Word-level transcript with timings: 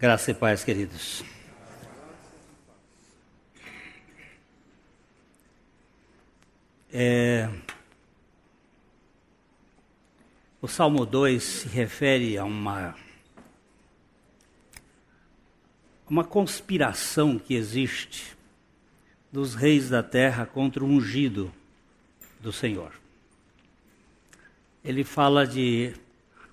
Graça 0.00 0.30
e 0.30 0.34
paz, 0.34 0.62
queridos. 0.62 1.24
É... 6.92 7.50
O 10.62 10.68
Salmo 10.68 11.04
2 11.04 11.42
se 11.42 11.68
refere 11.68 12.38
a 12.38 12.44
uma, 12.44 12.94
uma 16.08 16.22
conspiração 16.22 17.36
que 17.36 17.54
existe 17.54 18.36
dos 19.32 19.56
reis 19.56 19.90
da 19.90 20.00
terra 20.04 20.46
contra 20.46 20.84
o 20.84 20.86
ungido 20.86 21.52
do 22.38 22.52
Senhor. 22.52 22.92
Ele 24.84 25.02
fala 25.02 25.44
de 25.44 25.92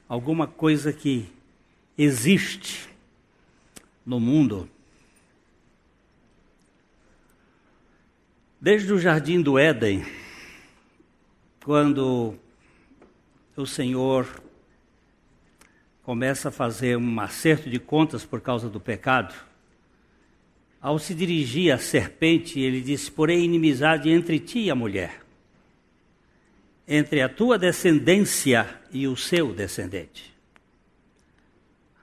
alguma 0.09 0.48
coisa 0.48 0.91
que 0.91 1.32
existe 1.96 2.95
no 4.05 4.19
mundo. 4.19 4.70
Desde 8.61 8.93
o 8.93 8.99
jardim 8.99 9.41
do 9.41 9.57
Éden, 9.57 10.05
quando 11.63 12.35
o 13.55 13.66
Senhor 13.66 14.27
começa 16.03 16.49
a 16.49 16.52
fazer 16.52 16.97
um 16.97 17.20
acerto 17.20 17.70
de 17.70 17.80
contas 17.80 18.23
por 18.23 18.41
causa 18.41 18.70
do 18.70 18.80
pecado, 18.80 19.33
ao 20.80 20.99
se 20.99 21.16
dirigir 21.16 21.72
à 21.72 21.80
serpente, 21.80 22.59
ele 22.59 22.81
disse: 22.81 23.11
Porém, 23.11 23.44
inimizade 23.44 24.09
entre 24.09 24.39
ti 24.39 24.59
e 24.59 24.69
a 24.69 24.75
mulher, 24.75 25.22
entre 26.88 27.22
a 27.22 27.30
tua 27.30 27.58
descendência 27.58 28.80
e 28.91 29.08
o 29.08 29.17
seu 29.17 29.52
descendente. 29.52 30.34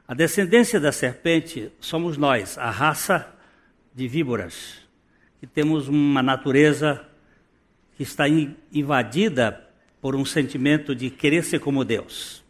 A 0.07 0.15
descendência 0.15 0.81
da 0.81 0.93
serpente 0.93 1.71
somos 1.81 2.17
nós, 2.17 2.59
a 2.59 2.71
raça 2.71 3.33
de 3.95 4.09
víboras, 4.09 4.79
que 5.41 5.47
temos 5.47 5.89
uma 5.89 6.23
natureza 6.23 7.07
que 7.97 8.03
está 8.03 8.25
invadida 8.29 9.69
por 10.01 10.17
um 10.17 10.25
sentimento 10.25 10.95
de 10.95 11.11
querer 11.11 11.45
ser 11.45 11.61
como 11.61 11.85
Deus, 11.85 12.43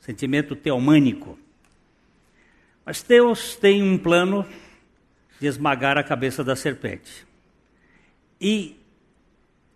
sentimento 0.00 0.54
teomânico. 0.54 1.38
Mas 2.84 3.02
Deus 3.02 3.56
tem 3.56 3.82
um 3.82 3.98
plano 3.98 4.46
de 5.40 5.46
esmagar 5.46 5.98
a 5.98 6.02
cabeça 6.02 6.44
da 6.44 6.54
serpente. 6.54 7.26
E 8.40 8.76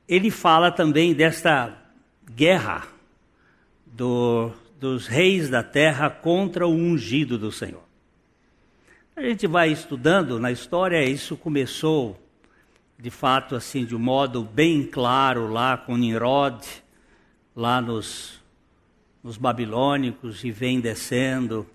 ele 0.08 0.30
fala 0.30 0.70
também 0.70 1.14
desta 1.14 1.76
guerra 2.30 2.86
do, 3.86 4.52
dos 4.84 5.06
reis 5.06 5.48
da 5.48 5.62
terra 5.62 6.10
contra 6.10 6.66
o 6.66 6.70
ungido 6.70 7.38
do 7.38 7.50
Senhor. 7.50 7.82
A 9.16 9.22
gente 9.22 9.46
vai 9.46 9.72
estudando 9.72 10.38
na 10.38 10.52
história, 10.52 11.02
isso 11.02 11.38
começou 11.38 12.20
de 12.98 13.08
fato 13.08 13.56
assim 13.56 13.86
de 13.86 13.96
um 13.96 13.98
modo 13.98 14.44
bem 14.44 14.82
claro 14.82 15.50
lá 15.50 15.78
com 15.78 15.96
Nimrod, 15.96 16.62
lá 17.56 17.80
nos, 17.80 18.38
nos 19.22 19.38
babilônicos 19.38 20.44
e 20.44 20.50
vem 20.50 20.80
descendo. 20.80 21.66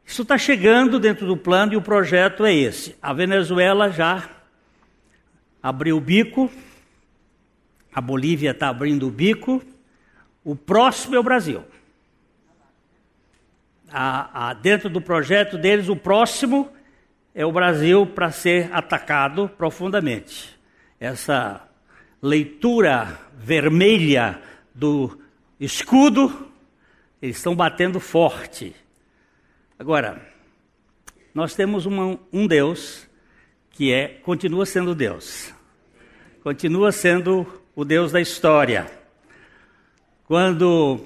Isso 0.07 0.23
está 0.23 0.39
chegando 0.39 1.01
dentro 1.01 1.27
do 1.27 1.37
plano 1.37 1.73
e 1.73 1.77
o 1.77 1.83
projeto 1.83 2.47
é 2.47 2.55
esse. 2.55 2.95
A 3.03 3.13
Venezuela 3.13 3.91
já 3.91 4.31
abriu 5.61 5.97
o 5.97 6.01
bico, 6.01 6.49
a 7.93 8.01
Bolívia 8.01 8.53
está 8.53 8.69
abrindo 8.69 9.09
o 9.09 9.11
bico, 9.11 9.61
o 10.45 10.55
próximo 10.55 11.17
é 11.17 11.19
o 11.19 11.23
Brasil. 11.23 11.65
A, 13.91 14.51
a, 14.51 14.55
dentro 14.55 14.91
do 14.91 15.01
projeto 15.01 15.57
deles, 15.57 15.89
o 15.89 15.97
próximo 15.97 16.71
é 17.35 17.47
o 17.47 17.53
Brasil 17.53 18.07
para 18.07 18.31
ser 18.31 18.73
atacado 18.73 19.49
profundamente. 19.57 20.55
Essa 21.01 21.67
leitura 22.21 23.19
vermelha 23.37 24.41
do 24.75 25.19
escudo, 25.59 26.51
eles 27.21 27.37
estão 27.37 27.55
batendo 27.55 27.99
forte. 27.99 28.75
Agora, 29.79 30.21
nós 31.35 31.55
temos 31.55 31.87
uma, 31.87 32.19
um 32.33 32.47
Deus 32.47 33.09
que 33.71 33.93
é 33.93 34.09
continua 34.09 34.65
sendo 34.65 34.95
Deus, 34.95 35.53
continua 36.43 36.93
sendo 36.93 37.47
o 37.75 37.85
Deus 37.85 38.13
da 38.13 38.21
história. 38.21 39.04
Quando 40.27 41.01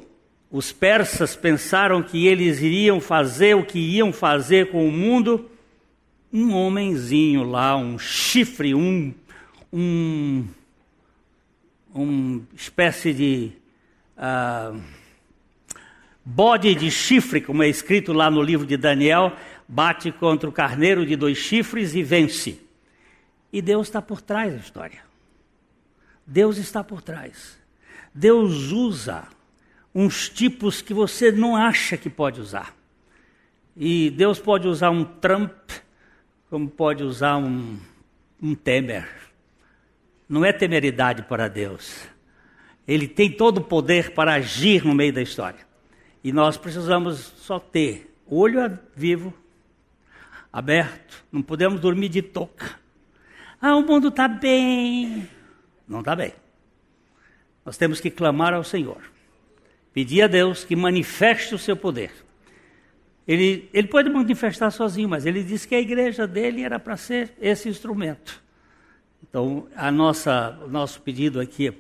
os 0.50 0.72
persas 0.72 1.36
pensaram 1.36 2.02
que 2.02 2.26
eles 2.26 2.60
iriam 2.60 3.00
fazer 3.00 3.54
o 3.54 3.64
que 3.64 3.78
iam 3.78 4.12
fazer 4.12 4.70
com 4.70 4.88
o 4.88 4.92
mundo, 4.92 5.50
um 6.32 6.54
homenzinho 6.54 7.42
lá, 7.42 7.76
um 7.76 7.98
chifre, 7.98 8.74
um, 8.74 9.12
um 9.72 10.46
uma 11.94 12.42
espécie 12.54 13.12
de 13.12 13.52
uh, 14.16 14.80
bode 16.24 16.74
de 16.74 16.90
chifre, 16.90 17.40
como 17.40 17.62
é 17.62 17.68
escrito 17.68 18.12
lá 18.12 18.30
no 18.30 18.42
livro 18.42 18.66
de 18.66 18.76
Daniel, 18.76 19.32
bate 19.66 20.12
contra 20.12 20.48
o 20.48 20.52
carneiro 20.52 21.04
de 21.04 21.16
dois 21.16 21.38
chifres 21.38 21.94
e 21.94 22.02
vence. 22.02 22.60
E 23.52 23.60
Deus 23.60 23.88
está 23.88 24.00
por 24.00 24.20
trás 24.20 24.52
da 24.52 24.58
história. 24.58 25.02
Deus 26.26 26.58
está 26.58 26.84
por 26.84 27.02
trás. 27.02 27.57
Deus 28.18 28.72
usa 28.72 29.28
uns 29.94 30.28
tipos 30.28 30.82
que 30.82 30.92
você 30.92 31.30
não 31.30 31.54
acha 31.54 31.96
que 31.96 32.10
pode 32.10 32.40
usar. 32.40 32.74
E 33.76 34.10
Deus 34.10 34.40
pode 34.40 34.66
usar 34.66 34.90
um 34.90 35.04
Trump, 35.04 35.70
como 36.50 36.68
pode 36.68 37.04
usar 37.04 37.36
um, 37.36 37.78
um 38.42 38.56
Temer. 38.56 39.08
não 40.28 40.44
é 40.44 40.52
temeridade 40.52 41.22
para 41.22 41.46
Deus. 41.46 42.08
Ele 42.88 43.06
tem 43.06 43.30
todo 43.30 43.58
o 43.58 43.64
poder 43.64 44.12
para 44.14 44.34
agir 44.34 44.84
no 44.84 44.96
meio 44.96 45.12
da 45.12 45.22
história. 45.22 45.60
E 46.24 46.32
nós 46.32 46.56
precisamos 46.56 47.18
só 47.36 47.60
ter 47.60 48.12
olho 48.26 48.76
vivo, 48.96 49.32
aberto, 50.52 51.24
não 51.30 51.40
podemos 51.40 51.80
dormir 51.80 52.08
de 52.08 52.22
toca. 52.22 52.80
Ah, 53.60 53.76
o 53.76 53.82
mundo 53.82 54.08
está 54.08 54.26
bem. 54.26 55.28
Não 55.86 56.00
está 56.00 56.16
bem. 56.16 56.32
Nós 57.68 57.76
temos 57.76 58.00
que 58.00 58.10
clamar 58.10 58.54
ao 58.54 58.64
Senhor, 58.64 58.96
pedir 59.92 60.22
a 60.22 60.26
Deus 60.26 60.64
que 60.64 60.74
manifeste 60.74 61.54
o 61.54 61.58
seu 61.58 61.76
poder. 61.76 62.10
Ele, 63.26 63.68
ele 63.74 63.88
pode 63.88 64.08
manifestar 64.08 64.70
sozinho, 64.70 65.06
mas 65.06 65.26
ele 65.26 65.44
disse 65.44 65.68
que 65.68 65.74
a 65.74 65.78
igreja 65.78 66.26
dele 66.26 66.62
era 66.62 66.78
para 66.78 66.96
ser 66.96 67.34
esse 67.38 67.68
instrumento. 67.68 68.42
Então, 69.22 69.68
a 69.76 69.92
nossa, 69.92 70.58
o 70.64 70.68
nosso 70.68 71.02
pedido 71.02 71.38
aqui 71.38 71.68
é 71.68 71.74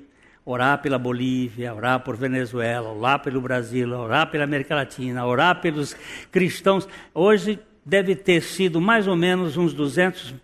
orar 0.44 0.82
pela 0.82 0.98
Bolívia, 0.98 1.74
orar 1.74 2.00
por 2.00 2.18
Venezuela, 2.18 2.92
orar 2.92 3.22
pelo 3.22 3.40
Brasil, 3.40 3.90
orar 3.98 4.30
pela 4.30 4.44
América 4.44 4.74
Latina, 4.74 5.24
orar 5.24 5.62
pelos 5.62 5.96
cristãos. 6.30 6.86
Hoje 7.14 7.58
deve 7.82 8.14
ter 8.14 8.42
sido 8.42 8.78
mais 8.78 9.06
ou 9.08 9.16
menos 9.16 9.56
uns 9.56 9.72
200 9.72 10.34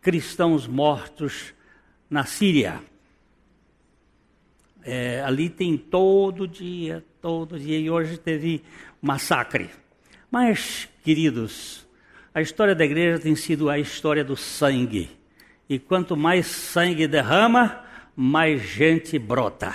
cristãos 0.00 0.68
mortos 0.68 1.52
na 2.08 2.24
Síria. 2.24 2.91
É, 4.84 5.22
ali 5.22 5.48
tem 5.48 5.76
todo 5.76 6.46
dia, 6.46 7.04
todo 7.20 7.58
dia, 7.58 7.78
e 7.78 7.90
hoje 7.90 8.18
teve 8.18 8.62
massacre. 9.00 9.70
Mas, 10.30 10.88
queridos, 11.04 11.86
a 12.34 12.40
história 12.40 12.74
da 12.74 12.84
igreja 12.84 13.18
tem 13.18 13.36
sido 13.36 13.68
a 13.68 13.78
história 13.78 14.24
do 14.24 14.36
sangue. 14.36 15.10
E 15.68 15.78
quanto 15.78 16.16
mais 16.16 16.46
sangue 16.46 17.06
derrama, 17.06 17.84
mais 18.16 18.62
gente 18.62 19.18
brota. 19.18 19.74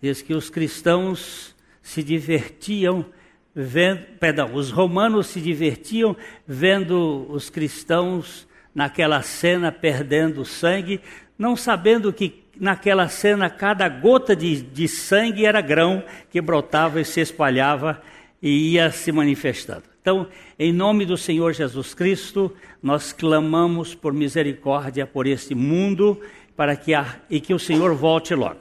Diz 0.00 0.22
que 0.22 0.34
os 0.34 0.48
cristãos 0.48 1.54
se 1.82 2.02
divertiam 2.02 3.06
vendo, 3.54 4.02
perdão, 4.20 4.54
os 4.54 4.70
romanos 4.70 5.28
se 5.28 5.40
divertiam 5.40 6.16
vendo 6.46 7.26
os 7.30 7.48
cristãos 7.48 8.46
naquela 8.74 9.22
cena 9.22 9.72
perdendo 9.72 10.44
sangue, 10.44 11.00
não 11.38 11.56
sabendo 11.56 12.12
que 12.12 12.28
naquela 12.58 13.08
cena 13.08 13.48
cada 13.50 13.88
gota 13.88 14.34
de, 14.34 14.62
de 14.62 14.88
sangue 14.88 15.44
era 15.44 15.60
grão 15.60 16.02
que 16.30 16.40
brotava 16.40 17.00
e 17.00 17.04
se 17.04 17.20
espalhava 17.20 18.02
e 18.42 18.72
ia 18.72 18.90
se 18.90 19.10
manifestando. 19.12 19.84
Então, 20.00 20.28
em 20.58 20.72
nome 20.72 21.04
do 21.04 21.16
Senhor 21.16 21.52
Jesus 21.52 21.92
Cristo, 21.92 22.54
nós 22.82 23.12
clamamos 23.12 23.94
por 23.94 24.12
misericórdia 24.12 25.06
por 25.06 25.26
este 25.26 25.54
mundo 25.54 26.20
para 26.54 26.76
que 26.76 26.94
a, 26.94 27.16
e 27.28 27.40
que 27.40 27.52
o 27.52 27.58
Senhor 27.58 27.94
volte 27.94 28.34
logo. 28.34 28.60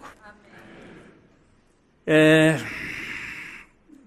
É, 2.07 2.57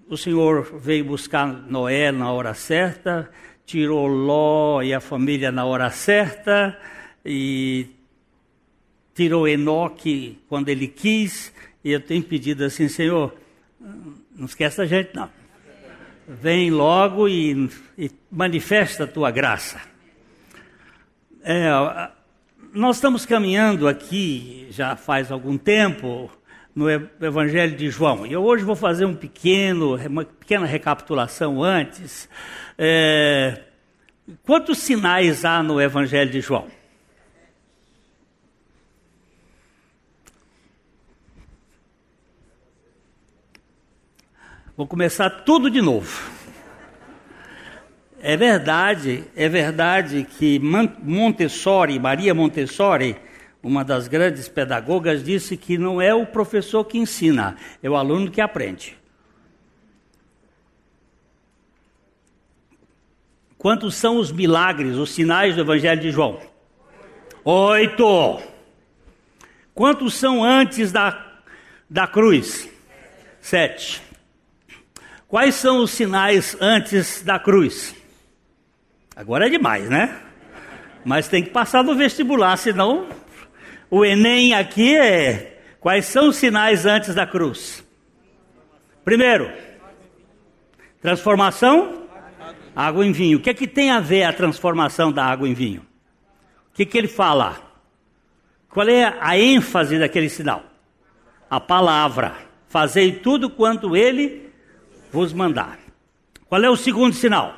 o 0.09 0.17
Senhor 0.17 0.79
veio 0.79 1.05
buscar 1.05 1.47
Noé 1.47 2.11
na 2.11 2.33
hora 2.33 2.55
certa, 2.55 3.31
tirou 3.65 4.07
Ló 4.07 4.83
e 4.83 4.93
a 4.95 5.01
família 5.01 5.53
na 5.53 5.65
hora 5.65 5.91
certa, 5.91 6.79
e 7.25 7.87
tirou 9.19 9.49
Enoque 9.49 10.39
quando 10.49 10.69
ele 10.69 10.87
quis, 10.87 11.53
e 11.83 11.91
eu 11.91 12.01
tenho 12.01 12.23
pedido 12.23 12.63
assim, 12.63 12.87
Senhor, 12.87 13.35
não 13.81 14.47
esquece 14.47 14.77
da 14.77 14.87
gente 14.87 15.11
não. 15.13 15.29
Vem 16.29 16.71
logo 16.71 17.29
e, 17.29 17.69
e 17.99 18.13
manifesta 18.31 19.03
a 19.03 19.07
tua 19.09 19.33
graça. 19.33 19.81
É, 21.43 21.69
nós 22.73 22.99
estamos 22.99 23.27
caminhando 23.27 23.89
aqui 23.89 24.69
já 24.71 24.95
faz 24.95 25.33
algum 25.33 25.59
tempo 25.59 26.31
no 26.73 26.89
Evangelho 26.89 27.77
de 27.77 27.91
João. 27.91 28.25
E 28.25 28.33
eu 28.33 28.45
hoje 28.45 28.63
vou 28.63 28.77
fazer 28.77 29.05
um 29.05 29.17
pequeno, 29.17 29.97
uma 29.97 30.25
pequena 30.25 30.65
recapitulação 30.65 31.61
antes. 31.61 32.29
É, 32.79 33.63
quantos 34.45 34.79
sinais 34.79 35.45
há 35.45 35.61
no 35.61 35.81
Evangelho 35.81 36.31
de 36.31 36.41
João? 36.41 36.78
Vou 44.79 44.87
começar 44.87 45.29
tudo 45.29 45.69
de 45.69 45.83
novo. 45.83 46.31
É 48.21 48.37
verdade, 48.37 49.25
é 49.35 49.49
verdade 49.49 50.25
que 50.39 50.61
Montessori, 50.61 51.99
Maria 51.99 52.33
Montessori, 52.33 53.17
uma 53.61 53.85
das 53.85 54.07
grandes 54.07 54.49
pedagogas, 54.49 55.25
disse 55.25 55.57
que 55.57 55.77
não 55.77 56.01
é 56.01 56.15
o 56.15 56.25
professor 56.25 56.85
que 56.85 56.97
ensina, 56.97 57.57
é 57.83 57.91
o 57.91 57.97
aluno 57.97 58.31
que 58.31 58.41
aprende. 58.41 58.97
Quantos 63.59 63.97
são 63.97 64.17
os 64.17 64.31
milagres, 64.31 64.97
os 64.97 65.11
sinais 65.11 65.57
do 65.57 65.63
Evangelho 65.63 66.01
de 66.01 66.13
João? 66.13 66.41
Oito. 67.45 68.41
Quantos 69.75 70.15
são 70.15 70.45
antes 70.45 70.93
da, 70.93 71.41
da 71.91 72.07
cruz? 72.07 72.71
Sete. 73.41 74.07
Quais 75.29 75.57
são 75.57 75.83
os 75.83 75.91
sinais 75.91 76.57
antes 76.59 77.23
da 77.23 77.39
cruz? 77.39 77.95
Agora 79.15 79.47
é 79.47 79.51
demais, 79.51 79.87
né? 79.91 80.23
Mas 81.05 81.29
tem 81.29 81.45
que 81.45 81.51
passar 81.51 81.85
no 81.85 81.95
vestibular, 81.95 82.57
senão 82.57 83.07
o 83.91 84.07
Enem 84.07 84.55
aqui 84.55 84.97
é 84.97 85.61
quais 85.81 86.07
são 86.07 86.31
os 86.31 86.37
sinais 86.37 86.87
antes 86.87 87.15
da 87.15 87.27
cruz? 87.27 87.85
Primeiro, 89.05 89.53
transformação, 91.03 92.05
água 92.75 93.05
em 93.05 93.13
vinho. 93.13 93.37
O 93.37 93.43
que 93.43 93.51
é 93.51 93.55
que 93.55 93.67
tem 93.67 93.91
a 93.91 94.01
ver 94.01 94.23
a 94.23 94.33
transformação 94.33 95.13
da 95.13 95.27
água 95.27 95.47
em 95.47 95.53
vinho? 95.53 95.83
O 96.71 96.75
que, 96.75 96.87
que 96.87 96.97
ele 96.97 97.09
fala? 97.09 97.61
Qual 98.71 98.89
é 98.89 99.15
a 99.21 99.39
ênfase 99.39 99.99
daquele 99.99 100.31
sinal? 100.31 100.65
A 101.51 101.61
palavra. 101.61 102.35
Fazei 102.67 103.13
tudo 103.13 103.51
quanto 103.51 103.95
ele 103.95 104.48
vos 105.13 105.33
mandar. 105.33 105.79
Qual 106.49 106.63
é 106.63 106.71
o 106.71 106.77
segundo 106.77 107.15
sinal? 107.15 107.55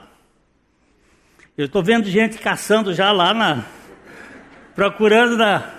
Eu 1.57 1.67
estou 1.67 1.83
vendo 1.83 2.09
gente 2.09 2.39
caçando 2.39 2.95
já 2.95 3.13
lá 3.13 3.35
na. 3.35 3.65
procurando 4.75 5.37
na, 5.37 5.71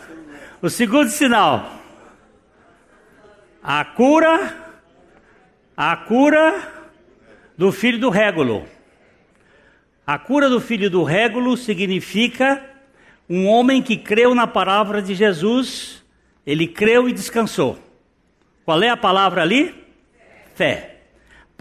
o 0.62 0.70
segundo 0.70 1.10
sinal, 1.10 1.72
a 3.64 3.84
cura, 3.84 4.56
a 5.76 5.96
cura 5.96 6.72
do 7.58 7.72
filho 7.72 8.00
do 8.00 8.10
régulo. 8.10 8.68
A 10.06 10.20
cura 10.20 10.50
do 10.50 10.60
filho 10.60 10.90
do 10.90 11.04
régulo 11.04 11.56
significa 11.56 12.64
um 13.30 13.48
homem 13.48 13.82
que 13.82 13.96
creu 13.96 14.36
na 14.36 14.46
palavra 14.46 15.02
de 15.02 15.16
Jesus, 15.16 16.04
ele 16.46 16.68
creu 16.68 17.08
e 17.08 17.14
descansou. 17.14 17.80
Qual 18.66 18.84
é 18.84 18.90
a 18.90 18.98
palavra 18.98 19.42
ali? 19.42 19.74
Fé. 20.54 20.91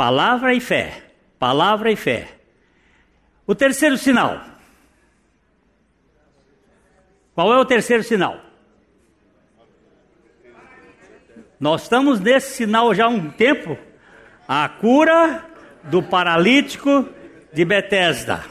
Palavra 0.00 0.54
e 0.54 0.61
fé. 0.61 0.95
Palavra 1.38 1.92
e 1.92 1.95
fé. 1.95 2.26
O 3.47 3.54
terceiro 3.54 3.99
sinal. 3.99 4.40
Qual 7.35 7.52
é 7.52 7.59
o 7.59 7.66
terceiro 7.66 8.02
sinal? 8.02 8.40
Nós 11.61 11.83
estamos 11.83 12.19
nesse 12.19 12.54
sinal 12.54 12.95
já 12.95 13.04
há 13.04 13.09
um 13.09 13.30
tempo. 13.30 13.76
A 14.49 14.66
cura 14.71 15.45
do 15.83 16.02
paralítico 16.02 17.07
de 17.52 17.62
Betesda. 17.66 18.42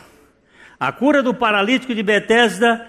A 0.80 0.92
cura 0.92 1.24
do 1.24 1.34
paralítico 1.34 1.96
de 1.96 2.04
Betesda 2.04 2.88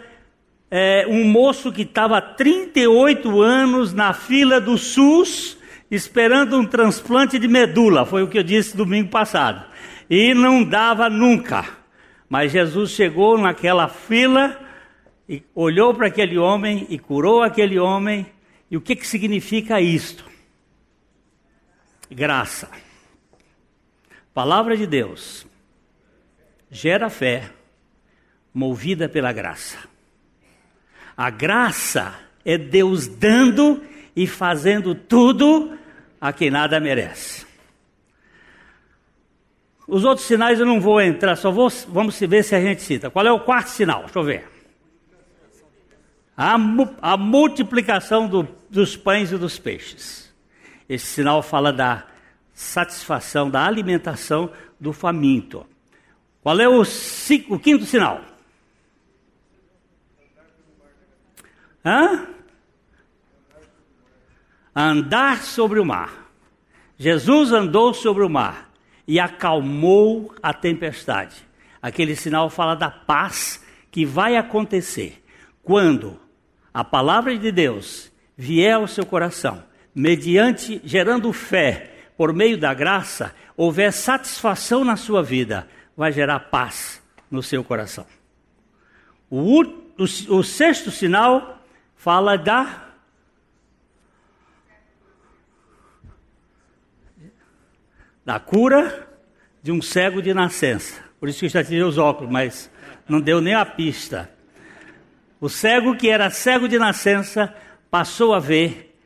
é 0.71 1.07
um 1.09 1.25
moço 1.25 1.73
que 1.73 1.81
estava 1.81 2.21
38 2.21 3.40
anos 3.40 3.95
na 3.95 4.12
fila 4.12 4.61
do 4.61 4.76
SUS 4.76 5.59
esperando 5.90 6.59
um 6.59 6.66
transplante 6.66 7.38
de 7.38 7.49
medula, 7.49 8.06
foi 8.06 8.23
o 8.23 8.28
que 8.28 8.38
eu 8.38 8.42
disse 8.42 8.76
domingo 8.76 9.11
passado. 9.11 9.64
E 10.09 10.32
não 10.35 10.62
dava 10.62 11.11
nunca. 11.11 11.66
Mas 12.28 12.52
Jesus 12.52 12.90
chegou 12.90 13.37
naquela 13.37 13.88
fila 13.88 14.59
e 15.28 15.42
olhou 15.54 15.92
para 15.94 16.06
aquele 16.06 16.38
homem 16.38 16.87
e 16.88 16.99
curou 16.99 17.42
aquele 17.42 17.78
homem 17.78 18.26
e 18.70 18.76
o 18.76 18.80
que, 18.80 18.94
que 18.94 19.06
significa 19.06 19.80
isto? 19.80 20.25
Graça. 22.09 22.70
Palavra 24.32 24.76
de 24.76 24.87
Deus 24.87 25.44
gera 26.70 27.11
fé, 27.11 27.50
movida 28.54 29.09
pela 29.09 29.32
graça. 29.32 29.76
A 31.16 31.30
graça 31.30 32.14
é 32.44 32.56
Deus 32.56 33.09
dando 33.09 33.82
e 34.20 34.26
fazendo 34.26 34.94
tudo 34.94 35.78
a 36.20 36.30
quem 36.30 36.50
nada 36.50 36.78
merece. 36.78 37.46
Os 39.88 40.04
outros 40.04 40.26
sinais 40.26 40.60
eu 40.60 40.66
não 40.66 40.78
vou 40.78 41.00
entrar, 41.00 41.36
só 41.36 41.50
vou, 41.50 41.70
vamos 41.88 42.20
ver 42.20 42.44
se 42.44 42.54
a 42.54 42.60
gente 42.60 42.82
cita. 42.82 43.08
Qual 43.08 43.26
é 43.26 43.32
o 43.32 43.40
quarto 43.40 43.68
sinal? 43.68 44.02
Deixa 44.02 44.18
eu 44.18 44.22
ver. 44.22 44.46
a, 46.36 46.54
a 47.00 47.16
multiplicação 47.16 48.28
do, 48.28 48.46
dos 48.68 48.94
pães 48.94 49.32
e 49.32 49.38
dos 49.38 49.58
peixes. 49.58 50.30
Esse 50.86 51.06
sinal 51.06 51.42
fala 51.42 51.72
da 51.72 52.06
satisfação, 52.52 53.48
da 53.48 53.64
alimentação 53.64 54.52
do 54.78 54.92
faminto. 54.92 55.66
Qual 56.42 56.60
é 56.60 56.68
o, 56.68 56.82
o 56.82 57.58
quinto 57.58 57.86
sinal? 57.86 58.20
Hã? 61.82 62.28
Andar 64.82 65.42
sobre 65.42 65.78
o 65.78 65.84
mar. 65.84 66.32
Jesus 66.96 67.52
andou 67.52 67.92
sobre 67.92 68.25
o 68.25 68.30
mar 68.30 68.70
e 69.06 69.20
acalmou 69.20 70.34
a 70.42 70.54
tempestade. 70.54 71.37
Aquele 71.82 72.16
sinal 72.16 72.49
fala 72.49 72.75
da 72.75 72.90
paz 72.90 73.62
que 73.90 74.06
vai 74.06 74.38
acontecer 74.38 75.22
quando 75.62 76.18
a 76.72 76.82
palavra 76.82 77.37
de 77.37 77.52
Deus 77.52 78.10
vier 78.34 78.76
ao 78.76 78.88
seu 78.88 79.04
coração, 79.04 79.62
mediante 79.94 80.80
gerando 80.82 81.30
fé 81.30 81.92
por 82.16 82.32
meio 82.32 82.56
da 82.56 82.72
graça, 82.72 83.34
houver 83.58 83.92
satisfação 83.92 84.82
na 84.82 84.96
sua 84.96 85.22
vida, 85.22 85.68
vai 85.94 86.10
gerar 86.10 86.40
paz 86.40 87.02
no 87.30 87.42
seu 87.42 87.62
coração. 87.62 88.06
O, 89.28 89.62
o, 89.62 90.04
o 90.38 90.42
sexto 90.42 90.90
sinal 90.90 91.62
fala 91.94 92.38
da 92.38 92.89
da 98.30 98.38
cura 98.38 99.08
de 99.60 99.72
um 99.72 99.82
cego 99.82 100.22
de 100.22 100.32
nascença. 100.32 101.02
Por 101.18 101.28
isso 101.28 101.40
que 101.40 101.46
eu 101.46 101.50
já 101.50 101.64
tirei 101.64 101.82
os 101.82 101.99
óculos, 101.99 102.32
mas 102.32 102.70
não 103.08 103.20
deu 103.20 103.40
nem 103.40 103.54
a 103.54 103.66
pista. 103.66 104.30
O 105.40 105.49
cego 105.49 105.96
que 105.96 106.08
era 106.08 106.30
cego 106.30 106.68
de 106.68 106.78
nascença 106.78 107.52
passou 107.90 108.32
a 108.32 108.38
ver 108.38 108.96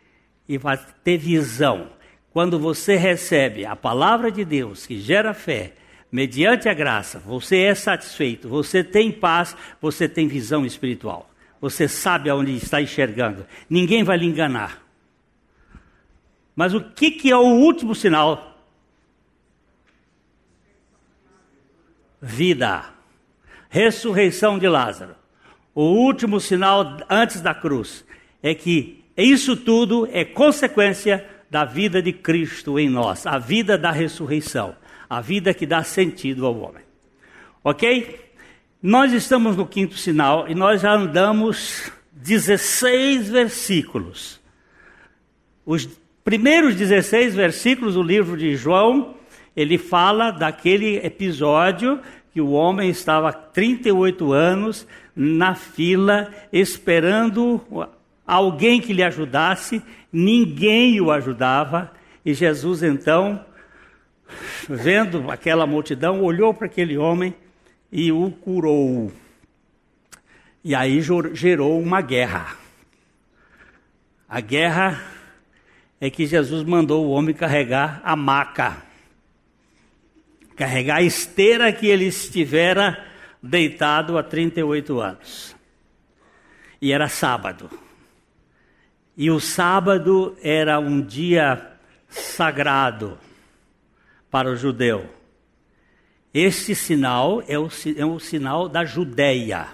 e 0.47 0.59
vai 0.59 0.79
ter 1.03 1.17
visão. 1.17 1.89
Quando 2.35 2.59
você 2.59 2.97
recebe 2.97 3.65
a 3.65 3.75
palavra 3.75 4.31
de 4.31 4.45
Deus 4.45 4.85
que 4.85 5.01
gera 5.01 5.33
fé, 5.33 5.73
mediante 6.13 6.69
a 6.69 6.75
graça, 6.75 7.19
você 7.19 7.61
é 7.63 7.75
satisfeito, 7.75 8.47
você 8.47 8.85
tem 8.85 9.11
paz, 9.11 9.57
você 9.81 10.07
tem 10.07 10.29
visão 10.29 10.67
espiritual. 10.67 11.31
Você 11.63 11.89
sabe 11.89 12.29
aonde 12.29 12.55
está 12.55 12.83
enxergando. 12.83 13.47
Ninguém 13.71 14.05
vai 14.05 14.19
lhe 14.19 14.27
enganar. 14.27 14.83
Mas 16.55 16.75
o 16.75 16.81
que, 16.83 17.11
que 17.11 17.31
é 17.31 17.37
o 17.37 17.55
último 17.55 17.95
sinal? 17.95 18.54
Vida. 22.25 22.85
Ressurreição 23.69 24.59
de 24.59 24.69
Lázaro 24.69 25.25
o 25.75 25.83
último 25.83 26.41
sinal 26.41 26.99
antes 27.11 27.41
da 27.41 27.53
cruz 27.53 28.05
é 28.41 28.55
que 28.55 29.03
isso 29.17 29.57
tudo 29.57 30.09
é 30.13 30.25
consequência 30.25 31.27
da 31.51 31.65
vida 31.65 32.01
de 32.01 32.13
Cristo 32.13 32.79
em 32.79 32.89
nós, 32.89 33.27
a 33.27 33.39
vida 33.39 33.77
da 33.77 33.91
ressurreição, 33.91 34.77
a 35.11 35.21
vida 35.21 35.53
que 35.53 35.67
dá 35.67 35.83
sentido 35.83 36.47
ao 36.47 36.57
homem. 36.57 36.85
Ok? 37.63 38.21
Nós 38.81 39.13
estamos 39.13 39.57
no 39.57 39.67
quinto 39.67 39.97
sinal 39.97 40.49
e 40.49 40.55
nós 40.55 40.83
já 40.83 40.93
andamos 40.93 41.91
16 42.13 43.31
versículos. 43.31 44.41
Os 45.67 45.89
primeiros 46.23 46.77
16 46.77 47.35
versículos 47.35 47.95
do 47.95 48.03
livro 48.03 48.37
de 48.37 48.55
João, 48.55 49.15
ele 49.57 49.79
fala 49.79 50.31
daquele 50.31 50.97
episódio 50.99 52.01
que 52.33 52.41
o 52.41 52.51
homem 52.51 52.91
estava 52.91 53.29
há 53.29 53.33
38 53.33 54.33
anos 54.33 54.87
na 55.15 55.55
fila 55.55 56.33
esperando 56.53 57.61
alguém 58.27 58.81
que 58.81 58.93
lhe 58.93 59.03
ajudasse, 59.03 59.83
ninguém 60.13 61.01
o 61.01 61.13
ajudava, 61.13 61.93
e 62.25 62.35
Jesus 62.35 62.83
então, 62.83 63.45
vendo 64.69 65.31
aquela 65.31 65.67
multidão, 65.67 66.23
olhou 66.23 66.53
para 66.53 66.67
aquele 66.67 66.97
homem 66.97 67.35
e 67.93 68.11
o 68.11 68.31
curou. 68.31 69.13
E 70.65 70.75
aí 70.75 71.01
gerou 71.35 71.81
uma 71.81 72.01
guerra. 72.01 72.57
A 74.29 74.41
guerra 74.41 75.01
é 76.01 76.11
que 76.11 76.27
Jesus 76.27 76.65
mandou 76.65 77.07
o 77.07 77.11
homem 77.11 77.35
carregar 77.35 78.01
a 78.03 78.17
maca, 78.17 78.83
carregar 80.57 80.97
a 80.97 81.03
esteira 81.03 81.73
que 81.73 81.87
ele 81.87 82.07
estivera 82.07 83.05
deitado 83.43 84.17
há 84.17 84.23
38 84.23 85.01
anos. 85.01 85.57
E 86.81 86.93
era 86.93 87.09
sábado. 87.09 87.71
E 89.17 89.31
o 89.31 89.39
sábado 89.39 90.37
era 90.43 90.79
um 90.79 91.01
dia 91.01 91.73
sagrado 92.09 93.19
para 94.31 94.51
o 94.51 94.57
judeu. 94.57 95.09
Este 96.33 96.75
sinal 96.75 97.43
é 97.47 97.57
o, 97.57 97.69
é 97.97 98.05
o 98.05 98.19
sinal 98.19 98.69
da 98.69 98.85
Judéia. 98.85 99.69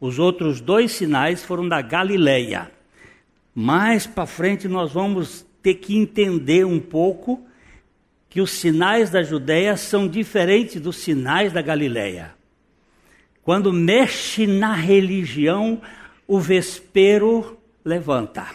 Os 0.00 0.18
outros 0.18 0.60
dois 0.60 0.90
sinais 0.90 1.44
foram 1.44 1.68
da 1.68 1.80
Galileia. 1.80 2.72
Mais 3.54 4.04
para 4.04 4.26
frente 4.26 4.66
nós 4.66 4.92
vamos 4.92 5.46
ter 5.62 5.74
que 5.74 5.96
entender 5.96 6.66
um 6.66 6.80
pouco 6.80 7.46
que 8.28 8.40
os 8.40 8.50
sinais 8.50 9.10
da 9.10 9.22
Judéia 9.22 9.76
são 9.76 10.08
diferentes 10.08 10.80
dos 10.80 10.96
sinais 10.96 11.52
da 11.52 11.62
Galileia. 11.62 12.34
Quando 13.42 13.72
mexe 13.72 14.46
na 14.46 14.74
religião, 14.74 15.80
o 16.26 16.40
vespero 16.40 17.56
levanta. 17.84 18.46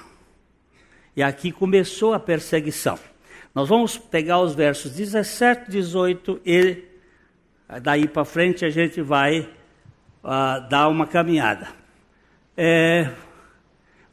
E 1.16 1.24
aqui 1.24 1.52
começou 1.52 2.14
a 2.14 2.20
perseguição. 2.20 3.00
Nós 3.54 3.68
vamos 3.68 3.98
pegar 3.98 4.40
os 4.40 4.56
versos 4.56 4.92
17, 4.92 5.70
18 5.70 6.42
e 6.46 6.84
daí 7.82 8.08
para 8.08 8.26
frente 8.26 8.66
a 8.66 8.70
gente 8.70 9.02
vai 9.02 9.42
uh, 10.24 10.70
dar 10.70 10.88
uma 10.88 11.08
caminhada. 11.08 11.68
É, 12.56 13.10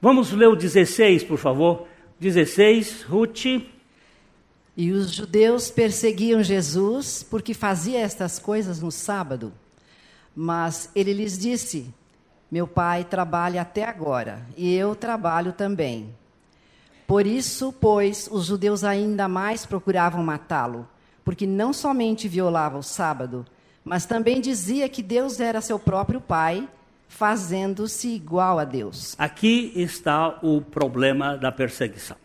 vamos 0.00 0.32
ler 0.32 0.48
o 0.48 0.56
16, 0.56 1.24
por 1.24 1.38
favor. 1.38 1.86
16, 2.20 3.02
Ruth. 3.02 3.44
E 4.78 4.92
os 4.92 5.11
judeus 5.11 5.73
perseguiam 5.73 6.40
Jesus 6.40 7.25
porque 7.28 7.52
fazia 7.52 7.99
estas 7.99 8.38
coisas 8.38 8.80
no 8.80 8.92
sábado. 8.92 9.52
Mas 10.37 10.88
ele 10.94 11.12
lhes 11.12 11.37
disse: 11.37 11.92
Meu 12.49 12.64
pai 12.64 13.02
trabalha 13.02 13.62
até 13.62 13.82
agora, 13.82 14.47
e 14.56 14.73
eu 14.73 14.94
trabalho 14.94 15.52
também. 15.52 16.14
Por 17.08 17.26
isso, 17.26 17.75
pois, 17.80 18.28
os 18.30 18.47
judeus 18.47 18.85
ainda 18.85 19.26
mais 19.26 19.66
procuravam 19.66 20.23
matá-lo, 20.23 20.87
porque 21.25 21.44
não 21.44 21.73
somente 21.73 22.28
violava 22.28 22.78
o 22.78 22.82
sábado, 22.82 23.44
mas 23.85 24.06
também 24.06 24.40
dizia 24.40 24.88
que 24.88 25.02
Deus 25.02 25.40
era 25.40 25.61
seu 25.61 25.80
próprio 25.80 26.20
pai, 26.20 26.68
fazendo-se 27.08 28.14
igual 28.14 28.61
a 28.61 28.64
Deus. 28.64 29.16
Aqui 29.18 29.73
está 29.75 30.38
o 30.40 30.61
problema 30.61 31.37
da 31.37 31.50
perseguição. 31.50 32.16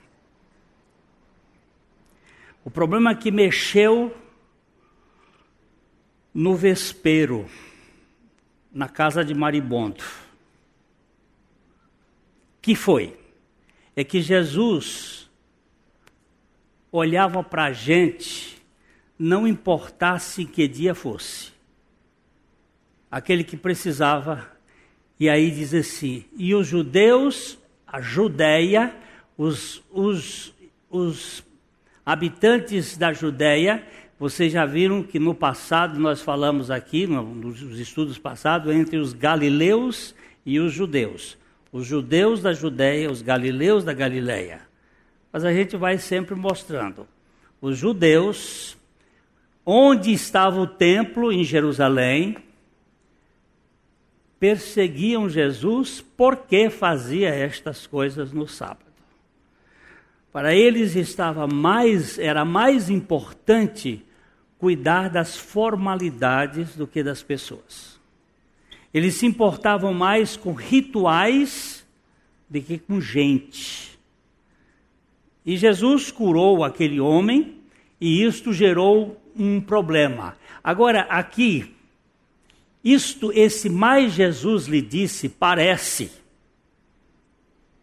O 2.65 2.71
problema 2.71 3.13
que 3.13 3.29
mexeu 3.29 4.15
no 6.33 6.55
vespero 6.55 7.47
na 8.71 8.89
casa 8.89 9.23
de 9.23 9.33
Maribondo. 9.33 10.03
Que 12.61 12.75
foi? 12.75 13.17
É 13.95 14.03
que 14.03 14.21
Jesus 14.21 15.29
olhava 16.91 17.43
para 17.43 17.65
a 17.65 17.73
gente, 17.73 18.61
não 19.19 19.47
importasse 19.47 20.45
que 20.45 20.67
dia 20.67 20.95
fosse. 20.95 21.51
Aquele 23.11 23.43
que 23.43 23.55
precisava, 23.55 24.49
e 25.19 25.29
aí 25.29 25.51
diz 25.51 25.73
assim: 25.73 26.25
e 26.35 26.55
os 26.55 26.65
judeus, 26.65 27.59
a 27.85 28.01
Judéia, 28.01 28.95
os, 29.37 29.83
os, 29.91 30.53
os 30.89 31.43
habitantes 32.05 32.97
da 32.97 33.13
Judéia, 33.13 33.83
vocês 34.19 34.51
já 34.51 34.65
viram 34.65 35.03
que 35.03 35.19
no 35.19 35.33
passado 35.33 35.99
nós 35.99 36.21
falamos 36.21 36.71
aqui, 36.71 37.07
nos 37.07 37.61
estudos 37.79 38.17
passados, 38.17 38.73
entre 38.73 38.97
os 38.97 39.13
galileus 39.13 40.15
e 40.45 40.59
os 40.59 40.71
judeus. 40.71 41.37
Os 41.71 41.85
judeus 41.87 42.41
da 42.41 42.53
Judéia, 42.53 43.11
os 43.11 43.21
galileus 43.21 43.83
da 43.83 43.93
Galileia. 43.93 44.61
Mas 45.31 45.43
a 45.43 45.51
gente 45.51 45.75
vai 45.75 45.97
sempre 45.97 46.35
mostrando. 46.35 47.07
Os 47.59 47.77
judeus, 47.77 48.77
onde 49.65 50.13
estava 50.13 50.59
o 50.59 50.67
templo 50.67 51.31
em 51.31 51.43
Jerusalém, 51.43 52.37
perseguiam 54.39 55.27
Jesus 55.27 56.05
porque 56.15 56.69
fazia 56.69 57.29
estas 57.29 57.87
coisas 57.87 58.31
no 58.31 58.47
sábado. 58.47 58.92
Para 60.33 60.55
eles 60.55 60.95
estava 60.95 61.45
mais, 61.45 62.17
era 62.17 62.43
mais 62.43 62.89
importante 62.89 64.03
cuidar 64.57 65.07
das 65.07 65.37
formalidades 65.37 66.75
do 66.75 66.87
que 66.87 67.03
das 67.03 67.21
pessoas. 67.21 67.99
Eles 68.91 69.13
se 69.13 69.27
importavam 69.27 69.93
mais 69.93 70.35
com 70.35 70.51
rituais 70.51 71.85
do 72.49 72.59
que 72.59 72.79
com 72.79 72.99
gente. 72.99 73.99
E 75.45 75.55
Jesus 75.55 76.11
curou 76.11 76.63
aquele 76.63 76.99
homem 76.99 77.59
e 78.01 78.23
isto 78.23 78.51
gerou 78.51 79.21
um 79.35 79.61
problema. 79.61 80.35
Agora, 80.63 81.01
aqui, 81.01 81.75
isto, 82.83 83.31
esse 83.33 83.69
mais 83.69 84.13
Jesus 84.13 84.65
lhe 84.65 84.81
disse, 84.81 85.29
parece 85.29 86.11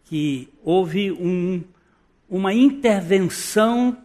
que 0.07 0.49
houve 0.65 1.13
um, 1.13 1.63
uma 2.31 2.55
intervenção 2.55 3.99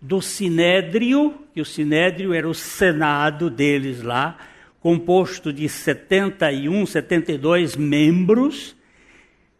do 0.00 0.20
Sinédrio, 0.20 1.34
que 1.54 1.62
o 1.62 1.64
Sinédrio 1.64 2.34
era 2.34 2.48
o 2.48 2.54
senado 2.54 3.48
deles 3.48 4.02
lá, 4.02 4.36
composto 4.80 5.52
de 5.52 5.68
71, 5.68 6.84
72 6.86 7.76
membros, 7.76 8.76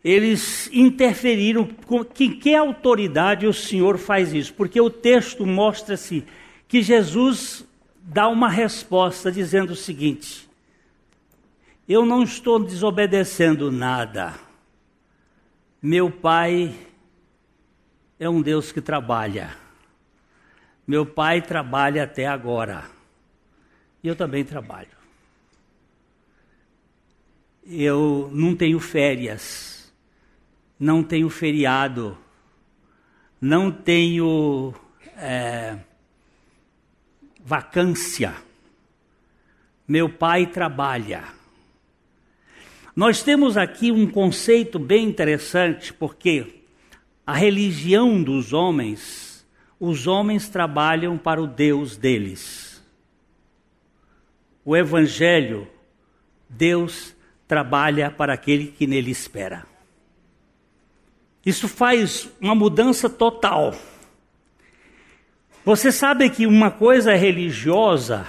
eles 0.05 0.71
interferiram. 0.73 1.67
Com 1.87 2.05
que, 2.05 2.29
que 2.29 2.55
autoridade 2.55 3.47
o 3.47 3.53
Senhor 3.53 3.99
faz 3.99 4.35
isso? 4.35 4.53
Porque 4.55 4.81
o 4.81 4.91
texto 4.91 5.47
mostra-se 5.47 6.25
que 6.69 6.83
Jesus 6.83 7.67
dá 8.03 8.29
uma 8.29 8.49
resposta 8.49 9.31
dizendo 9.31 9.71
o 9.71 9.77
seguinte: 9.77 10.49
Eu 11.89 12.07
não 12.07 12.23
estou 12.23 12.59
desobedecendo 12.59 13.71
nada. 13.71 14.35
Meu 15.83 16.11
Pai 16.11 16.75
é 18.21 18.29
um 18.29 18.43
Deus 18.43 18.71
que 18.71 18.83
trabalha. 18.83 19.57
Meu 20.87 21.07
Pai 21.07 21.41
trabalha 21.41 22.05
até 22.05 22.27
agora. 22.27 22.85
E 24.03 24.09
eu 24.09 24.15
também 24.15 24.45
trabalho. 24.45 25.00
Eu 27.65 28.31
não 28.33 28.55
tenho 28.55 28.79
férias, 28.79 29.91
não 30.79 31.03
tenho 31.03 31.31
feriado, 31.31 32.17
não 33.41 33.71
tenho 33.71 34.75
é, 35.17 35.79
vacância. 37.43 38.35
Meu 39.87 40.09
pai 40.09 40.47
trabalha. 40.47 41.25
Nós 42.97 43.23
temos 43.23 43.57
aqui 43.57 43.93
um 43.93 44.07
conceito 44.11 44.79
bem 44.79 45.07
interessante, 45.07 45.93
porque 45.93 46.60
a 47.30 47.32
religião 47.32 48.20
dos 48.20 48.52
homens, 48.52 49.46
os 49.78 50.08
homens 50.08 50.49
trabalham 50.49 51.16
para 51.16 51.40
o 51.40 51.46
Deus 51.46 51.96
deles. 51.96 52.84
O 54.64 54.76
Evangelho, 54.76 55.68
Deus 56.49 57.14
trabalha 57.46 58.10
para 58.10 58.34
aquele 58.34 58.66
que 58.66 58.84
nele 58.84 59.12
espera. 59.12 59.64
Isso 61.46 61.68
faz 61.68 62.28
uma 62.40 62.56
mudança 62.56 63.08
total. 63.08 63.76
Você 65.64 65.92
sabe 65.92 66.30
que 66.30 66.49
uma 66.49 66.72
coisa 66.72 67.12
é 67.12 67.16
religiosa, 67.16 68.26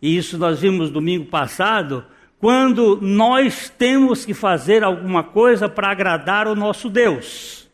e 0.00 0.16
isso 0.16 0.38
nós 0.38 0.60
vimos 0.60 0.88
domingo 0.88 1.24
passado, 1.24 2.06
quando 2.38 3.00
nós 3.02 3.68
temos 3.68 4.24
que 4.24 4.32
fazer 4.32 4.84
alguma 4.84 5.24
coisa 5.24 5.68
para 5.68 5.90
agradar 5.90 6.46
o 6.46 6.54
nosso 6.54 6.88
Deus, 6.88 7.65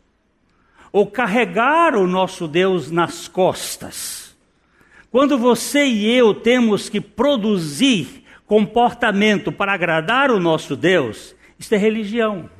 ou 0.93 1.07
carregar 1.07 1.97
o 1.97 2.07
nosso 2.07 2.47
Deus 2.47 2.91
nas 2.91 3.27
costas. 3.27 4.37
Quando 5.11 5.39
você 5.39 5.85
e 5.85 6.11
eu 6.11 6.35
temos 6.35 6.89
que 6.89 7.01
produzir 7.01 8.25
comportamento 8.47 9.51
para 9.51 9.73
agradar 9.73 10.31
o 10.31 10.39
nosso 10.39 10.77
Deus, 10.77 11.35
isso 11.59 11.75
é 11.75 11.79
religião. 11.79 12.51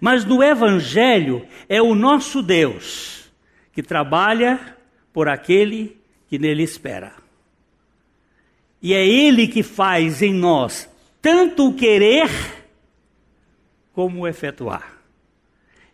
Mas 0.00 0.24
no 0.24 0.42
Evangelho 0.42 1.46
é 1.68 1.82
o 1.82 1.94
nosso 1.94 2.42
Deus 2.42 3.30
que 3.72 3.82
trabalha 3.82 4.76
por 5.12 5.28
aquele 5.28 5.96
que 6.28 6.38
nele 6.38 6.62
espera. 6.62 7.14
E 8.80 8.94
é 8.94 9.06
Ele 9.06 9.48
que 9.48 9.62
faz 9.62 10.22
em 10.22 10.32
nós 10.32 10.88
tanto 11.20 11.68
o 11.68 11.74
querer 11.74 12.30
como 13.92 14.20
o 14.20 14.28
efetuar. 14.28 14.99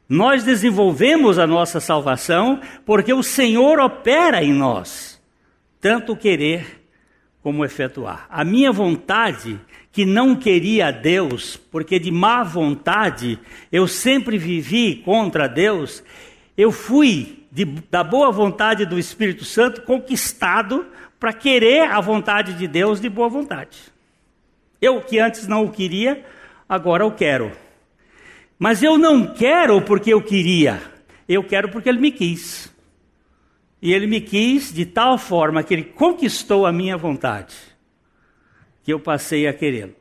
Nós 0.08 0.44
desenvolvemos 0.44 1.38
a 1.38 1.46
nossa 1.46 1.80
salvação 1.80 2.60
porque 2.84 3.12
o 3.12 3.22
Senhor 3.22 3.80
opera 3.80 4.42
em 4.42 4.52
nós, 4.52 5.20
tanto 5.80 6.16
querer 6.16 6.84
como 7.42 7.64
efetuar. 7.64 8.26
A 8.28 8.44
minha 8.44 8.70
vontade, 8.70 9.60
que 9.90 10.04
não 10.04 10.36
queria 10.36 10.90
Deus, 10.90 11.56
porque 11.56 11.98
de 11.98 12.10
má 12.10 12.42
vontade 12.42 13.38
eu 13.70 13.88
sempre 13.88 14.38
vivi 14.38 14.96
contra 14.96 15.48
Deus, 15.48 16.04
eu 16.56 16.70
fui 16.70 17.44
de, 17.50 17.64
da 17.64 18.04
boa 18.04 18.30
vontade 18.30 18.84
do 18.84 18.98
Espírito 18.98 19.44
Santo, 19.44 19.82
conquistado 19.82 20.86
para 21.18 21.32
querer 21.32 21.90
a 21.90 22.00
vontade 22.00 22.54
de 22.54 22.68
Deus 22.68 23.00
de 23.00 23.08
boa 23.08 23.28
vontade. 23.28 23.78
Eu 24.80 25.00
que 25.00 25.18
antes 25.18 25.48
não 25.48 25.64
o 25.64 25.70
queria, 25.70 26.24
agora 26.68 27.02
eu 27.02 27.10
quero. 27.10 27.65
Mas 28.58 28.82
eu 28.82 28.96
não 28.96 29.34
quero 29.34 29.82
porque 29.82 30.12
eu 30.12 30.22
queria, 30.22 30.80
eu 31.28 31.44
quero 31.44 31.70
porque 31.70 31.88
ele 31.88 31.98
me 31.98 32.10
quis. 32.10 32.74
E 33.82 33.92
ele 33.92 34.06
me 34.06 34.20
quis 34.20 34.72
de 34.72 34.86
tal 34.86 35.18
forma 35.18 35.62
que 35.62 35.74
ele 35.74 35.84
conquistou 35.84 36.64
a 36.64 36.72
minha 36.72 36.96
vontade, 36.96 37.54
que 38.82 38.92
eu 38.92 38.98
passei 38.98 39.46
a 39.46 39.52
querê-lo. 39.52 39.94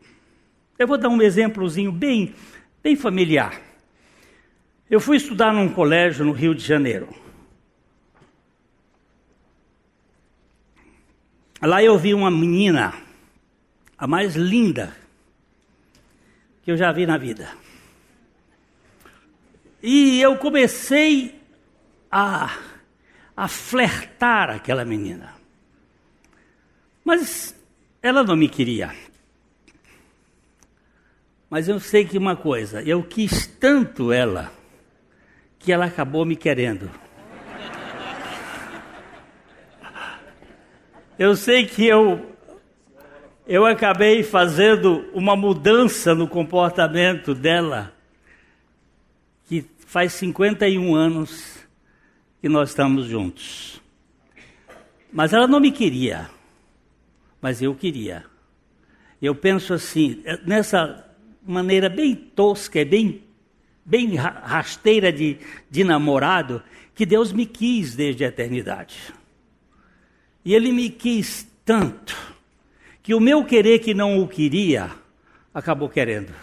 Eu 0.80 0.88
vou 0.88 0.98
dar 0.98 1.10
um 1.10 1.22
exemplozinho 1.22 1.92
bem, 1.92 2.34
bem 2.82 2.96
familiar. 2.96 3.62
Eu 4.90 5.00
fui 5.00 5.18
estudar 5.18 5.54
num 5.54 5.70
colégio 5.70 6.26
no 6.26 6.32
Rio 6.32 6.56
de 6.56 6.64
Janeiro. 6.64 7.10
Lá 11.62 11.84
eu 11.84 11.98
vi 11.98 12.14
uma 12.14 12.30
menina, 12.30 12.94
a 13.98 14.06
mais 14.06 14.36
linda 14.36 14.96
que 16.62 16.72
eu 16.72 16.78
já 16.78 16.92
vi 16.92 17.06
na 17.06 17.18
vida. 17.18 17.65
E 19.88 20.20
eu 20.20 20.36
comecei 20.38 21.40
a, 22.10 22.58
a 23.38 23.48
flertar 23.48 24.50
aquela 24.50 24.84
menina. 24.84 25.36
Mas 27.04 27.56
ela 28.02 28.24
não 28.24 28.36
me 28.36 28.50
queria. 28.50 28.92
Mas 31.48 31.70
eu 31.70 31.80
sei 31.80 32.04
que 32.04 32.18
uma 32.18 32.36
coisa, 32.36 32.82
eu 32.82 33.04
quis 33.04 33.46
tanto 33.46 34.12
ela, 34.12 34.52
que 35.60 35.72
ela 35.72 35.86
acabou 35.86 36.26
me 36.26 36.36
querendo. 36.36 36.90
Eu 41.20 41.36
sei 41.36 41.68
que 41.68 41.86
eu 41.86 42.36
eu 43.46 43.68
acabei 43.68 44.24
fazendo 44.24 45.08
uma 45.14 45.36
mudança 45.36 46.16
no 46.16 46.28
comportamento 46.28 47.36
dela, 47.36 47.95
faz 49.96 50.12
51 50.12 50.94
anos 50.94 51.58
que 52.42 52.50
nós 52.50 52.72
estamos 52.72 53.06
juntos. 53.06 53.82
Mas 55.10 55.32
ela 55.32 55.48
não 55.48 55.58
me 55.58 55.72
queria, 55.72 56.30
mas 57.42 57.62
eu 57.62 57.74
queria. 57.74 58.26
Eu 59.22 59.34
penso 59.34 59.74
assim, 59.74 60.22
nessa 60.46 61.10
maneira 61.48 61.88
bem 61.88 62.14
tosca, 62.14 62.84
bem, 62.84 63.24
bem 63.86 64.16
rasteira 64.16 65.14
de, 65.14 65.38
de 65.72 65.86
namorado, 65.86 66.62
que 66.94 67.06
Deus 67.06 67.32
me 67.32 67.46
quis 67.46 67.96
desde 67.96 68.26
a 68.26 68.28
eternidade. 68.28 69.14
E 70.44 70.54
ele 70.54 70.74
me 70.74 70.90
quis 70.90 71.50
tanto 71.64 72.18
que 73.02 73.16
o 73.16 73.22
meu 73.22 73.46
querer 73.46 73.80
que 73.80 73.94
não 73.94 74.20
o 74.20 74.28
queria 74.28 74.92
acabou 75.54 75.88
querendo. 75.88 76.34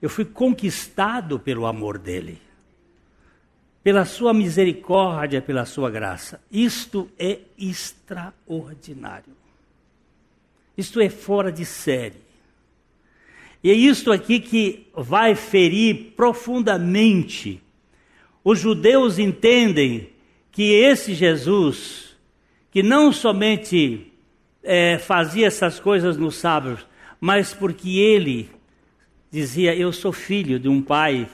Eu 0.00 0.08
fui 0.08 0.24
conquistado 0.24 1.38
pelo 1.38 1.66
amor 1.66 1.98
dele, 1.98 2.45
pela 3.86 4.04
sua 4.04 4.34
misericórdia, 4.34 5.40
pela 5.40 5.64
sua 5.64 5.88
graça. 5.88 6.40
Isto 6.50 7.08
é 7.16 7.38
extraordinário. 7.56 9.32
Isto 10.76 11.00
é 11.00 11.08
fora 11.08 11.52
de 11.52 11.64
série. 11.64 12.16
E 13.62 13.70
é 13.70 13.74
isto 13.74 14.10
aqui 14.10 14.40
que 14.40 14.88
vai 14.92 15.36
ferir 15.36 16.14
profundamente. 16.16 17.62
Os 18.42 18.58
judeus 18.58 19.20
entendem 19.20 20.08
que 20.50 20.72
esse 20.72 21.14
Jesus 21.14 22.16
que 22.72 22.82
não 22.82 23.12
somente 23.12 24.12
é, 24.64 24.98
fazia 24.98 25.46
essas 25.46 25.78
coisas 25.78 26.16
no 26.16 26.32
sábado, 26.32 26.84
mas 27.20 27.54
porque 27.54 28.00
ele 28.00 28.50
dizia: 29.30 29.76
Eu 29.76 29.92
sou 29.92 30.10
filho 30.10 30.58
de 30.58 30.68
um 30.68 30.82
pai, 30.82 31.28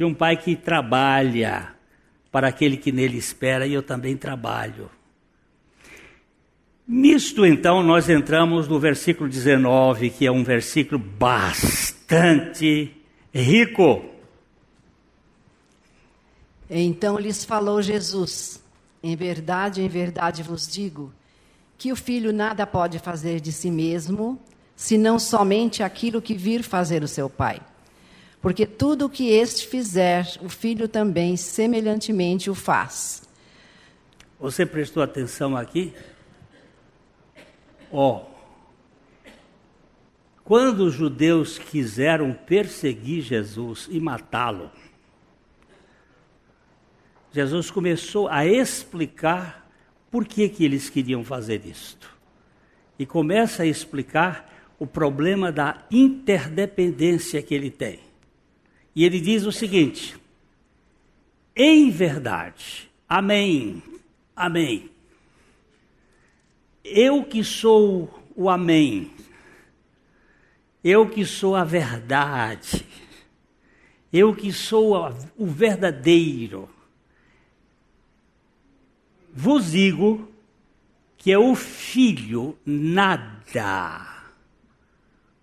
de 0.00 0.04
um 0.06 0.14
pai 0.14 0.34
que 0.34 0.56
trabalha 0.56 1.74
para 2.32 2.48
aquele 2.48 2.78
que 2.78 2.90
nele 2.90 3.18
espera, 3.18 3.66
e 3.66 3.74
eu 3.74 3.82
também 3.82 4.16
trabalho. 4.16 4.90
Nisto, 6.88 7.44
então, 7.44 7.82
nós 7.82 8.08
entramos 8.08 8.66
no 8.66 8.80
versículo 8.80 9.28
19, 9.28 10.08
que 10.08 10.24
é 10.24 10.32
um 10.32 10.42
versículo 10.42 10.98
bastante 10.98 12.90
rico. 13.30 14.02
Então 16.70 17.18
lhes 17.18 17.44
falou 17.44 17.82
Jesus: 17.82 18.64
Em 19.02 19.14
verdade, 19.14 19.82
em 19.82 19.88
verdade 19.88 20.42
vos 20.42 20.66
digo 20.66 21.12
que 21.76 21.92
o 21.92 21.96
filho 21.96 22.32
nada 22.32 22.66
pode 22.66 22.98
fazer 22.98 23.38
de 23.38 23.52
si 23.52 23.70
mesmo, 23.70 24.40
senão 24.74 25.18
somente 25.18 25.82
aquilo 25.82 26.22
que 26.22 26.32
vir 26.32 26.62
fazer 26.62 27.02
o 27.02 27.08
seu 27.08 27.28
pai. 27.28 27.60
Porque 28.40 28.64
tudo 28.64 29.06
o 29.06 29.10
que 29.10 29.28
este 29.30 29.66
fizer, 29.66 30.26
o 30.40 30.48
filho 30.48 30.88
também 30.88 31.36
semelhantemente 31.36 32.48
o 32.48 32.54
faz. 32.54 33.22
Você 34.38 34.64
prestou 34.64 35.02
atenção 35.02 35.54
aqui? 35.54 35.92
Ó, 37.92 38.16
oh, 38.16 38.30
quando 40.42 40.80
os 40.80 40.94
judeus 40.94 41.58
quiseram 41.58 42.32
perseguir 42.32 43.22
Jesus 43.22 43.86
e 43.90 44.00
matá-lo, 44.00 44.70
Jesus 47.32 47.70
começou 47.70 48.26
a 48.26 48.44
explicar 48.46 49.70
por 50.10 50.26
que, 50.26 50.48
que 50.48 50.64
eles 50.64 50.90
queriam 50.90 51.22
fazer 51.22 51.64
isto. 51.64 52.10
E 52.98 53.06
começa 53.06 53.62
a 53.62 53.66
explicar 53.66 54.50
o 54.78 54.86
problema 54.86 55.52
da 55.52 55.86
interdependência 55.90 57.40
que 57.42 57.54
ele 57.54 57.70
tem. 57.70 58.09
E 58.94 59.04
ele 59.04 59.20
diz 59.20 59.44
o 59.44 59.52
seguinte: 59.52 60.20
em 61.54 61.90
verdade, 61.90 62.90
amém, 63.08 63.82
amém. 64.34 64.90
Eu 66.82 67.24
que 67.24 67.44
sou 67.44 68.22
o 68.34 68.48
amém, 68.48 69.10
eu 70.82 71.08
que 71.08 71.24
sou 71.26 71.54
a 71.54 71.64
verdade, 71.64 72.86
eu 74.12 74.34
que 74.34 74.52
sou 74.52 74.96
o 75.36 75.46
verdadeiro, 75.46 76.68
vos 79.32 79.72
digo 79.72 80.28
que 81.18 81.30
é 81.30 81.38
o 81.38 81.54
filho 81.54 82.58
nada. 82.64 84.06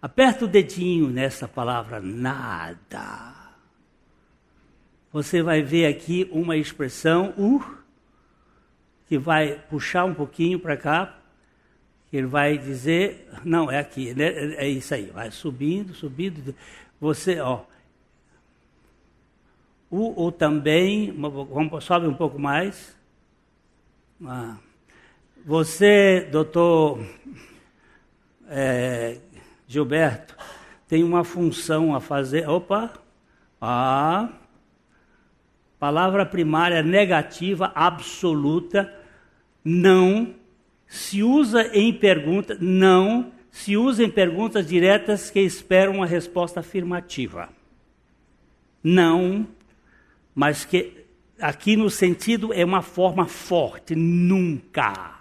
Aperta 0.02 0.46
o 0.46 0.48
dedinho 0.48 1.10
nessa 1.10 1.48
palavra 1.48 2.02
nada. 2.02 3.37
Você 5.18 5.42
vai 5.42 5.64
ver 5.64 5.88
aqui 5.88 6.30
uma 6.32 6.56
expressão 6.56 7.34
uh, 7.40 7.66
que 9.08 9.18
vai 9.18 9.60
puxar 9.68 10.06
um 10.06 10.14
pouquinho 10.14 10.60
para 10.60 10.78
cá. 10.78 11.18
Ele 12.14 12.28
vai 12.28 12.56
dizer, 12.56 13.28
não, 13.44 13.72
é 13.72 13.80
aqui, 13.80 14.14
né? 14.14 14.26
é 14.58 14.70
isso 14.70 14.94
aí, 14.94 15.08
vai 15.08 15.32
subindo, 15.32 15.96
subindo. 15.96 16.54
Você, 17.02 17.40
ó, 17.40 17.62
o 19.90 20.22
ou 20.22 20.32
também, 20.32 21.12
vamos 21.12 21.84
sobe 21.84 22.06
um 22.06 22.14
pouco 22.14 22.38
mais. 22.38 22.96
Você, 25.44 26.28
doutor 26.32 27.04
é, 28.48 29.18
Gilberto, 29.68 30.38
tem 30.88 31.04
uma 31.04 31.24
função 31.24 31.96
a 31.96 32.00
fazer. 32.00 32.48
Opa! 32.48 32.94
Ah! 33.60 34.30
Palavra 35.80 36.26
primária 36.26 36.82
negativa 36.82 37.72
absoluta, 37.76 38.92
não. 39.64 40.34
Se 40.88 41.22
usa 41.22 41.68
em 41.78 41.94
pergunta, 41.94 42.58
não. 42.60 43.32
Se 43.52 43.78
usa 43.78 44.04
em 44.04 44.10
perguntas 44.10 44.68
diretas 44.68 45.30
que 45.30 45.40
esperam 45.40 45.96
uma 45.96 46.06
resposta 46.06 46.62
afirmativa. 46.62 47.50
Não, 48.84 49.48
mas 50.34 50.64
que 50.64 51.06
aqui 51.40 51.76
no 51.76 51.90
sentido 51.90 52.54
é 52.54 52.64
uma 52.64 52.82
forma 52.82 53.26
forte, 53.26 53.96
nunca. 53.96 55.18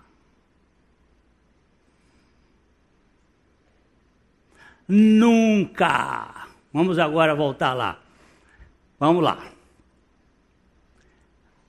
Nunca. 4.88 6.48
Vamos 6.72 6.98
agora 6.98 7.34
voltar 7.34 7.74
lá. 7.74 8.00
Vamos 8.98 9.22
lá. 9.22 9.55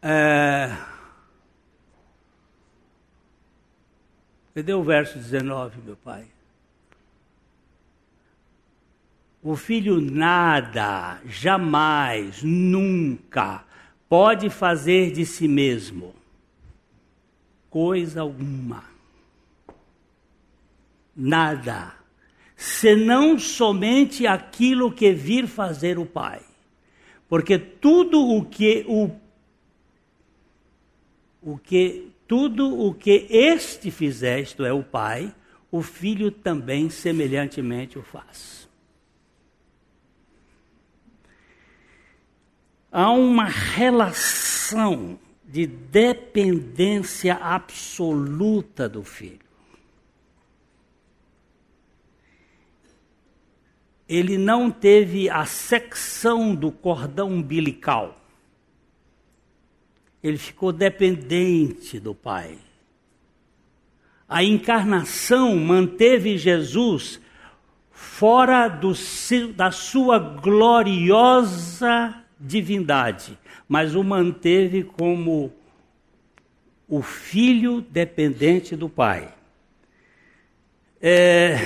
É... 0.09 0.73
Cadê 4.55 4.73
o 4.73 4.81
verso 4.81 5.17
19, 5.17 5.81
meu 5.81 5.97
pai? 5.97 6.25
O 9.43 9.57
filho 9.57 9.99
nada, 9.99 11.19
jamais, 11.25 12.41
nunca 12.41 13.65
pode 14.07 14.49
fazer 14.49 15.11
de 15.11 15.25
si 15.25 15.45
mesmo 15.45 16.15
coisa 17.69 18.21
alguma. 18.21 18.85
Nada. 21.15 21.93
Senão 22.55 23.37
somente 23.37 24.25
aquilo 24.25 24.91
que 24.91 25.11
vir 25.11 25.47
fazer 25.47 25.99
o 25.99 26.05
Pai. 26.05 26.41
Porque 27.29 27.59
tudo 27.59 28.19
o 28.19 28.45
que 28.45 28.85
o 28.87 29.11
o 31.47 31.57
que 31.57 32.11
tudo 32.27 32.79
o 32.79 32.93
que 32.93 33.25
este 33.29 33.89
fizer, 33.89 34.41
isto 34.41 34.65
é 34.65 34.73
o 34.73 34.83
Pai, 34.83 35.33
o 35.71 35.81
Filho 35.81 36.29
também 36.29 36.89
semelhantemente 36.89 37.97
o 37.97 38.03
faz. 38.03 38.57
há 42.91 43.11
uma 43.11 43.45
relação 43.45 45.19
de 45.45 45.67
dependência 45.67 47.35
absoluta 47.35 48.89
do 48.89 49.03
filho. 49.03 49.45
Ele 54.09 54.37
não 54.37 54.71
teve 54.71 55.29
a 55.29 55.45
secção 55.45 56.55
do 56.55 56.71
cordão 56.71 57.29
umbilical. 57.29 58.19
Ele 60.27 60.37
ficou 60.37 60.73
dependente 60.73 61.99
do 61.99 62.13
Pai. 62.13 62.57
A 64.27 64.43
encarnação 64.43 65.55
manteve 65.55 66.37
Jesus 66.37 67.21
fora 67.91 68.67
do, 68.67 68.91
da 69.55 69.71
sua 69.71 70.19
gloriosa 70.19 72.13
divindade, 72.37 73.37
mas 73.69 73.95
o 73.95 74.03
manteve 74.03 74.83
como 74.83 75.53
o 76.89 77.01
filho 77.01 77.79
dependente 77.79 78.75
do 78.75 78.89
pai. 78.89 79.33
É, 81.01 81.57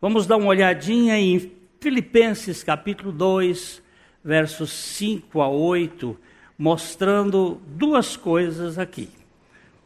vamos 0.00 0.26
dar 0.26 0.36
uma 0.36 0.48
olhadinha 0.48 1.18
em 1.18 1.52
Filipenses 1.80 2.62
capítulo 2.62 3.12
2, 3.12 3.82
versos 4.22 4.70
5 4.70 5.40
a 5.40 5.48
8, 5.48 6.18
mostrando 6.58 7.60
duas 7.66 8.16
coisas 8.16 8.78
aqui. 8.78 9.08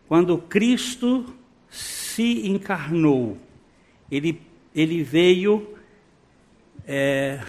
Quando 0.09 0.39
Cristo 0.39 1.27
se 1.71 2.49
encarnou, 2.49 3.39
ele, 4.11 4.41
ele 4.75 5.03
veio. 5.03 5.69
É, 6.85 7.41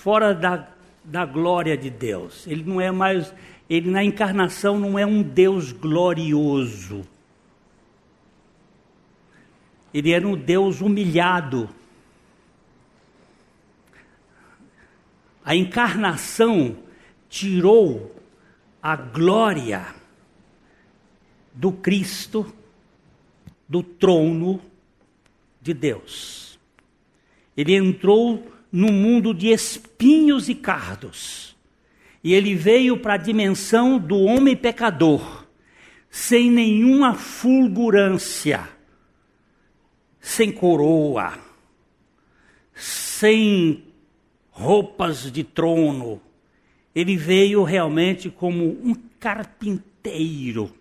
fora 0.00 0.34
da, 0.34 0.66
da 1.04 1.26
glória 1.26 1.76
de 1.76 1.90
Deus. 1.90 2.46
Ele 2.46 2.64
não 2.64 2.80
é 2.80 2.90
mais, 2.90 3.34
ele 3.68 3.90
na 3.90 4.02
encarnação 4.02 4.78
não 4.78 4.98
é 4.98 5.04
um 5.04 5.22
Deus 5.22 5.72
glorioso. 5.72 7.02
Ele 9.92 10.12
era 10.12 10.26
um 10.26 10.36
Deus 10.36 10.80
humilhado. 10.80 11.68
A 15.44 15.54
encarnação 15.54 16.76
tirou 17.30 18.14
a 18.82 18.96
glória 18.96 19.94
do 21.54 21.72
Cristo 21.72 22.52
do 23.68 23.82
trono 23.82 24.60
de 25.62 25.72
Deus. 25.72 26.58
Ele 27.56 27.74
entrou 27.74 28.50
num 28.72 28.92
mundo 28.92 29.32
de 29.32 29.48
espinhos 29.48 30.48
e 30.48 30.54
cardos. 30.54 31.56
E 32.22 32.34
ele 32.34 32.54
veio 32.54 32.98
para 32.98 33.14
a 33.14 33.18
dimensão 33.18 33.98
do 33.98 34.18
homem 34.18 34.56
pecador, 34.56 35.46
sem 36.10 36.50
nenhuma 36.50 37.14
fulgurância, 37.14 38.68
sem 40.20 40.52
coroa, 40.52 41.38
sem 42.74 43.84
roupas 44.50 45.32
de 45.32 45.44
trono. 45.44 46.20
Ele 46.94 47.16
veio 47.16 47.62
realmente 47.62 48.30
como 48.30 48.64
um 48.64 48.94
carpinteiro. 49.18 50.72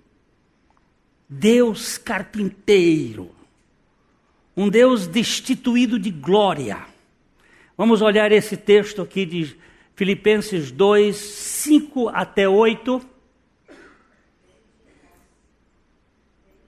Deus 1.28 1.98
carpinteiro. 1.98 3.32
Um 4.56 4.70
Deus 4.70 5.08
destituído 5.08 6.00
de 6.00 6.12
glória 6.12 6.90
Vamos 7.80 8.02
olhar 8.02 8.30
esse 8.34 8.58
texto 8.58 9.02
aqui 9.02 9.26
de 9.26 9.56
Filipenses 9.96 10.70
2, 10.70 11.16
5 11.16 12.10
até 12.10 12.50
8. 12.50 13.02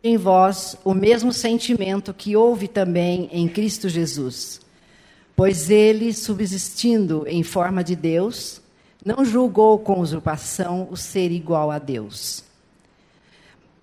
Em 0.02 0.16
vós 0.16 0.78
o 0.86 0.94
mesmo 0.94 1.34
sentimento 1.34 2.14
que 2.14 2.38
houve 2.38 2.70
também 2.70 3.30
em 3.34 3.46
Cristo 3.50 3.90
Jesus. 3.90 4.62
Pois 5.36 5.70
ele, 5.70 6.14
subsistindo 6.14 7.26
em 7.28 7.44
forma 7.44 7.84
de 7.84 7.94
Deus, 7.94 8.61
não 9.04 9.26
julgou 9.26 9.80
com 9.80 10.00
usurpação 10.00 10.88
o 10.92 10.96
ser 10.96 11.32
igual 11.32 11.72
a 11.72 11.80
Deus. 11.80 12.44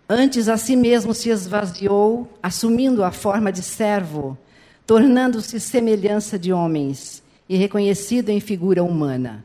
Antes 0.08 0.48
a 0.48 0.56
si 0.56 0.74
mesmo 0.74 1.12
se 1.12 1.28
esvaziou, 1.28 2.28
assumindo 2.42 3.04
a 3.04 3.10
forma 3.10 3.52
de 3.52 3.62
servo, 3.62 4.38
tornando-se 4.86 5.60
semelhança 5.60 6.38
de 6.38 6.52
homens 6.52 7.22
e 7.48 7.56
reconhecido 7.56 8.30
em 8.30 8.40
figura 8.40 8.82
humana. 8.82 9.44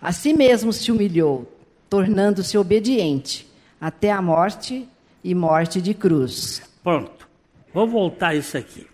A 0.00 0.12
si 0.12 0.32
mesmo 0.32 0.72
se 0.72 0.90
humilhou, 0.90 1.50
tornando-se 1.90 2.56
obediente 2.56 3.46
até 3.80 4.10
a 4.10 4.22
morte 4.22 4.88
e 5.22 5.34
morte 5.34 5.82
de 5.82 5.92
cruz. 5.92 6.62
Pronto. 6.82 7.28
Vou 7.74 7.86
voltar 7.86 8.34
isso 8.34 8.56
aqui. 8.56 8.86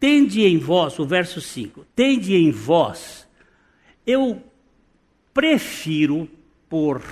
Tende 0.00 0.44
em 0.44 0.58
vós, 0.58 0.98
o 0.98 1.04
verso 1.04 1.40
5. 1.40 1.86
Tende 1.94 2.34
em 2.34 2.50
vós. 2.50 3.26
Eu 4.06 4.42
prefiro, 5.32 6.28
por 6.68 7.02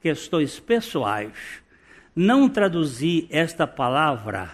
questões 0.00 0.58
pessoais, 0.58 1.32
não 2.14 2.48
traduzir 2.48 3.26
esta 3.30 3.66
palavra 3.66 4.52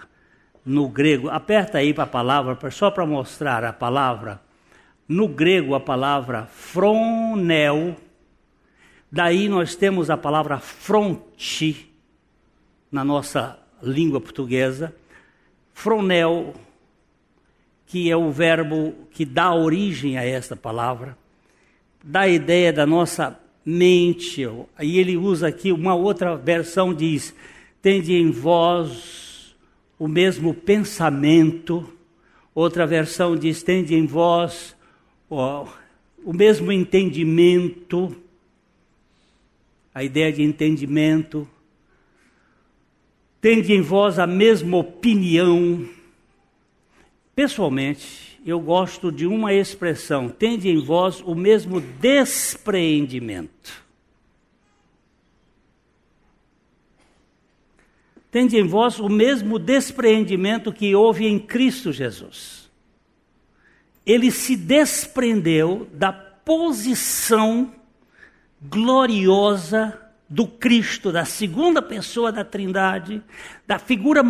no 0.65 0.87
grego. 0.87 1.29
Aperta 1.29 1.77
aí 1.77 1.93
para 1.93 2.03
a 2.03 2.07
palavra, 2.07 2.71
só 2.71 2.91
para 2.91 3.05
mostrar 3.05 3.63
a 3.63 3.73
palavra. 3.73 4.41
No 5.07 5.27
grego, 5.27 5.75
a 5.75 5.79
palavra 5.79 6.45
fronel. 6.45 7.95
Daí 9.11 9.47
nós 9.47 9.75
temos 9.75 10.09
a 10.09 10.17
palavra 10.17 10.59
fronte 10.59 11.91
na 12.91 13.03
nossa 13.03 13.59
língua 13.81 14.19
portuguesa. 14.19 14.95
Fronel, 15.73 16.53
que 17.85 18.09
é 18.09 18.17
o 18.17 18.31
verbo 18.31 19.07
que 19.11 19.25
dá 19.25 19.53
origem 19.53 20.17
a 20.17 20.25
esta 20.25 20.55
palavra 20.55 21.17
dá 22.03 22.21
a 22.21 22.27
ideia 22.27 22.73
da 22.73 22.85
nossa 22.85 23.39
mente. 23.65 24.45
Aí 24.77 24.97
ele 24.99 25.15
usa 25.15 25.47
aqui 25.47 25.71
uma 25.71 25.95
outra 25.95 26.35
versão 26.35 26.93
diz: 26.93 27.33
tende 27.81 28.13
em 28.13 28.29
vós 28.29 29.55
o 29.97 30.07
mesmo 30.07 30.53
pensamento. 30.53 31.89
Outra 32.53 32.85
versão 32.85 33.37
diz: 33.37 33.63
tende 33.63 33.95
em 33.95 34.05
vós 34.05 34.75
o 35.29 36.33
mesmo 36.33 36.71
entendimento. 36.71 38.15
A 39.95 40.03
ideia 40.03 40.31
de 40.33 40.43
entendimento. 40.43 41.47
Tende 43.39 43.73
em 43.73 43.81
vós 43.81 44.19
a 44.19 44.27
mesma 44.27 44.77
opinião. 44.77 45.87
Pessoalmente, 47.35 48.32
eu 48.45 48.59
gosto 48.59 49.11
de 49.11 49.25
uma 49.25 49.53
expressão: 49.53 50.29
tende 50.29 50.69
em 50.69 50.79
vós 50.79 51.21
o 51.21 51.33
mesmo 51.33 51.79
despreendimento. 51.79 53.83
Tende 58.29 58.57
em 58.57 58.67
vós 58.67 58.99
o 58.99 59.07
mesmo 59.07 59.59
despreendimento 59.59 60.73
que 60.73 60.95
houve 60.95 61.27
em 61.27 61.37
Cristo 61.37 61.91
Jesus. 61.91 62.63
Ele 64.05 64.31
se 64.31 64.55
desprendeu 64.55 65.87
da 65.93 66.11
posição 66.11 67.71
gloriosa 68.59 69.99
do 70.27 70.47
Cristo, 70.47 71.11
da 71.11 71.25
segunda 71.25 71.81
pessoa 71.81 72.31
da 72.31 72.43
Trindade, 72.43 73.21
da 73.67 73.77
figura 73.77 74.23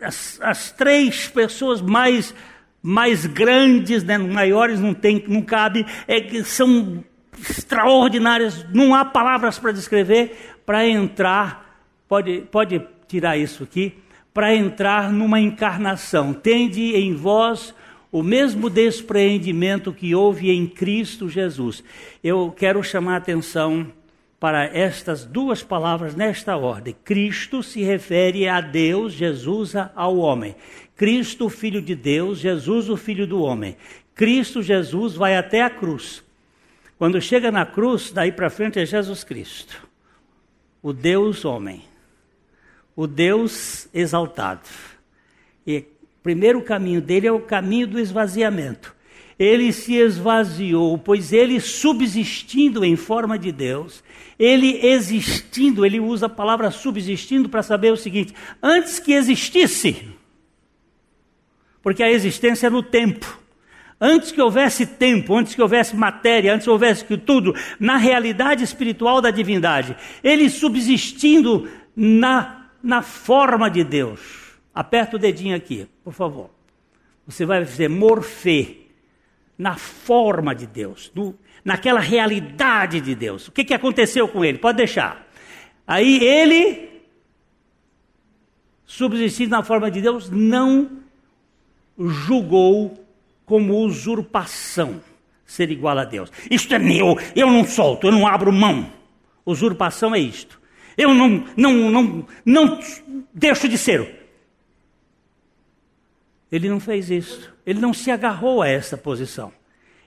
as, 0.00 0.40
as, 0.40 0.72
três 0.72 1.28
pessoas 1.28 1.80
mais 1.80 2.34
mais 2.82 3.26
grandes, 3.26 4.02
né, 4.02 4.18
maiores 4.18 4.80
não 4.80 4.92
tem, 4.92 5.24
não 5.28 5.40
cabe, 5.40 5.86
é, 6.08 6.42
são 6.42 7.04
extraordinárias, 7.38 8.66
não 8.72 8.94
há 8.94 9.04
palavras 9.04 9.58
para 9.58 9.72
descrever, 9.72 10.56
para 10.66 10.86
entrar, 10.86 11.80
pode, 12.08 12.42
pode 12.50 12.82
tirar 13.06 13.36
isso 13.36 13.62
aqui, 13.62 13.94
para 14.34 14.54
entrar 14.54 15.12
numa 15.12 15.40
encarnação. 15.40 16.32
Tende 16.32 16.96
em 16.96 17.14
vós 17.14 17.74
o 18.10 18.22
mesmo 18.22 18.68
despreendimento 18.68 19.92
que 19.92 20.14
houve 20.14 20.50
em 20.50 20.66
Cristo 20.66 21.28
Jesus. 21.28 21.82
Eu 22.22 22.52
quero 22.56 22.82
chamar 22.82 23.14
a 23.14 23.18
atenção 23.18 23.90
para 24.38 24.64
estas 24.64 25.24
duas 25.24 25.62
palavras 25.62 26.14
nesta 26.14 26.56
ordem. 26.56 26.96
Cristo 27.04 27.62
se 27.62 27.80
refere 27.82 28.48
a 28.48 28.60
Deus, 28.60 29.12
Jesus 29.12 29.74
ao 29.94 30.16
homem. 30.16 30.56
Cristo, 31.02 31.46
o 31.46 31.50
Filho 31.50 31.82
de 31.82 31.96
Deus, 31.96 32.38
Jesus, 32.38 32.88
o 32.88 32.96
Filho 32.96 33.26
do 33.26 33.42
homem. 33.42 33.76
Cristo 34.14 34.62
Jesus 34.62 35.16
vai 35.16 35.36
até 35.36 35.60
a 35.60 35.68
cruz. 35.68 36.22
Quando 36.96 37.20
chega 37.20 37.50
na 37.50 37.66
cruz, 37.66 38.12
daí 38.12 38.30
para 38.30 38.48
frente 38.48 38.78
é 38.78 38.86
Jesus 38.86 39.24
Cristo, 39.24 39.82
o 40.80 40.92
Deus 40.92 41.44
homem, 41.44 41.82
o 42.94 43.08
Deus 43.08 43.88
exaltado. 43.92 44.68
E 45.66 45.78
o 45.78 45.84
primeiro 46.22 46.62
caminho 46.62 47.00
dele 47.00 47.26
é 47.26 47.32
o 47.32 47.40
caminho 47.40 47.88
do 47.88 47.98
esvaziamento 47.98 48.94
ele 49.36 49.72
se 49.72 49.96
esvaziou, 49.96 50.96
pois 50.96 51.32
ele 51.32 51.58
subsistindo 51.58 52.84
em 52.84 52.94
forma 52.94 53.36
de 53.36 53.50
Deus, 53.50 54.04
ele 54.38 54.78
existindo, 54.86 55.84
ele 55.84 55.98
usa 55.98 56.26
a 56.26 56.28
palavra 56.28 56.70
subsistindo 56.70 57.48
para 57.48 57.60
saber 57.60 57.92
o 57.92 57.96
seguinte: 57.96 58.32
antes 58.62 59.00
que 59.00 59.12
existisse, 59.12 60.12
porque 61.82 62.02
a 62.02 62.10
existência 62.10 62.68
é 62.68 62.70
no 62.70 62.82
tempo. 62.82 63.40
Antes 64.00 64.32
que 64.32 64.40
houvesse 64.40 64.84
tempo, 64.84 65.36
antes 65.36 65.54
que 65.54 65.62
houvesse 65.62 65.94
matéria, 65.94 66.52
antes 66.52 66.64
que 66.64 66.70
houvesse 66.70 67.04
tudo, 67.18 67.54
na 67.78 67.96
realidade 67.96 68.64
espiritual 68.64 69.20
da 69.20 69.30
divindade, 69.30 69.96
ele 70.24 70.50
subsistindo 70.50 71.68
na, 71.94 72.66
na 72.82 73.02
forma 73.02 73.70
de 73.70 73.84
Deus. 73.84 74.20
Aperta 74.74 75.16
o 75.16 75.18
dedinho 75.18 75.54
aqui, 75.54 75.86
por 76.02 76.12
favor. 76.12 76.50
Você 77.26 77.46
vai 77.46 77.62
dizer 77.62 77.88
morfê 77.88 78.78
na 79.56 79.76
forma 79.76 80.52
de 80.52 80.66
Deus, 80.66 81.12
no, 81.14 81.38
naquela 81.64 82.00
realidade 82.00 83.00
de 83.00 83.14
Deus. 83.14 83.46
O 83.46 83.52
que, 83.52 83.64
que 83.64 83.74
aconteceu 83.74 84.26
com 84.26 84.44
ele? 84.44 84.58
Pode 84.58 84.78
deixar. 84.78 85.28
Aí 85.86 86.18
ele, 86.24 87.02
subsistindo 88.84 89.50
na 89.50 89.62
forma 89.62 89.90
de 89.90 90.00
Deus, 90.00 90.28
não 90.28 91.01
julgou 92.08 93.04
como 93.44 93.76
usurpação 93.78 95.00
ser 95.52 95.70
igual 95.70 95.98
a 95.98 96.04
Deus. 96.04 96.30
Isto 96.50 96.74
é 96.74 96.78
meu, 96.78 97.18
eu 97.36 97.48
não 97.48 97.64
solto, 97.64 98.06
eu 98.06 98.12
não 98.12 98.26
abro 98.26 98.52
mão. 98.52 98.90
Usurpação 99.44 100.14
é 100.14 100.18
isto. 100.18 100.60
Eu 100.96 101.14
não, 101.14 101.44
não, 101.56 101.90
não, 101.90 102.26
não 102.44 102.80
deixo 103.34 103.68
de 103.68 103.76
ser. 103.76 104.22
Ele 106.50 106.68
não 106.68 106.80
fez 106.80 107.10
isso. 107.10 107.52
Ele 107.66 107.80
não 107.80 107.92
se 107.92 108.10
agarrou 108.10 108.62
a 108.62 108.68
essa 108.68 108.96
posição. 108.96 109.52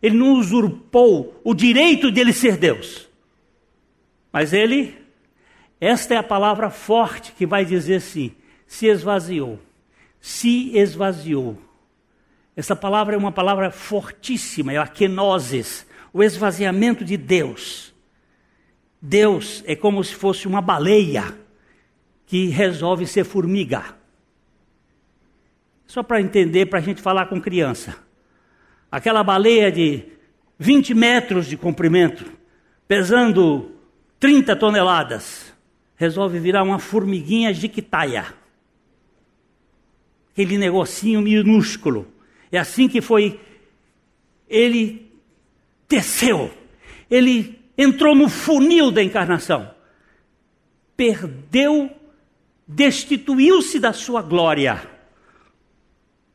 Ele 0.01 0.15
não 0.15 0.34
usurpou 0.34 1.39
o 1.43 1.53
direito 1.53 2.12
dele 2.12 2.34
ser 2.34 2.58
Deus. 2.58 3.10
Mas 4.31 4.53
ele, 4.53 4.95
esta 5.81 6.13
é 6.13 6.17
a 6.17 6.23
palavra 6.23 6.69
forte 6.69 7.31
que 7.31 7.45
vai 7.45 7.65
dizer 7.65 7.95
assim: 7.95 8.31
se 8.67 8.86
esvaziou. 8.86 9.60
Se 10.19 10.77
esvaziou. 10.77 11.58
Essa 12.56 12.76
palavra 12.76 13.15
é 13.15 13.18
uma 13.18 13.32
palavra 13.32 13.70
fortíssima, 13.70 14.72
é 14.72 14.78
a 14.78 14.88
kenosis, 14.88 15.86
o 16.13 16.24
esvaziamento 16.24 17.04
de 17.04 17.18
Deus. 17.18 17.94
Deus 19.02 19.63
é 19.68 19.76
como 19.76 20.04
se 20.04 20.15
fosse 20.15 20.48
uma 20.48 20.62
baleia 20.62 21.38
que 22.26 22.48
resolve 22.48 23.06
ser 23.06 23.24
formiga. 23.24 23.84
Só 25.86 26.02
para 26.02 26.22
entender, 26.22 26.68
para 26.68 26.80
a 26.80 26.82
gente 26.82 27.02
falar 27.02 27.28
com 27.28 27.39
criança. 27.39 27.96
Aquela 28.91 29.24
baleia 29.24 29.72
de 29.72 30.06
20 30.58 30.94
metros 30.94 31.48
de 31.48 31.58
comprimento, 31.58 32.26
pesando 32.88 33.76
30 34.20 34.56
toneladas, 34.56 35.54
resolve 35.96 36.39
virar 36.39 36.63
uma 36.63 36.80
formiguinha 36.80 37.54
jiquitaia. 37.54 38.34
Aquele 40.32 40.58
negocinho 40.58 41.22
minúsculo. 41.22 42.14
É 42.56 42.60
assim 42.60 42.88
que 42.88 43.02
foi. 43.02 43.39
Ele 44.48 45.12
desceu. 45.88 46.52
Ele 47.10 47.60
entrou 47.78 48.15
no 48.15 48.30
funil 48.30 48.91
da 48.91 49.04
encarnação. 49.04 49.70
Perdeu, 50.98 51.91
destituiu-se 52.68 53.80
da 53.80 53.94
sua 53.94 54.22
glória 54.22 54.96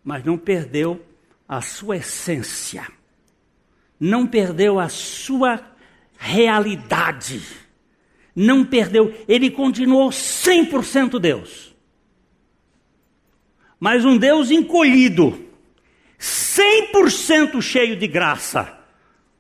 mas 0.05 0.25
não 0.25 0.37
perdeu 0.37 1.05
a 1.47 1.61
sua 1.61 1.97
essência. 1.97 2.87
não 3.99 4.27
perdeu 4.27 4.81
a 4.81 4.89
sua 4.89 5.61
realidade. 6.17 7.43
Não 8.35 8.65
perdeu, 8.65 9.15
ele 9.29 9.51
continuou 9.51 10.09
100% 10.09 11.19
Deus. 11.19 11.77
Mas 13.79 14.05
um 14.05 14.17
Deus 14.17 14.51
encolhido, 14.51 15.50
100% 16.51 17.61
cheio 17.63 17.97
de 17.97 18.07
graça, 18.09 18.79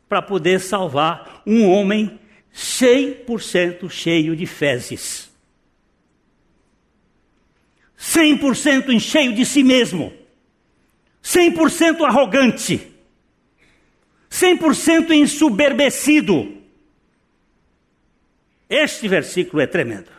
para 0.09 0.23
poder 0.23 0.61
salvar 0.61 1.43
um 1.47 1.69
homem 1.69 2.19
100% 2.55 3.89
cheio 3.89 4.37
de 4.37 4.47
fezes. 4.47 5.31
100% 7.99 8.99
cheio 8.99 9.35
de 9.35 9.45
si 9.45 9.63
mesmo. 9.63 10.13
100% 11.23 12.05
arrogante. 12.05 12.93
100% 14.31 15.11
ensoberbecido. 15.13 16.61
Este 18.69 19.07
versículo 19.07 19.61
é 19.61 19.67
tremendo. 19.67 20.11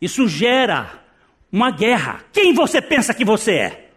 Isso 0.00 0.28
gera 0.28 1.02
uma 1.50 1.70
guerra. 1.70 2.24
Quem 2.32 2.52
você 2.54 2.80
pensa 2.80 3.12
que 3.12 3.24
você 3.24 3.52
é? 3.52 3.87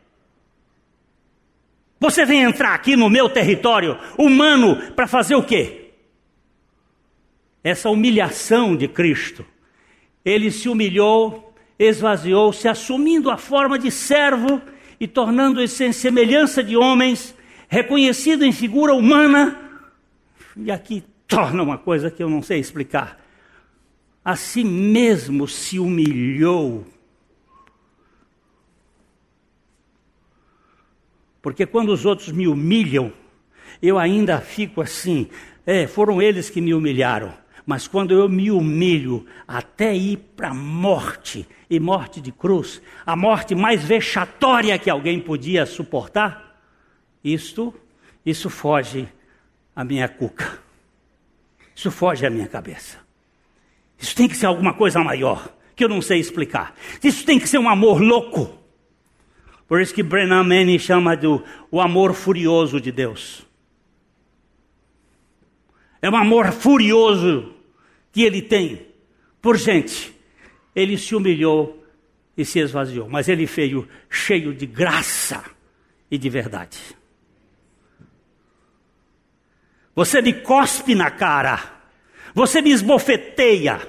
Você 2.02 2.26
vem 2.26 2.42
entrar 2.42 2.74
aqui 2.74 2.96
no 2.96 3.12
meu 3.12 3.30
território 3.30 3.96
humano 4.18 4.76
para 4.94 5.06
fazer 5.06 5.36
o 5.36 5.44
quê? 5.44 5.92
Essa 7.64 7.92
humilhação 7.92 8.76
de 8.76 8.88
Cristo. 8.88 9.46
Ele 10.26 10.50
se 10.50 10.68
humilhou, 10.68 11.54
esvaziou, 11.78 12.52
se 12.52 12.68
assumindo 12.68 13.30
a 13.30 13.38
forma 13.38 13.78
de 13.78 13.92
servo 13.92 14.60
e 15.00 15.08
tornando-se 15.08 15.86
em 15.86 15.92
semelhança 15.92 16.64
de 16.64 16.76
homens, 16.76 17.36
reconhecido 17.70 18.44
em 18.44 18.52
figura 18.52 18.96
humana. 18.96 19.60
E 20.58 20.72
aqui 20.72 21.04
torna 21.28 21.62
uma 21.62 21.78
coisa 21.78 22.10
que 22.10 22.24
eu 22.24 22.30
não 22.32 22.42
sei 22.42 22.60
explicar. 22.60 23.24
A 24.26 24.36
si 24.36 24.64
mesmo 24.64 25.48
se 25.48 25.78
humilhou. 25.78 26.84
Porque 31.42 31.66
quando 31.66 31.90
os 31.90 32.06
outros 32.06 32.32
me 32.32 32.48
humilham, 32.48 33.12
eu 33.82 33.98
ainda 33.98 34.40
fico 34.40 34.82
assim. 34.82 35.28
É, 35.66 35.88
foram 35.88 36.22
eles 36.22 36.50
que 36.50 36.62
me 36.62 36.74
humilharam. 36.74 37.34
Mas 37.66 37.88
quando 37.88 38.14
eu 38.14 38.28
me 38.28 38.52
humilho 38.52 39.26
até 39.48 39.96
ir 39.96 40.18
para 40.36 40.50
a 40.50 40.54
morte, 40.54 41.48
e 41.70 41.80
morte 41.80 42.20
de 42.20 42.34
cruz, 42.34 42.82
a 43.06 43.16
morte 43.16 43.56
mais 43.56 43.84
vexatória 43.84 44.78
que 44.78 44.90
alguém 44.90 45.22
podia 45.22 45.66
suportar, 45.66 46.60
isto, 47.24 47.74
isso 48.26 48.50
foge 48.50 49.08
à 49.74 49.84
minha 49.84 50.10
cuca. 50.10 50.60
Isso 51.74 51.90
foge 51.90 52.26
à 52.26 52.30
minha 52.30 52.48
cabeça. 52.48 52.98
Isso 53.98 54.16
tem 54.16 54.28
que 54.28 54.36
ser 54.36 54.48
alguma 54.48 54.74
coisa 54.74 55.00
maior, 55.00 55.48
que 55.76 55.84
eu 55.84 55.88
não 55.88 56.02
sei 56.02 56.20
explicar. 56.20 56.76
Isso 57.02 57.26
tem 57.26 57.40
que 57.40 57.48
ser 57.48 57.58
um 57.58 57.70
amor 57.70 58.02
louco. 58.02 58.61
Por 59.72 59.80
isso 59.80 59.94
que 59.94 60.04
Brennan 60.04 60.44
Manning 60.44 60.78
chama 60.78 61.16
do 61.16 61.42
o 61.72 61.80
amor 61.80 62.14
furioso 62.14 62.82
de 62.82 62.92
Deus. 62.92 63.48
É 66.02 66.10
um 66.10 66.16
amor 66.18 66.52
furioso 66.52 67.54
que 68.12 68.22
ele 68.22 68.42
tem 68.42 68.86
por 69.42 69.56
gente. 69.58 70.14
Ele 70.76 70.98
se 70.98 71.16
humilhou 71.16 71.86
e 72.36 72.44
se 72.44 72.60
esvaziou, 72.60 73.08
mas 73.08 73.30
ele 73.30 73.46
veio 73.46 73.88
cheio 74.10 74.54
de 74.54 74.66
graça 74.66 75.42
e 76.12 76.18
de 76.18 76.30
verdade. 76.30 76.78
Você 79.96 80.22
me 80.22 80.34
cospe 80.34 80.94
na 80.94 81.10
cara, 81.10 81.64
você 82.36 82.62
me 82.62 82.72
esbofeteia, 82.72 83.80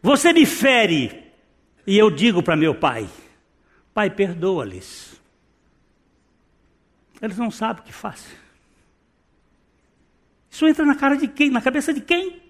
você 0.00 0.32
me 0.32 0.46
fere, 0.46 1.32
e 1.84 1.98
eu 1.98 2.12
digo 2.12 2.44
para 2.44 2.54
meu 2.54 2.76
pai: 2.76 3.08
Pai, 3.94 4.10
perdoa-lhes. 4.10 5.20
Eles 7.22 7.38
não 7.38 7.50
sabem 7.50 7.82
o 7.82 7.86
que 7.86 7.92
fazem. 7.92 8.36
Isso 10.50 10.66
entra 10.66 10.84
na 10.84 10.96
cara 10.96 11.16
de 11.16 11.28
quem? 11.28 11.48
Na 11.48 11.62
cabeça 11.62 11.94
de 11.94 12.00
quem? 12.00 12.42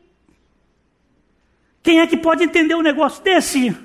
Quem 1.83 2.00
é 2.00 2.07
que 2.07 2.16
pode 2.16 2.42
entender 2.42 2.74
um 2.74 2.83
negócio 2.83 3.22
desse? 3.22 3.76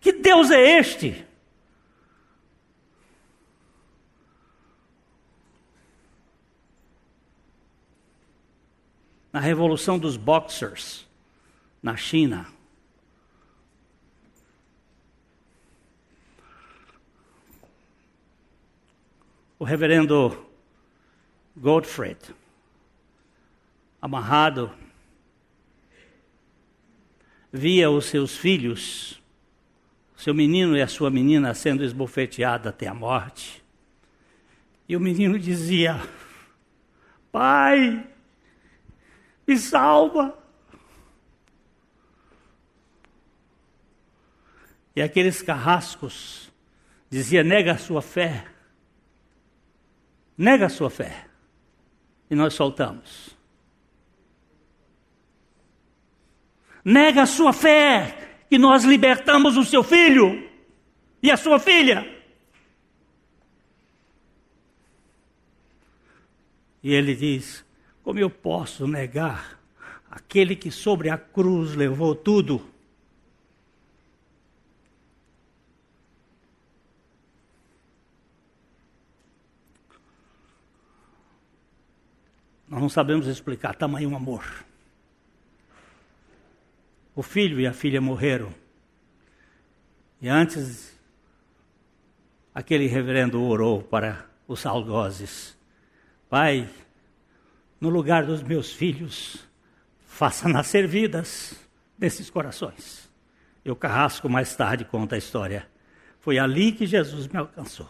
Que 0.00 0.12
Deus 0.12 0.50
é 0.50 0.78
este? 0.78 1.26
na 9.32 9.40
revolução 9.40 9.98
dos 9.98 10.16
boxers 10.16 11.06
na 11.80 11.96
China. 11.96 12.57
O 19.58 19.64
reverendo 19.64 20.46
Goldfried, 21.56 22.18
amarrado, 24.00 24.72
via 27.52 27.90
os 27.90 28.04
seus 28.04 28.36
filhos, 28.36 29.20
seu 30.16 30.32
menino 30.32 30.76
e 30.76 30.82
a 30.82 30.86
sua 30.86 31.10
menina 31.10 31.52
sendo 31.54 31.82
esbofeteados 31.82 32.68
até 32.68 32.86
a 32.86 32.94
morte. 32.94 33.64
E 34.88 34.96
o 34.96 35.00
menino 35.00 35.36
dizia: 35.38 36.00
Pai, 37.32 38.06
me 39.46 39.58
salva. 39.58 40.38
E 44.94 45.02
aqueles 45.02 45.42
carrascos 45.42 46.52
dizia: 47.10 47.42
nega 47.42 47.72
a 47.72 47.78
sua 47.78 48.00
fé. 48.00 48.46
Nega 50.38 50.66
a 50.66 50.68
sua 50.70 50.88
fé. 50.88 51.26
E 52.30 52.34
nós 52.36 52.54
soltamos. 52.54 53.36
Nega 56.84 57.22
a 57.22 57.26
sua 57.26 57.52
fé, 57.52 58.44
e 58.50 58.56
nós 58.56 58.84
libertamos 58.84 59.56
o 59.56 59.64
seu 59.64 59.82
filho 59.82 60.48
e 61.22 61.30
a 61.30 61.36
sua 61.36 61.58
filha. 61.58 62.06
E 66.82 66.94
ele 66.94 67.14
diz: 67.14 67.64
como 68.02 68.18
eu 68.18 68.30
posso 68.30 68.86
negar 68.86 69.60
aquele 70.10 70.56
que 70.56 70.70
sobre 70.70 71.10
a 71.10 71.18
cruz 71.18 71.74
levou 71.74 72.14
tudo? 72.14 72.64
Nós 82.68 82.80
não 82.80 82.88
sabemos 82.88 83.26
explicar 83.26 83.74
tamanho 83.74 84.14
amor. 84.14 84.44
O 87.14 87.22
filho 87.22 87.58
e 87.60 87.66
a 87.66 87.72
filha 87.72 88.00
morreram. 88.00 88.52
E 90.20 90.28
antes, 90.28 90.96
aquele 92.54 92.86
reverendo 92.86 93.42
orou 93.42 93.82
para 93.82 94.26
os 94.46 94.66
algozes: 94.66 95.56
Pai, 96.28 96.68
no 97.80 97.88
lugar 97.88 98.26
dos 98.26 98.42
meus 98.42 98.72
filhos, 98.72 99.46
faça 100.06 100.48
nascer 100.48 100.86
vidas 100.86 101.54
nesses 101.98 102.28
corações. 102.28 103.08
E 103.64 103.70
o 103.70 103.76
Carrasco 103.76 104.28
mais 104.28 104.54
tarde 104.54 104.84
conta 104.84 105.14
a 105.14 105.18
história. 105.18 105.68
Foi 106.20 106.38
ali 106.38 106.72
que 106.72 106.86
Jesus 106.86 107.26
me 107.28 107.38
alcançou. 107.38 107.88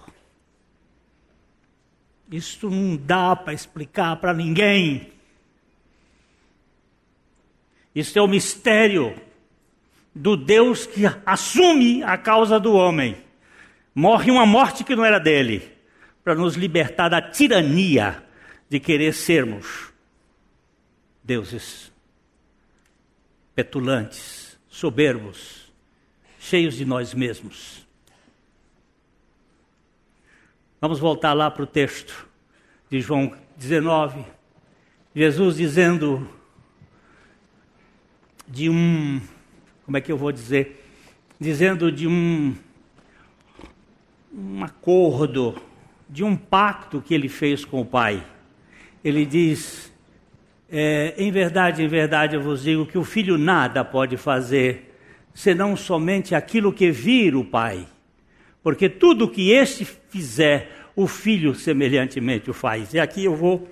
Isto 2.30 2.68
não 2.68 2.96
dá 2.96 3.34
para 3.34 3.54
explicar 3.54 4.16
para 4.16 4.34
ninguém. 4.34 5.10
Isso 7.94 8.18
é 8.18 8.22
o 8.22 8.28
mistério 8.28 9.14
do 10.14 10.36
Deus 10.36 10.86
que 10.86 11.02
assume 11.24 12.02
a 12.02 12.18
causa 12.18 12.60
do 12.60 12.74
homem. 12.74 13.16
Morre 13.94 14.30
uma 14.30 14.44
morte 14.46 14.84
que 14.84 14.94
não 14.94 15.04
era 15.04 15.18
dele, 15.18 15.72
para 16.22 16.34
nos 16.34 16.54
libertar 16.54 17.08
da 17.08 17.22
tirania 17.22 18.22
de 18.68 18.78
querer 18.78 19.14
sermos 19.14 19.92
deuses 21.24 21.90
petulantes, 23.54 24.58
soberbos, 24.68 25.72
cheios 26.38 26.76
de 26.76 26.84
nós 26.84 27.12
mesmos. 27.14 27.87
Vamos 30.80 31.00
voltar 31.00 31.32
lá 31.32 31.50
para 31.50 31.64
o 31.64 31.66
texto 31.66 32.28
de 32.88 33.00
João 33.00 33.32
19. 33.56 34.24
Jesus 35.12 35.56
dizendo 35.56 36.30
de 38.46 38.70
um, 38.70 39.20
como 39.84 39.96
é 39.96 40.00
que 40.00 40.12
eu 40.12 40.16
vou 40.16 40.30
dizer? 40.30 40.86
Dizendo 41.40 41.90
de 41.90 42.06
um 42.06 42.54
um 44.32 44.62
acordo, 44.62 45.60
de 46.08 46.22
um 46.22 46.36
pacto 46.36 47.02
que 47.02 47.12
ele 47.12 47.28
fez 47.28 47.64
com 47.64 47.80
o 47.80 47.84
pai. 47.84 48.24
Ele 49.02 49.26
diz: 49.26 49.92
é, 50.70 51.12
Em 51.18 51.32
verdade, 51.32 51.82
em 51.82 51.88
verdade 51.88 52.36
eu 52.36 52.40
vos 52.40 52.62
digo 52.62 52.86
que 52.86 52.96
o 52.96 53.02
filho 53.02 53.36
nada 53.36 53.84
pode 53.84 54.16
fazer, 54.16 54.96
senão 55.34 55.74
somente 55.74 56.36
aquilo 56.36 56.72
que 56.72 56.88
vir 56.92 57.34
o 57.34 57.44
pai. 57.44 57.84
Porque 58.62 58.88
tudo 58.88 59.28
que 59.28 59.50
este 59.50 59.97
fizer, 60.08 60.70
o 60.96 61.06
filho 61.06 61.54
semelhantemente 61.54 62.50
o 62.50 62.54
faz. 62.54 62.94
E 62.94 62.98
aqui 62.98 63.24
eu 63.24 63.36
vou 63.36 63.68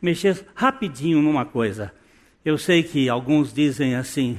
mexer 0.00 0.46
rapidinho 0.54 1.20
numa 1.20 1.44
coisa. 1.44 1.92
Eu 2.44 2.56
sei 2.56 2.82
que 2.82 3.08
alguns 3.08 3.52
dizem 3.52 3.94
assim: 3.94 4.38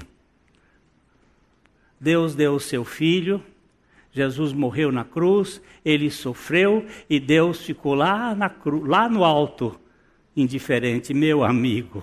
Deus 2.00 2.34
deu 2.34 2.56
o 2.56 2.60
seu 2.60 2.84
filho, 2.84 3.44
Jesus 4.12 4.54
morreu 4.54 4.92
na 4.92 5.06
cruz, 5.06 5.62
ele 5.86 6.10
sofreu 6.10 6.86
e 7.10 7.20
Deus 7.20 7.62
ficou 7.62 7.94
lá, 7.94 8.36
na 8.36 8.50
cru, 8.50 8.84
lá 8.84 9.08
no 9.08 9.24
alto, 9.24 9.80
indiferente. 10.36 11.14
Meu 11.14 11.44
amigo, 11.44 12.02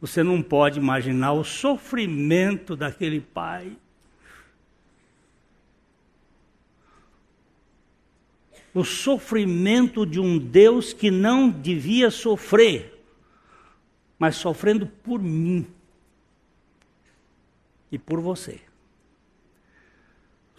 você 0.00 0.22
não 0.22 0.42
pode 0.42 0.80
imaginar 0.80 1.32
o 1.32 1.44
sofrimento 1.44 2.74
daquele 2.74 3.20
pai. 3.20 3.76
O 8.74 8.84
sofrimento 8.84 10.06
de 10.06 10.18
um 10.18 10.38
Deus 10.38 10.92
que 10.92 11.10
não 11.10 11.50
devia 11.50 12.10
sofrer, 12.10 13.04
mas 14.18 14.36
sofrendo 14.36 14.86
por 14.86 15.20
mim 15.20 15.66
e 17.90 17.98
por 17.98 18.20
você 18.20 18.60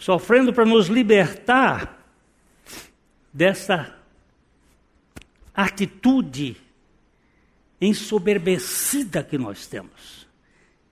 sofrendo 0.04 0.52
para 0.52 0.66
nos 0.66 0.88
libertar 0.88 2.06
dessa 3.32 3.98
atitude 5.56 6.58
ensoberbecida 7.80 9.24
que 9.24 9.38
nós 9.38 9.66
temos. 9.66 10.28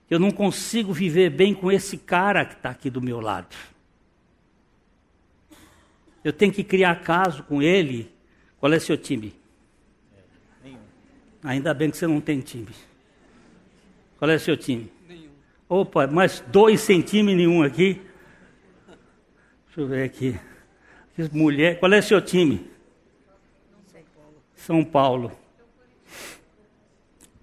Eu 0.08 0.18
não 0.18 0.30
consigo 0.30 0.94
viver 0.94 1.28
bem 1.28 1.54
com 1.54 1.70
esse 1.70 1.98
cara 1.98 2.46
que 2.46 2.54
está 2.54 2.70
aqui 2.70 2.88
do 2.88 3.02
meu 3.02 3.20
lado. 3.20 3.54
Eu 6.24 6.32
tenho 6.32 6.52
que 6.52 6.62
criar 6.62 6.96
caso 7.02 7.42
com 7.42 7.60
ele. 7.62 8.10
Qual 8.58 8.72
é 8.72 8.78
seu 8.78 8.96
time? 8.96 9.34
Nenhum. 10.62 10.78
Ainda 11.42 11.74
bem 11.74 11.90
que 11.90 11.96
você 11.96 12.06
não 12.06 12.20
tem 12.20 12.40
time. 12.40 12.68
Qual 14.18 14.30
é 14.30 14.38
seu 14.38 14.56
time? 14.56 14.90
Nenhum. 15.08 15.30
Opa, 15.68 16.06
mais 16.06 16.40
dois 16.48 16.80
sem 16.80 17.00
time 17.00 17.34
nenhum 17.34 17.62
aqui. 17.62 18.00
Deixa 19.66 19.80
eu 19.80 19.86
ver 19.88 20.04
aqui. 20.04 20.38
Mulher, 21.32 21.78
qual 21.78 21.92
é 21.92 22.00
seu 22.00 22.20
time? 22.20 22.70
São 23.92 24.02
Paulo. 24.14 24.42
São 24.54 24.84
Paulo. 24.84 25.32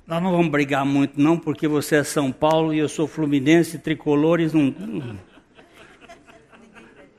Nós 0.09 0.23
não 0.23 0.31
vamos 0.31 0.49
brigar 0.49 0.83
muito, 0.83 1.21
não, 1.21 1.37
porque 1.37 1.67
você 1.67 1.97
é 1.97 2.03
São 2.03 2.31
Paulo 2.31 2.73
e 2.73 2.79
eu 2.79 2.89
sou 2.89 3.07
Fluminense, 3.07 3.77
tricolores. 3.77 4.53
Não... 4.53 4.73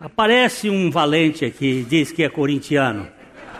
Aparece 0.00 0.70
um 0.70 0.90
valente 0.90 1.44
aqui, 1.44 1.84
diz 1.86 2.10
que 2.10 2.22
é 2.22 2.28
corintiano. 2.30 3.06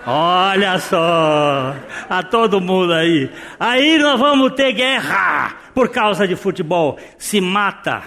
Olha 0.07 0.79
só, 0.79 1.77
a 2.09 2.23
todo 2.23 2.63
mundo 2.63 2.95
aí. 2.95 3.31
Aí 3.59 3.99
nós 3.99 4.19
vamos 4.19 4.55
ter 4.55 4.73
guerra 4.73 5.55
por 5.75 5.91
causa 5.91 6.27
de 6.27 6.35
futebol. 6.37 6.99
Se 7.19 7.43
mata 7.43 8.03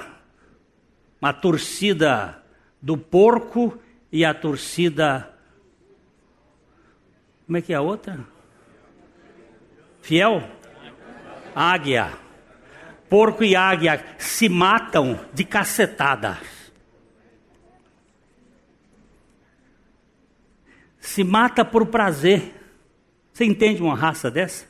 uma 1.21 1.31
torcida 1.31 2.41
do 2.81 2.97
porco 2.97 3.77
e 4.11 4.25
a 4.25 4.33
torcida. 4.33 5.29
Como 7.45 7.57
é 7.57 7.61
que 7.61 7.71
é 7.71 7.75
a 7.75 7.81
outra? 7.81 8.19
Fiel? 10.01 10.41
Águia. 11.55 12.09
Porco 13.07 13.43
e 13.43 13.55
águia 13.55 14.03
se 14.17 14.49
matam 14.49 15.19
de 15.31 15.43
cacetada. 15.43 16.39
Se 21.03 21.21
mata 21.21 21.65
por 21.65 21.87
prazer. 21.87 22.53
Você 23.33 23.43
entende 23.43 23.81
uma 23.81 23.93
raça 23.93 24.31
dessa? 24.31 24.65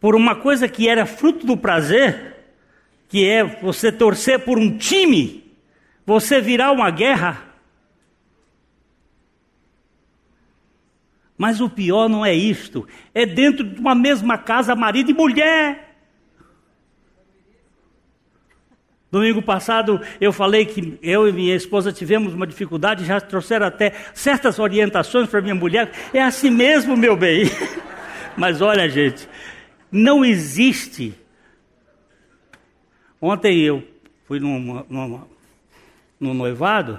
Por 0.00 0.16
uma 0.16 0.34
coisa 0.34 0.68
que 0.68 0.88
era 0.88 1.06
fruto 1.06 1.46
do 1.46 1.56
prazer, 1.56 2.44
que 3.08 3.24
é 3.24 3.44
você 3.44 3.92
torcer 3.92 4.40
por 4.40 4.58
um 4.58 4.76
time, 4.76 5.54
você 6.04 6.40
virar 6.40 6.72
uma 6.72 6.90
guerra. 6.90 7.54
Mas 11.38 11.60
o 11.60 11.70
pior 11.70 12.08
não 12.08 12.26
é 12.26 12.34
isto, 12.34 12.86
é 13.14 13.24
dentro 13.24 13.62
de 13.62 13.80
uma 13.80 13.94
mesma 13.94 14.36
casa, 14.36 14.74
marido 14.74 15.12
e 15.12 15.14
mulher. 15.14 15.91
Domingo 19.12 19.40
passado 19.40 20.00
eu 20.20 20.32
falei 20.32 20.64
que 20.64 20.98
eu 21.00 21.28
e 21.28 21.32
minha 21.32 21.54
esposa 21.54 21.92
tivemos 21.92 22.34
uma 22.34 22.46
dificuldade, 22.46 23.04
já 23.04 23.20
trouxeram 23.20 23.66
até 23.66 23.92
certas 24.12 24.58
orientações 24.58 25.28
para 25.28 25.40
minha 25.40 25.54
mulher. 25.54 25.92
É 26.12 26.20
assim 26.20 26.50
mesmo, 26.50 26.96
meu 26.96 27.16
bem. 27.16 27.44
Mas 28.36 28.60
olha, 28.60 28.88
gente, 28.88 29.28
não 29.92 30.24
existe 30.24 31.14
Ontem 33.24 33.60
eu 33.60 33.84
fui 34.24 34.40
numa, 34.40 34.84
numa, 34.90 35.28
num 36.18 36.34
noivado 36.34 36.98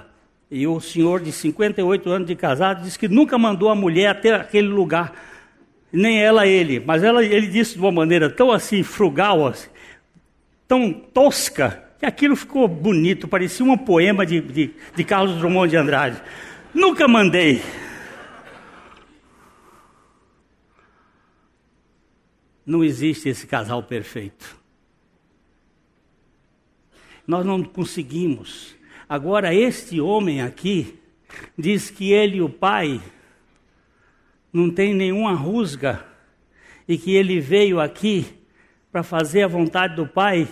e 0.50 0.66
o 0.66 0.80
senhor 0.80 1.20
de 1.20 1.30
58 1.30 2.08
anos 2.08 2.26
de 2.26 2.34
casado 2.34 2.82
disse 2.82 2.98
que 2.98 3.06
nunca 3.06 3.36
mandou 3.36 3.68
a 3.68 3.74
mulher 3.74 4.08
até 4.08 4.32
aquele 4.32 4.68
lugar, 4.68 5.12
nem 5.92 6.22
ela 6.22 6.46
ele, 6.46 6.80
mas 6.80 7.02
ela, 7.02 7.22
ele 7.22 7.48
disse 7.48 7.74
de 7.74 7.80
uma 7.80 7.92
maneira 7.92 8.30
tão 8.30 8.50
assim 8.50 8.82
frugal, 8.82 9.46
assim, 9.46 9.68
tão 10.66 10.90
tosca, 10.94 11.84
que 11.98 12.06
aquilo 12.06 12.36
ficou 12.36 12.66
bonito, 12.68 13.28
parecia 13.28 13.64
um 13.64 13.76
poema 13.76 14.26
de, 14.26 14.40
de, 14.40 14.74
de 14.94 15.04
Carlos 15.04 15.38
Drummond 15.38 15.70
de 15.70 15.76
Andrade. 15.76 16.22
Nunca 16.74 17.06
mandei. 17.06 17.62
Não 22.66 22.82
existe 22.82 23.28
esse 23.28 23.46
casal 23.46 23.82
perfeito. 23.82 24.56
Nós 27.26 27.44
não 27.44 27.62
conseguimos. 27.62 28.74
Agora, 29.08 29.54
este 29.54 30.00
homem 30.00 30.42
aqui 30.42 30.98
diz 31.56 31.90
que 31.90 32.12
ele 32.12 32.38
e 32.38 32.42
o 32.42 32.48
pai 32.48 33.00
não 34.52 34.70
tem 34.70 34.94
nenhuma 34.94 35.34
rusga 35.34 36.04
e 36.86 36.96
que 36.96 37.14
ele 37.14 37.40
veio 37.40 37.80
aqui 37.80 38.26
para 38.90 39.02
fazer 39.02 39.42
a 39.42 39.48
vontade 39.48 39.96
do 39.96 40.06
pai 40.06 40.48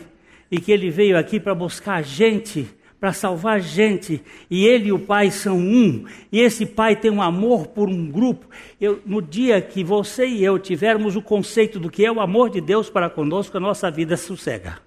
e 0.53 0.61
que 0.61 0.71
ele 0.71 0.91
veio 0.91 1.17
aqui 1.17 1.41
para 1.41 1.55
buscar 1.55 2.05
gente, 2.05 2.69
para 3.01 3.11
salvar 3.11 3.59
gente, 3.59 4.23
e 4.51 4.67
ele 4.67 4.89
e 4.89 4.93
o 4.93 4.99
pai 4.99 5.31
são 5.31 5.57
um, 5.57 6.05
e 6.31 6.41
esse 6.41 6.67
pai 6.67 6.95
tem 6.95 7.11
um 7.11 7.23
amor 7.23 7.69
por 7.69 7.89
um 7.89 8.07
grupo. 8.07 8.47
Eu, 8.79 9.01
no 9.07 9.23
dia 9.23 9.63
que 9.63 9.83
você 9.83 10.27
e 10.27 10.45
eu 10.45 10.59
tivermos 10.59 11.17
o 11.17 11.23
conceito 11.23 11.81
do 11.81 11.91
que 11.91 12.05
é 12.05 12.13
o 12.13 12.21
amor 12.21 12.51
de 12.51 12.61
Deus 12.61 12.91
para 12.91 13.09
conosco, 13.09 13.57
a 13.57 13.61
nossa 13.61 13.91
vida 13.91 14.15
sossega. 14.15 14.79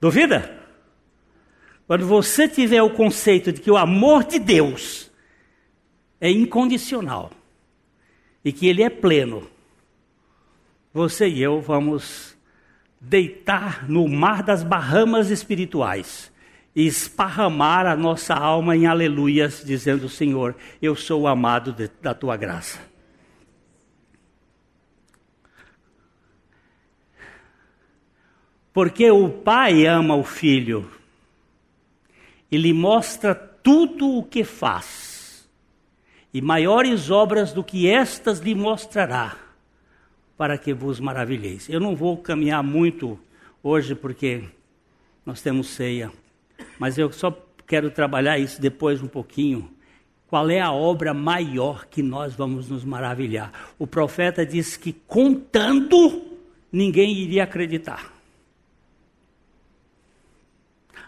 Duvida? 0.00 0.58
Quando 1.86 2.04
você 2.04 2.48
tiver 2.48 2.82
o 2.82 2.90
conceito 2.90 3.52
de 3.52 3.60
que 3.60 3.70
o 3.70 3.76
amor 3.76 4.24
de 4.24 4.40
Deus 4.40 5.12
é 6.20 6.28
incondicional 6.28 7.30
e 8.44 8.52
que 8.52 8.66
ele 8.66 8.82
é 8.82 8.90
pleno, 8.90 9.48
você 10.92 11.28
e 11.28 11.40
eu 11.40 11.60
vamos 11.60 12.36
deitar 13.00 13.88
no 13.88 14.08
mar 14.08 14.42
das 14.42 14.62
Bahamas 14.62 15.30
espirituais 15.30 16.32
e 16.74 16.86
esparramar 16.86 17.86
a 17.86 17.96
nossa 17.96 18.34
alma 18.34 18.76
em 18.76 18.86
aleluias, 18.86 19.62
dizendo: 19.64 20.08
Senhor, 20.08 20.54
eu 20.80 20.94
sou 20.94 21.26
amado 21.26 21.72
de, 21.72 21.90
da 22.00 22.14
tua 22.14 22.36
graça. 22.36 22.78
Porque 28.72 29.10
o 29.10 29.28
pai 29.28 29.86
ama 29.86 30.14
o 30.14 30.22
filho 30.22 30.88
e 32.50 32.56
lhe 32.56 32.72
mostra 32.72 33.34
tudo 33.34 34.18
o 34.18 34.22
que 34.22 34.44
faz, 34.44 35.48
e 36.32 36.40
maiores 36.40 37.10
obras 37.10 37.52
do 37.52 37.64
que 37.64 37.88
estas 37.88 38.38
lhe 38.38 38.54
mostrará, 38.54 39.36
para 40.38 40.56
que 40.56 40.72
vos 40.72 40.98
maravilheis. 40.98 41.68
Eu 41.68 41.80
não 41.80 41.94
vou 41.94 42.16
caminhar 42.16 42.62
muito 42.62 43.20
hoje 43.62 43.94
porque 43.94 44.44
nós 45.26 45.42
temos 45.42 45.68
ceia, 45.68 46.10
mas 46.78 46.96
eu 46.96 47.12
só 47.12 47.30
quero 47.66 47.90
trabalhar 47.90 48.38
isso 48.38 48.58
depois 48.58 49.02
um 49.02 49.08
pouquinho. 49.08 49.70
Qual 50.28 50.48
é 50.48 50.60
a 50.60 50.72
obra 50.72 51.12
maior 51.12 51.84
que 51.84 52.02
nós 52.02 52.34
vamos 52.34 52.70
nos 52.70 52.84
maravilhar? 52.84 53.52
O 53.78 53.86
profeta 53.86 54.46
diz 54.46 54.76
que 54.76 54.92
contando, 54.92 56.22
ninguém 56.72 57.14
iria 57.14 57.44
acreditar 57.44 58.18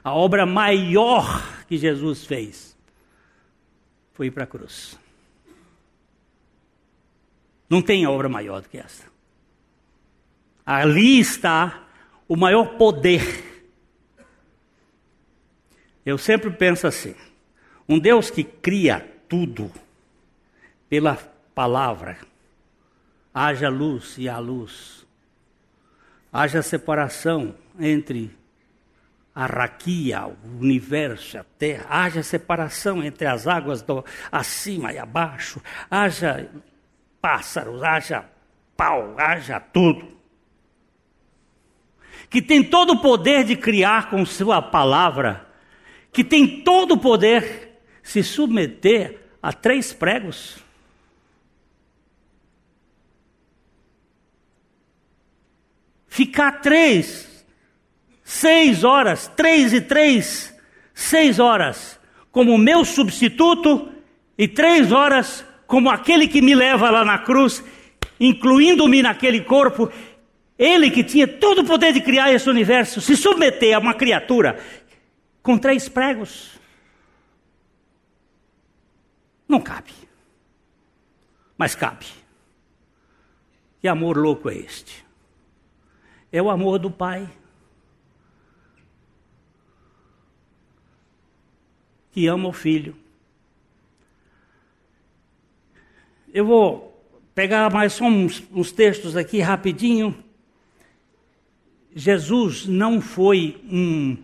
a 0.02 0.14
obra 0.14 0.46
maior 0.46 1.64
que 1.66 1.76
Jesus 1.76 2.24
fez 2.24 2.76
foi 4.12 4.26
ir 4.26 4.30
para 4.30 4.44
a 4.44 4.46
cruz. 4.46 4.98
Não 7.68 7.80
tem 7.80 8.06
obra 8.06 8.28
maior 8.28 8.62
do 8.62 8.68
que 8.68 8.78
essa. 8.78 9.04
Ali 10.72 11.18
está 11.18 11.82
o 12.28 12.36
maior 12.36 12.76
poder. 12.78 13.66
Eu 16.06 16.16
sempre 16.16 16.48
penso 16.48 16.86
assim: 16.86 17.16
um 17.88 17.98
Deus 17.98 18.30
que 18.30 18.44
cria 18.44 19.00
tudo 19.28 19.68
pela 20.88 21.16
palavra, 21.56 22.18
haja 23.34 23.68
luz 23.68 24.14
e 24.16 24.28
há 24.28 24.38
luz, 24.38 25.04
haja 26.32 26.62
separação 26.62 27.52
entre 27.76 28.30
a 29.34 29.46
raquia, 29.46 30.24
o 30.24 30.36
universo, 30.60 31.36
a 31.36 31.44
terra, 31.58 31.86
haja 31.88 32.22
separação 32.22 33.02
entre 33.02 33.26
as 33.26 33.48
águas 33.48 33.82
do 33.82 34.04
acima 34.30 34.92
e 34.92 34.98
abaixo, 34.98 35.60
haja 35.90 36.48
pássaros, 37.20 37.82
haja 37.82 38.24
pau, 38.76 39.16
haja 39.18 39.58
tudo. 39.58 40.19
Que 42.30 42.40
tem 42.40 42.62
todo 42.62 42.94
o 42.94 43.00
poder 43.00 43.44
de 43.44 43.56
criar 43.56 44.08
com 44.08 44.24
sua 44.24 44.62
palavra, 44.62 45.46
que 46.12 46.24
tem 46.24 46.62
todo 46.62 46.92
o 46.92 46.98
poder 46.98 47.80
se 48.02 48.22
submeter 48.22 49.20
a 49.42 49.52
três 49.52 49.92
pregos. 49.92 50.56
Ficar 56.06 56.60
três, 56.60 57.44
seis 58.22 58.84
horas, 58.84 59.26
três 59.36 59.72
e 59.72 59.80
três, 59.80 60.54
seis 60.94 61.38
horas, 61.38 61.98
como 62.30 62.56
meu 62.56 62.84
substituto, 62.84 63.90
e 64.36 64.48
três 64.48 64.90
horas 64.90 65.44
como 65.66 65.88
aquele 65.90 66.26
que 66.26 66.42
me 66.42 66.54
leva 66.54 66.90
lá 66.90 67.04
na 67.04 67.18
cruz, 67.18 67.62
incluindo-me 68.18 69.02
naquele 69.02 69.42
corpo, 69.42 69.88
ele 70.60 70.90
que 70.90 71.02
tinha 71.02 71.26
todo 71.26 71.62
o 71.62 71.64
poder 71.64 71.94
de 71.94 72.02
criar 72.02 72.30
esse 72.30 72.50
universo, 72.50 73.00
se 73.00 73.16
submeter 73.16 73.74
a 73.74 73.78
uma 73.78 73.94
criatura 73.94 74.62
com 75.42 75.56
três 75.56 75.88
pregos. 75.88 76.60
Não 79.48 79.58
cabe. 79.58 79.94
Mas 81.56 81.74
cabe. 81.74 82.04
Que 83.80 83.88
amor 83.88 84.18
louco 84.18 84.50
é 84.50 84.56
este? 84.56 85.02
É 86.30 86.42
o 86.42 86.50
amor 86.50 86.78
do 86.78 86.90
Pai. 86.90 87.26
Que 92.12 92.26
ama 92.26 92.50
o 92.50 92.52
Filho. 92.52 92.94
Eu 96.34 96.44
vou 96.44 97.02
pegar 97.34 97.72
mais 97.72 97.94
só 97.94 98.04
uns, 98.04 98.42
uns 98.52 98.70
textos 98.70 99.16
aqui 99.16 99.40
rapidinho. 99.40 100.28
Jesus 101.94 102.66
não 102.66 103.00
foi 103.00 103.60
um. 103.70 104.16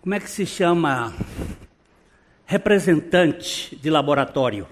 Como 0.00 0.14
é 0.14 0.20
que 0.20 0.30
se 0.30 0.44
chama? 0.44 1.14
Representante 2.44 3.74
de 3.76 3.90
laboratório. 3.90 4.68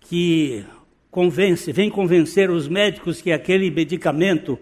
Que 0.00 0.64
convence, 1.10 1.72
vem 1.72 1.90
convencer 1.90 2.50
os 2.50 2.68
médicos 2.68 3.20
que 3.20 3.32
aquele 3.32 3.70
medicamento 3.70 4.58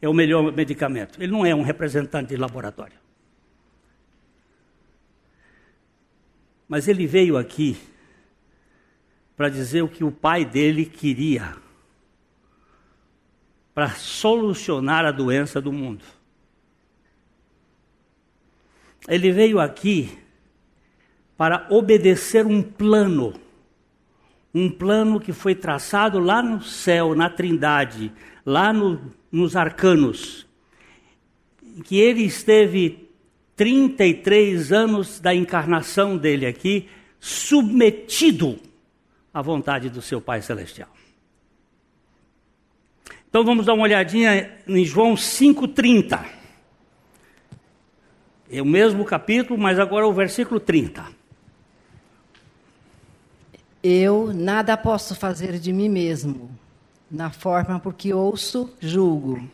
é 0.00 0.08
o 0.08 0.14
melhor 0.14 0.52
medicamento. 0.52 1.22
Ele 1.22 1.32
não 1.32 1.44
é 1.44 1.54
um 1.54 1.62
representante 1.62 2.30
de 2.30 2.36
laboratório. 2.36 2.98
Mas 6.68 6.88
ele 6.88 7.06
veio 7.06 7.36
aqui 7.36 7.76
para 9.36 9.48
dizer 9.50 9.82
o 9.82 9.88
que 9.88 10.02
o 10.02 10.10
pai 10.10 10.44
dele 10.44 10.86
queria 10.86 11.56
para 13.74 13.90
solucionar 13.90 15.04
a 15.04 15.12
doença 15.12 15.60
do 15.60 15.70
mundo. 15.70 16.02
Ele 19.06 19.30
veio 19.30 19.60
aqui 19.60 20.16
para 21.36 21.66
obedecer 21.68 22.46
um 22.46 22.62
plano, 22.62 23.34
um 24.54 24.70
plano 24.70 25.20
que 25.20 25.32
foi 25.32 25.54
traçado 25.54 26.18
lá 26.18 26.42
no 26.42 26.62
céu, 26.62 27.14
na 27.14 27.28
Trindade, 27.28 28.10
lá 28.46 28.72
no, 28.72 29.12
nos 29.30 29.54
arcanos, 29.54 30.46
que 31.84 32.00
ele 32.00 32.22
esteve 32.22 33.10
33 33.54 34.72
anos 34.72 35.20
da 35.20 35.34
encarnação 35.34 36.16
dele 36.16 36.46
aqui, 36.46 36.88
submetido 37.20 38.58
à 39.36 39.42
vontade 39.42 39.90
do 39.90 40.00
seu 40.00 40.18
Pai 40.18 40.40
Celestial. 40.40 40.88
Então 43.28 43.44
vamos 43.44 43.66
dar 43.66 43.74
uma 43.74 43.82
olhadinha 43.82 44.50
em 44.66 44.82
João 44.82 45.14
5,30. 45.14 46.24
É 48.50 48.62
o 48.62 48.64
mesmo 48.64 49.04
capítulo, 49.04 49.58
mas 49.58 49.78
agora 49.78 50.08
o 50.08 50.12
versículo 50.14 50.58
30. 50.58 51.04
Eu 53.82 54.32
nada 54.32 54.74
posso 54.74 55.14
fazer 55.14 55.58
de 55.58 55.70
mim 55.70 55.90
mesmo, 55.90 56.50
na 57.10 57.28
forma 57.28 57.78
porque 57.78 58.14
ouço, 58.14 58.72
julgo. 58.80 59.46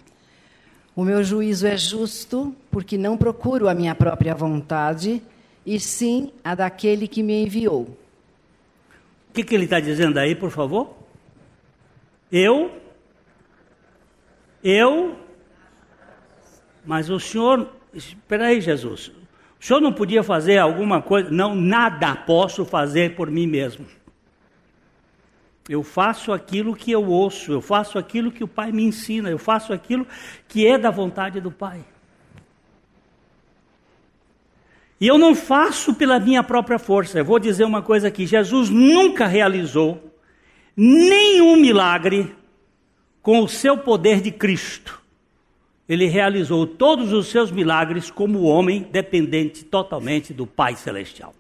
O 0.94 1.02
meu 1.02 1.24
juízo 1.24 1.66
é 1.66 1.76
justo, 1.76 2.54
porque 2.70 2.96
não 2.96 3.16
procuro 3.16 3.68
a 3.68 3.74
minha 3.74 3.96
própria 3.96 4.32
vontade, 4.32 5.20
e 5.66 5.80
sim 5.80 6.30
a 6.44 6.54
daquele 6.54 7.08
que 7.08 7.20
me 7.20 7.42
enviou. 7.42 7.98
O 9.32 9.34
que, 9.34 9.42
que 9.42 9.54
ele 9.54 9.64
está 9.64 9.80
dizendo 9.80 10.18
aí, 10.18 10.34
por 10.34 10.50
favor? 10.50 10.94
Eu, 12.30 12.70
eu, 14.62 15.18
mas 16.84 17.08
o 17.08 17.18
senhor, 17.18 17.66
espera 17.94 18.48
aí, 18.48 18.60
Jesus, 18.60 19.10
o 19.58 19.64
senhor 19.64 19.80
não 19.80 19.90
podia 19.90 20.22
fazer 20.22 20.58
alguma 20.58 21.00
coisa? 21.00 21.30
Não, 21.30 21.54
nada 21.54 22.14
posso 22.14 22.66
fazer 22.66 23.16
por 23.16 23.30
mim 23.30 23.46
mesmo. 23.46 23.86
Eu 25.66 25.82
faço 25.82 26.30
aquilo 26.30 26.76
que 26.76 26.92
eu 26.92 27.02
ouço, 27.02 27.52
eu 27.52 27.62
faço 27.62 27.98
aquilo 27.98 28.30
que 28.30 28.44
o 28.44 28.48
Pai 28.48 28.70
me 28.70 28.84
ensina, 28.84 29.30
eu 29.30 29.38
faço 29.38 29.72
aquilo 29.72 30.06
que 30.46 30.66
é 30.66 30.76
da 30.76 30.90
vontade 30.90 31.40
do 31.40 31.50
Pai. 31.50 31.82
E 35.02 35.06
eu 35.08 35.18
não 35.18 35.34
faço 35.34 35.92
pela 35.94 36.20
minha 36.20 36.44
própria 36.44 36.78
força. 36.78 37.18
Eu 37.18 37.24
vou 37.24 37.40
dizer 37.40 37.64
uma 37.64 37.82
coisa 37.82 38.06
aqui: 38.06 38.24
Jesus 38.24 38.70
nunca 38.70 39.26
realizou 39.26 40.14
nenhum 40.76 41.56
milagre 41.56 42.32
com 43.20 43.40
o 43.40 43.48
seu 43.48 43.76
poder 43.76 44.20
de 44.20 44.30
Cristo. 44.30 45.02
Ele 45.88 46.06
realizou 46.06 46.68
todos 46.68 47.12
os 47.12 47.26
seus 47.26 47.50
milagres 47.50 48.12
como 48.12 48.44
homem 48.44 48.86
dependente 48.92 49.64
totalmente 49.64 50.32
do 50.32 50.46
Pai 50.46 50.76
Celestial. 50.76 51.34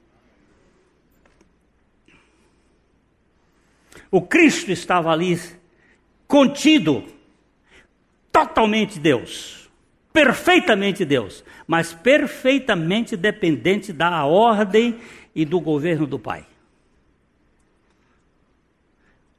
O 4.10 4.22
Cristo 4.22 4.72
estava 4.72 5.12
ali 5.12 5.40
contido, 6.26 7.04
totalmente 8.32 8.98
Deus, 8.98 9.61
perfeitamente 10.12 11.04
Deus, 11.04 11.44
mas 11.66 11.92
perfeitamente 11.92 13.16
dependente 13.16 13.92
da 13.92 14.24
ordem 14.24 14.98
e 15.34 15.44
do 15.44 15.58
governo 15.60 16.06
do 16.06 16.18
Pai. 16.18 16.46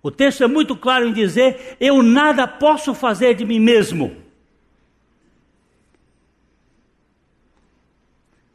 O 0.01 0.11
texto 0.11 0.43
é 0.43 0.47
muito 0.47 0.75
claro 0.75 1.07
em 1.07 1.13
dizer: 1.13 1.77
eu 1.79 2.03
nada 2.03 2.45
posso 2.45 2.93
fazer 2.93 3.35
de 3.35 3.45
mim 3.45 3.59
mesmo. 3.59 4.15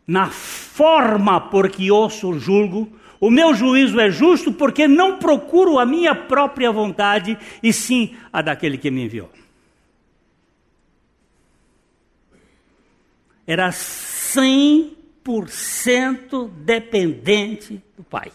Na 0.06 0.26
forma 0.26 1.40
por 1.40 1.70
que 1.70 1.90
ouço 1.90 2.38
julgo, 2.38 2.90
o 3.20 3.30
meu 3.30 3.54
juízo 3.54 3.98
é 3.98 4.10
justo 4.10 4.52
porque 4.52 4.86
não 4.86 5.18
procuro 5.18 5.78
a 5.78 5.84
minha 5.84 6.14
própria 6.14 6.70
vontade, 6.70 7.36
e 7.62 7.72
sim 7.72 8.16
a 8.32 8.40
daquele 8.40 8.78
que 8.78 8.90
me 8.90 9.04
enviou. 9.04 9.30
Era 13.48 13.70
100% 13.70 16.50
dependente 16.50 17.82
do 17.96 18.04
Pai. 18.04 18.30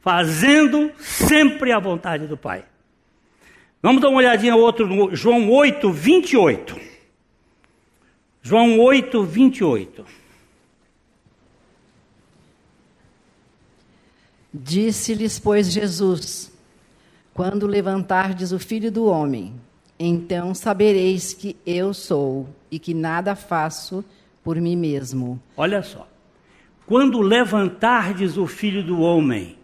Fazendo 0.00 0.90
sempre 0.98 1.70
a 1.70 1.78
vontade 1.78 2.26
do 2.26 2.36
Pai. 2.36 2.64
Vamos 3.80 4.02
dar 4.02 4.08
uma 4.08 4.18
olhadinha 4.18 4.56
outro 4.56 4.88
no 4.88 5.14
João 5.14 5.48
8, 5.48 5.92
28. 5.92 6.80
João 8.42 8.80
8, 8.80 9.22
28. 9.22 10.04
Disse-lhes, 14.52 15.38
pois, 15.38 15.70
Jesus: 15.70 16.52
Quando 17.32 17.64
levantardes 17.64 18.50
o 18.50 18.58
filho 18.58 18.90
do 18.90 19.04
homem, 19.04 19.54
Então 19.98 20.54
sabereis 20.54 21.32
que 21.32 21.56
eu 21.66 21.92
sou 21.92 22.48
e 22.70 22.78
que 22.78 22.94
nada 22.94 23.34
faço 23.34 24.04
por 24.42 24.56
mim 24.60 24.76
mesmo. 24.76 25.40
Olha 25.56 25.82
só. 25.82 26.08
Quando 26.86 27.20
levantardes 27.20 28.36
o 28.36 28.46
filho 28.46 28.82
do 28.82 29.00
homem. 29.00 29.58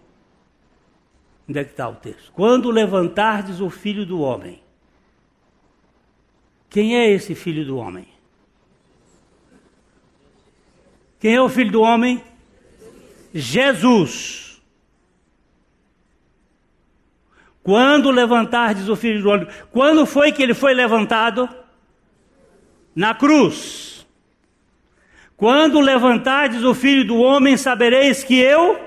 Onde 1.49 1.59
é 1.59 1.65
que 1.65 1.71
está 1.71 1.89
o 1.89 1.95
texto? 1.95 2.33
Quando 2.33 2.71
levantardes 2.71 3.61
o 3.61 3.71
filho 3.71 4.05
do 4.05 4.21
homem. 4.21 4.63
Quem 6.69 6.97
é 6.97 7.11
esse 7.11 7.35
filho 7.35 7.65
do 7.65 7.77
homem? 7.77 8.07
Quem 11.19 11.35
é 11.35 11.41
o 11.41 11.49
filho 11.49 11.71
do 11.71 11.81
homem? 11.81 12.23
Jesus. 13.33 14.61
Quando 17.63 18.11
levantardes 18.11 18.89
o 18.89 18.97
filho 18.97 19.23
do 19.23 19.31
homem. 19.31 19.49
Quando 19.73 20.05
foi 20.05 20.33
que 20.33 20.43
ele 20.43 20.53
foi 20.53 20.75
levantado? 20.75 21.49
Na 22.95 23.15
cruz. 23.15 24.07
Quando 25.37 25.81
levantardes 25.81 26.63
o 26.63 26.75
filho 26.75 27.05
do 27.05 27.19
homem, 27.19 27.57
sabereis 27.57 28.23
que 28.23 28.39
eu. 28.39 28.81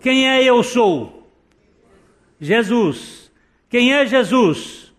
Quem 0.00 0.28
é 0.28 0.42
eu 0.42 0.62
sou? 0.62 1.30
Jesus. 2.40 3.30
Quem 3.68 3.92
é 3.94 4.06
Jesus? 4.06 4.92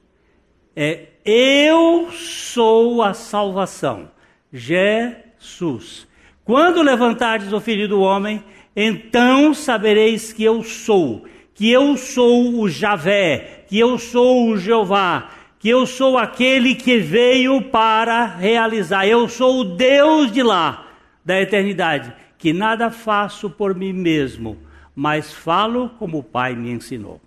É 0.76 1.08
eu 1.26 2.12
sou 2.12 3.02
a 3.02 3.14
salvação. 3.14 4.12
Jesus. 4.54 6.08
Quando 6.44 6.84
levantardes 6.84 7.52
o 7.52 7.60
filho 7.60 7.88
do 7.88 8.00
homem, 8.00 8.44
então 8.76 9.54
sabereis 9.54 10.32
que 10.32 10.44
eu 10.44 10.64
sou, 10.64 11.26
que 11.56 11.72
eu 11.72 11.98
sou 11.98 12.60
o 12.60 12.70
Javé, 12.70 13.66
que 13.68 13.80
eu 13.80 13.98
sou 13.98 14.50
o 14.50 14.58
Jeová, 14.58 15.32
que 15.66 15.70
eu 15.70 15.88
sou 15.88 16.16
aquele 16.16 16.76
que 16.76 17.00
veio 17.00 17.60
para 17.60 18.24
realizar. 18.24 19.08
Eu 19.08 19.28
sou 19.28 19.62
o 19.62 19.64
Deus 19.64 20.32
de 20.32 20.44
lá, 20.44 20.94
da 21.26 21.42
eternidade, 21.42 22.14
que 22.38 22.54
nada 22.54 22.92
faço 22.92 23.50
por 23.50 23.74
mim 23.74 23.92
mesmo, 23.92 24.60
mas 24.96 25.34
falo 25.34 25.90
como 25.98 26.20
o 26.20 26.24
Pai 26.24 26.56
me 26.56 26.70
ensinou. 26.70 27.20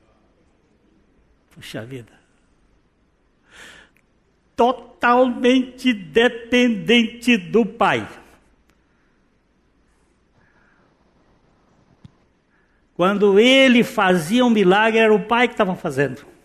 Puxa 1.51 1.85
vida. 1.85 2.13
Totalmente 4.55 5.93
dependente 5.93 7.37
do 7.37 7.67
Pai. 7.67 8.09
Quando 12.95 13.41
ele 13.41 13.83
fazia 13.83 14.45
um 14.45 14.51
milagre, 14.51 15.01
era 15.01 15.13
o 15.13 15.27
pai 15.27 15.49
que 15.49 15.55
estava 15.55 15.75
fazendo. 15.75 16.38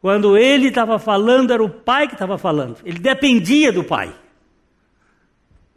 Quando 0.00 0.36
ele 0.36 0.68
estava 0.68 0.98
falando, 0.98 1.52
era 1.52 1.62
o 1.62 1.68
pai 1.68 2.06
que 2.06 2.14
estava 2.14 2.38
falando. 2.38 2.78
Ele 2.84 2.98
dependia 2.98 3.70
do 3.72 3.84
pai. 3.84 4.14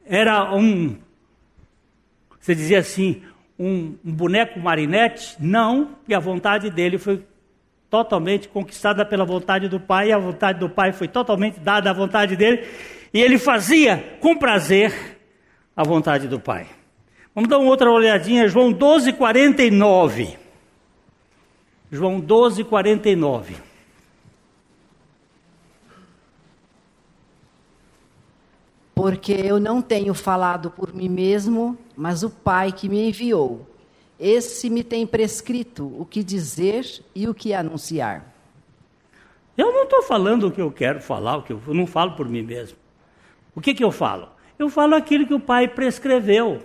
Era 0.05 0.53
um, 0.55 0.97
você 2.43 2.53
dizia 2.53 2.79
assim, 2.79 3.21
um, 3.57 3.95
um 4.03 4.11
boneco 4.11 4.59
marinete? 4.59 5.37
Não, 5.39 5.95
e 6.05 6.13
a 6.13 6.19
vontade 6.19 6.69
dele 6.69 6.97
foi 6.97 7.23
totalmente 7.89 8.49
conquistada 8.49 9.05
pela 9.05 9.23
vontade 9.23 9.69
do 9.69 9.79
pai, 9.79 10.09
e 10.09 10.11
a 10.11 10.17
vontade 10.17 10.59
do 10.59 10.69
pai 10.69 10.91
foi 10.91 11.07
totalmente 11.07 11.61
dada 11.61 11.89
à 11.89 11.93
vontade 11.93 12.35
dele, 12.35 12.67
e 13.13 13.21
ele 13.21 13.37
fazia 13.37 14.17
com 14.19 14.35
prazer 14.35 14.93
a 15.73 15.83
vontade 15.83 16.27
do 16.27 16.37
pai. 16.37 16.67
Vamos 17.33 17.49
dar 17.49 17.59
uma 17.59 17.69
outra 17.69 17.89
olhadinha, 17.89 18.47
João 18.49 18.73
12, 18.73 19.13
49. 19.13 20.37
João 21.89 22.19
12, 22.19 22.65
49. 22.65 23.55
Porque 28.93 29.33
eu 29.33 29.59
não 29.59 29.81
tenho 29.81 30.13
falado 30.13 30.69
por 30.69 30.93
mim 30.93 31.09
mesmo, 31.09 31.77
mas 31.95 32.23
o 32.23 32.29
Pai 32.29 32.71
que 32.71 32.87
me 32.87 33.09
enviou. 33.09 33.67
Esse 34.19 34.69
me 34.69 34.83
tem 34.83 35.05
prescrito 35.05 35.85
o 35.99 36.05
que 36.05 36.23
dizer 36.23 37.03
e 37.15 37.27
o 37.27 37.33
que 37.33 37.53
anunciar. 37.53 38.31
Eu 39.57 39.71
não 39.71 39.83
estou 39.83 40.01
falando 40.03 40.47
o 40.47 40.51
que 40.51 40.61
eu 40.61 40.71
quero 40.71 41.01
falar, 41.01 41.37
o 41.37 41.43
que 41.43 41.53
eu, 41.53 41.61
não 41.67 41.85
falo 41.85 42.15
por 42.15 42.27
mim 42.27 42.41
mesmo. 42.41 42.77
O 43.55 43.61
que, 43.61 43.73
que 43.73 43.83
eu 43.83 43.91
falo? 43.91 44.29
Eu 44.57 44.69
falo 44.69 44.95
aquilo 44.95 45.27
que 45.27 45.33
o 45.33 45.39
Pai 45.39 45.67
prescreveu. 45.67 46.63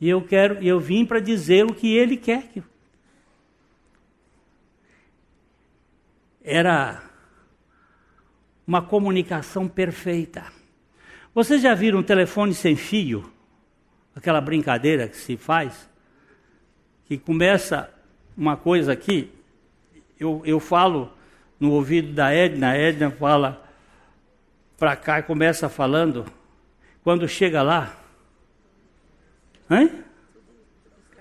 E 0.00 0.08
eu 0.08 0.22
quero, 0.22 0.62
eu 0.62 0.78
vim 0.78 1.04
para 1.04 1.20
dizer 1.20 1.64
o 1.64 1.74
que 1.74 1.96
ele 1.96 2.16
quer 2.16 2.48
que 2.48 2.62
era 6.46 7.02
uma 8.66 8.82
comunicação 8.82 9.68
perfeita. 9.68 10.44
Vocês 11.34 11.62
já 11.62 11.74
viram 11.74 12.00
um 12.00 12.02
telefone 12.02 12.54
sem 12.54 12.76
fio? 12.76 13.30
Aquela 14.14 14.40
brincadeira 14.40 15.08
que 15.08 15.16
se 15.16 15.36
faz? 15.36 15.88
Que 17.04 17.16
começa 17.18 17.90
uma 18.36 18.56
coisa 18.56 18.92
aqui, 18.92 19.30
eu, 20.18 20.42
eu 20.44 20.60
falo 20.60 21.12
no 21.58 21.72
ouvido 21.72 22.12
da 22.12 22.32
Edna, 22.32 22.70
a 22.70 22.76
Edna 22.76 23.10
fala 23.10 23.64
para 24.78 24.96
cá 24.96 25.20
e 25.20 25.22
começa 25.22 25.68
falando. 25.68 26.26
Quando 27.02 27.26
chega 27.28 27.62
lá, 27.62 27.96
Hein? 29.70 30.04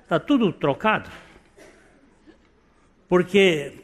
Está 0.03 0.19
tudo 0.19 0.53
trocado? 0.53 1.09
Porque 3.09 3.83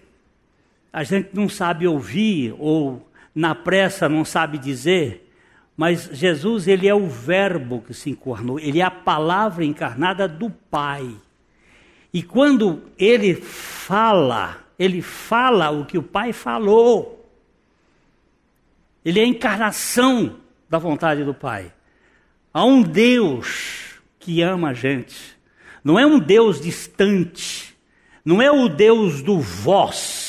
a 0.93 1.03
gente 1.03 1.30
não 1.34 1.49
sabe 1.49 1.88
ouvir 1.88 2.53
ou 2.59 3.07
na 3.34 3.56
pressa 3.56 4.10
não 4.10 4.26
sabe 4.26 4.58
dizer, 4.58 5.32
mas 5.76 6.10
Jesus 6.12 6.68
ele 6.68 6.88
é 6.88 6.94
o 6.94 7.08
verbo 7.08 7.82
que 7.82 7.94
se 7.94 8.10
encarnou, 8.10 8.60
ele 8.60 8.80
é 8.80 8.84
a 8.84 8.92
palavra 8.92 9.66
encarnada 9.66 10.28
do 10.28 10.50
Pai. 10.50 11.10
E 12.14 12.22
quando 12.22 12.84
ele 12.98 13.36
fala, 13.36 14.58
ele 14.78 15.02
fala 15.02 15.72
o 15.72 15.86
que 15.86 15.98
o 15.98 16.04
Pai 16.04 16.34
falou. 16.34 17.30
Ele 19.04 19.20
é 19.20 19.24
a 19.24 19.28
encarnação 19.28 20.38
da 20.70 20.78
vontade 20.78 21.24
do 21.24 21.34
Pai. 21.34 21.72
Há 22.54 22.66
um 22.66 22.82
Deus 22.82 24.02
que 24.20 24.42
ama 24.42 24.70
a 24.70 24.74
gente. 24.74 25.38
Não 25.84 25.98
é 25.98 26.06
um 26.06 26.20
Deus 26.20 26.60
distante. 26.60 27.76
Não 28.24 28.42
é 28.42 28.52
o 28.52 28.68
Deus 28.68 29.22
do 29.22 29.40
vós. 29.40 30.20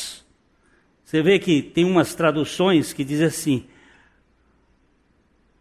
Você 1.13 1.21
vê 1.21 1.39
que 1.39 1.61
tem 1.61 1.85
umas 1.85 2.15
traduções 2.15 2.95
que 2.95 3.05
dizem 3.05 3.27
assim: 3.27 3.65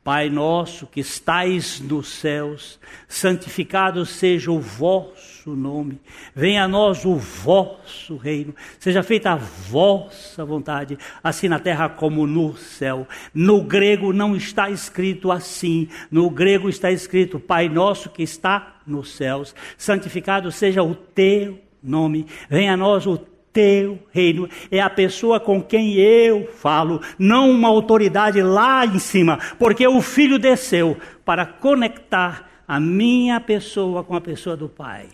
Pai 0.01 0.29
nosso 0.29 0.87
que 0.87 1.01
estais 1.01 1.81
nos 1.81 2.07
céus, 2.07 2.79
santificado 3.05 4.05
seja 4.05 4.49
o 4.49 4.61
vosso 4.61 5.53
nome, 5.53 5.99
venha 6.33 6.63
a 6.63 6.69
nós 6.69 7.03
o 7.03 7.17
vosso 7.17 8.15
reino, 8.15 8.55
seja 8.79 9.03
feita 9.03 9.31
a 9.31 9.35
vossa 9.35 10.45
vontade, 10.45 10.97
assim 11.21 11.49
na 11.49 11.59
terra 11.59 11.89
como 11.89 12.25
no 12.25 12.55
céu. 12.55 13.05
No 13.33 13.61
grego 13.61 14.13
não 14.13 14.37
está 14.37 14.69
escrito 14.69 15.33
assim, 15.33 15.89
no 16.09 16.29
grego 16.29 16.69
está 16.69 16.89
escrito 16.89 17.41
Pai 17.41 17.67
nosso 17.67 18.09
que 18.09 18.23
está 18.23 18.79
nos 18.87 19.11
céus, 19.17 19.53
santificado 19.77 20.49
seja 20.49 20.81
o 20.81 20.95
teu 20.95 21.59
nome, 21.83 22.25
venha 22.49 22.75
a 22.75 22.77
nós 22.77 23.05
o 23.05 23.17
teu 23.53 23.99
reino. 24.11 24.49
É 24.69 24.79
a 24.79 24.89
pessoa 24.89 25.39
com 25.39 25.61
quem 25.61 25.95
eu 25.95 26.47
falo, 26.47 27.01
não 27.17 27.49
uma 27.51 27.67
autoridade 27.67 28.41
lá 28.41 28.85
em 28.85 28.99
cima, 28.99 29.39
porque 29.59 29.87
o 29.87 30.01
filho 30.01 30.39
desceu 30.39 30.97
para 31.25 31.45
conectar 31.45 32.49
a 32.67 32.79
minha 32.79 33.39
pessoa 33.39 34.03
com 34.03 34.15
a 34.15 34.21
pessoa 34.21 34.55
do 34.55 34.69
Pai. 34.69 35.07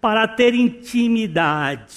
Para 0.00 0.26
ter 0.26 0.54
intimidade. 0.54 1.94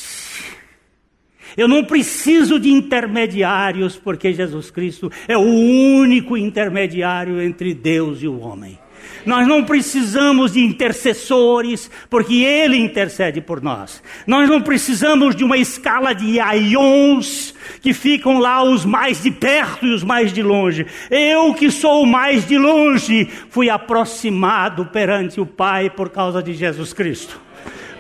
Eu 1.56 1.68
não 1.68 1.84
preciso 1.84 2.60
de 2.60 2.70
intermediários, 2.70 3.96
porque 3.96 4.34
Jesus 4.34 4.72
Cristo 4.72 5.12
é 5.28 5.38
o 5.38 5.42
único 5.42 6.36
intermediário 6.36 7.42
entre 7.42 7.74
Deus 7.74 8.22
e 8.22 8.28
o 8.28 8.40
homem. 8.40 8.80
Nós 9.26 9.48
não 9.48 9.64
precisamos 9.64 10.54
de 10.54 10.60
intercessores, 10.60 11.90
porque 12.10 12.44
Ele 12.44 12.78
intercede 12.78 13.42
por 13.42 13.62
nós. 13.62 14.02
Nós 14.28 14.50
não 14.50 14.62
precisamos 14.62 15.36
de 15.36 15.44
uma 15.44 15.58
escala 15.58 16.14
de 16.14 16.40
aions 16.40 17.54
que 17.82 17.94
ficam 17.94 18.40
lá 18.40 18.64
os 18.64 18.86
mais 18.86 19.22
de 19.22 19.32
perto 19.32 19.86
e 19.86 19.94
os 19.94 20.04
mais 20.04 20.34
de 20.34 20.42
longe. 20.42 20.86
Eu 21.10 21.54
que 21.54 21.72
sou 21.72 22.04
o 22.04 22.08
mais 22.08 22.48
de 22.48 22.58
longe, 22.58 23.30
fui 23.50 23.70
aproximado 23.70 24.86
perante 24.88 25.40
o 25.40 25.46
Pai 25.46 25.90
por 25.90 26.10
causa 26.10 26.42
de 26.42 26.54
Jesus 26.54 26.94
Cristo. 26.94 27.40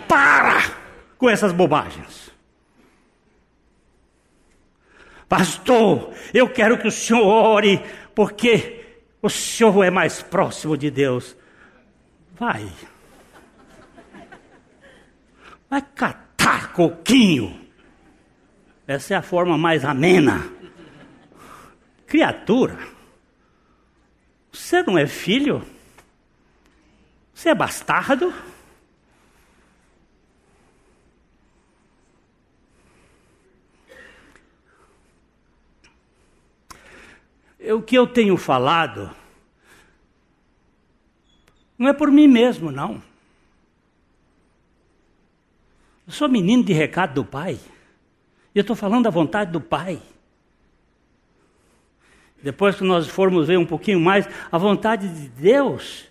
Para 0.08 0.64
com 1.18 1.30
essas 1.30 1.52
bobagens. 1.52 2.32
Pastor, 5.28 6.12
eu 6.34 6.48
quero 6.48 6.78
que 6.78 6.88
o 6.88 6.92
senhor 6.92 7.26
ore, 7.26 7.82
porque 8.14 8.83
o 9.24 9.30
senhor 9.30 9.86
é 9.86 9.90
mais 9.90 10.22
próximo 10.22 10.78
de 10.78 10.92
Deus. 10.92 11.36
Vai. 12.36 12.70
Vai 15.70 15.82
catar 15.82 16.74
coquinho 16.74 17.60
Essa 18.86 19.14
é 19.14 19.18
a 19.18 19.22
forma 19.22 19.58
mais 19.58 19.86
amena. 19.86 20.46
Criatura, 22.06 22.78
você 24.52 24.84
não 24.84 24.98
é 24.98 25.08
filho? 25.08 25.66
Você 27.34 27.50
é 27.50 27.56
bastardo? 27.56 28.32
O 37.72 37.82
que 37.82 37.96
eu 37.96 38.06
tenho 38.06 38.36
falado 38.36 39.10
não 41.78 41.90
é 41.90 41.94
por 41.94 42.12
mim 42.12 42.28
mesmo, 42.28 42.72
não. 42.72 43.02
Eu 46.06 46.14
sou 46.14 46.30
menino 46.30 46.64
de 46.64 46.74
recado 46.74 47.14
do 47.14 47.26
Pai. 47.26 47.60
E 48.54 48.60
eu 48.60 48.62
estou 48.62 48.76
falando 48.76 49.06
da 49.06 49.10
vontade 49.10 49.52
do 49.52 49.60
Pai. 49.60 50.02
Depois 52.42 52.76
que 52.76 52.84
nós 52.84 53.08
formos 53.08 53.48
ver 53.48 53.58
um 53.58 53.66
pouquinho 53.66 54.00
mais, 54.00 54.28
a 54.52 54.58
vontade 54.58 55.08
de 55.08 55.30
Deus 55.30 56.06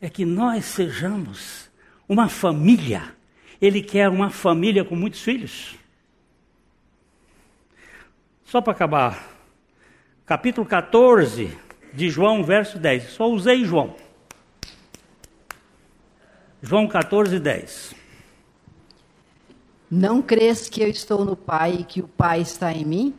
é 0.00 0.10
que 0.10 0.24
nós 0.24 0.66
sejamos 0.66 1.70
uma 2.08 2.28
família. 2.28 3.14
Ele 3.60 3.82
quer 3.82 4.08
uma 4.08 4.28
família 4.28 4.84
com 4.84 4.94
muitos 4.94 5.22
filhos. 5.22 5.74
Só 8.44 8.60
para 8.60 8.72
acabar, 8.72 9.33
capítulo 10.26 10.66
14 10.66 11.56
de 11.92 12.08
João, 12.10 12.42
verso 12.42 12.78
10. 12.78 13.10
Só 13.10 13.28
usei 13.28 13.64
João. 13.64 13.94
João 16.62 16.88
14, 16.88 17.38
10. 17.38 17.94
Não 19.90 20.22
crês 20.22 20.68
que 20.68 20.82
eu 20.82 20.88
estou 20.88 21.24
no 21.24 21.36
Pai 21.36 21.78
e 21.80 21.84
que 21.84 22.00
o 22.00 22.08
Pai 22.08 22.40
está 22.40 22.72
em 22.72 22.84
mim? 22.84 23.14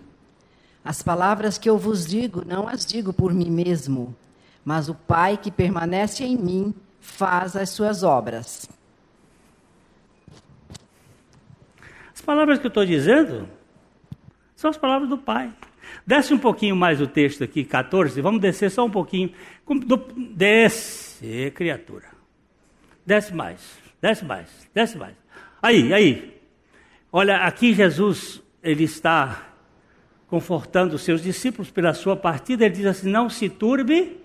As 0.83 1.01
palavras 1.01 1.57
que 1.57 1.69
eu 1.69 1.77
vos 1.77 2.05
digo, 2.05 2.43
não 2.45 2.67
as 2.67 2.85
digo 2.85 3.13
por 3.13 3.33
mim 3.33 3.49
mesmo, 3.49 4.15
mas 4.63 4.89
o 4.89 4.95
Pai 4.95 5.37
que 5.37 5.51
permanece 5.51 6.23
em 6.23 6.35
mim 6.35 6.73
faz 6.99 7.55
as 7.55 7.69
suas 7.69 8.03
obras. 8.03 8.67
As 12.13 12.21
palavras 12.21 12.57
que 12.57 12.65
eu 12.65 12.69
estou 12.69 12.85
dizendo 12.85 13.47
são 14.55 14.69
as 14.69 14.77
palavras 14.77 15.09
do 15.09 15.17
Pai. 15.17 15.53
Desce 16.05 16.33
um 16.33 16.37
pouquinho 16.37 16.75
mais 16.75 17.01
o 17.01 17.07
texto 17.07 17.43
aqui, 17.43 17.63
14, 17.63 18.21
vamos 18.21 18.39
descer 18.39 18.69
só 18.69 18.85
um 18.85 18.91
pouquinho. 18.91 19.31
Desce, 20.35 21.51
criatura. 21.55 22.07
Desce 23.05 23.33
mais, 23.33 23.61
desce 24.01 24.23
mais, 24.25 24.47
desce 24.73 24.97
mais. 24.97 25.15
Aí, 25.61 25.93
aí, 25.93 26.35
Olha, 27.17 27.37
aqui 27.37 27.73
Jesus, 27.73 28.43
ele 28.61 28.83
está 28.83 29.53
confortando 30.27 30.95
os 30.95 31.01
seus 31.01 31.23
discípulos 31.23 31.71
pela 31.71 31.93
sua 31.93 32.13
partida, 32.13 32.65
ele 32.65 32.75
diz 32.75 32.85
assim: 32.85 33.09
Não 33.09 33.29
se 33.29 33.47
turbe 33.47 34.17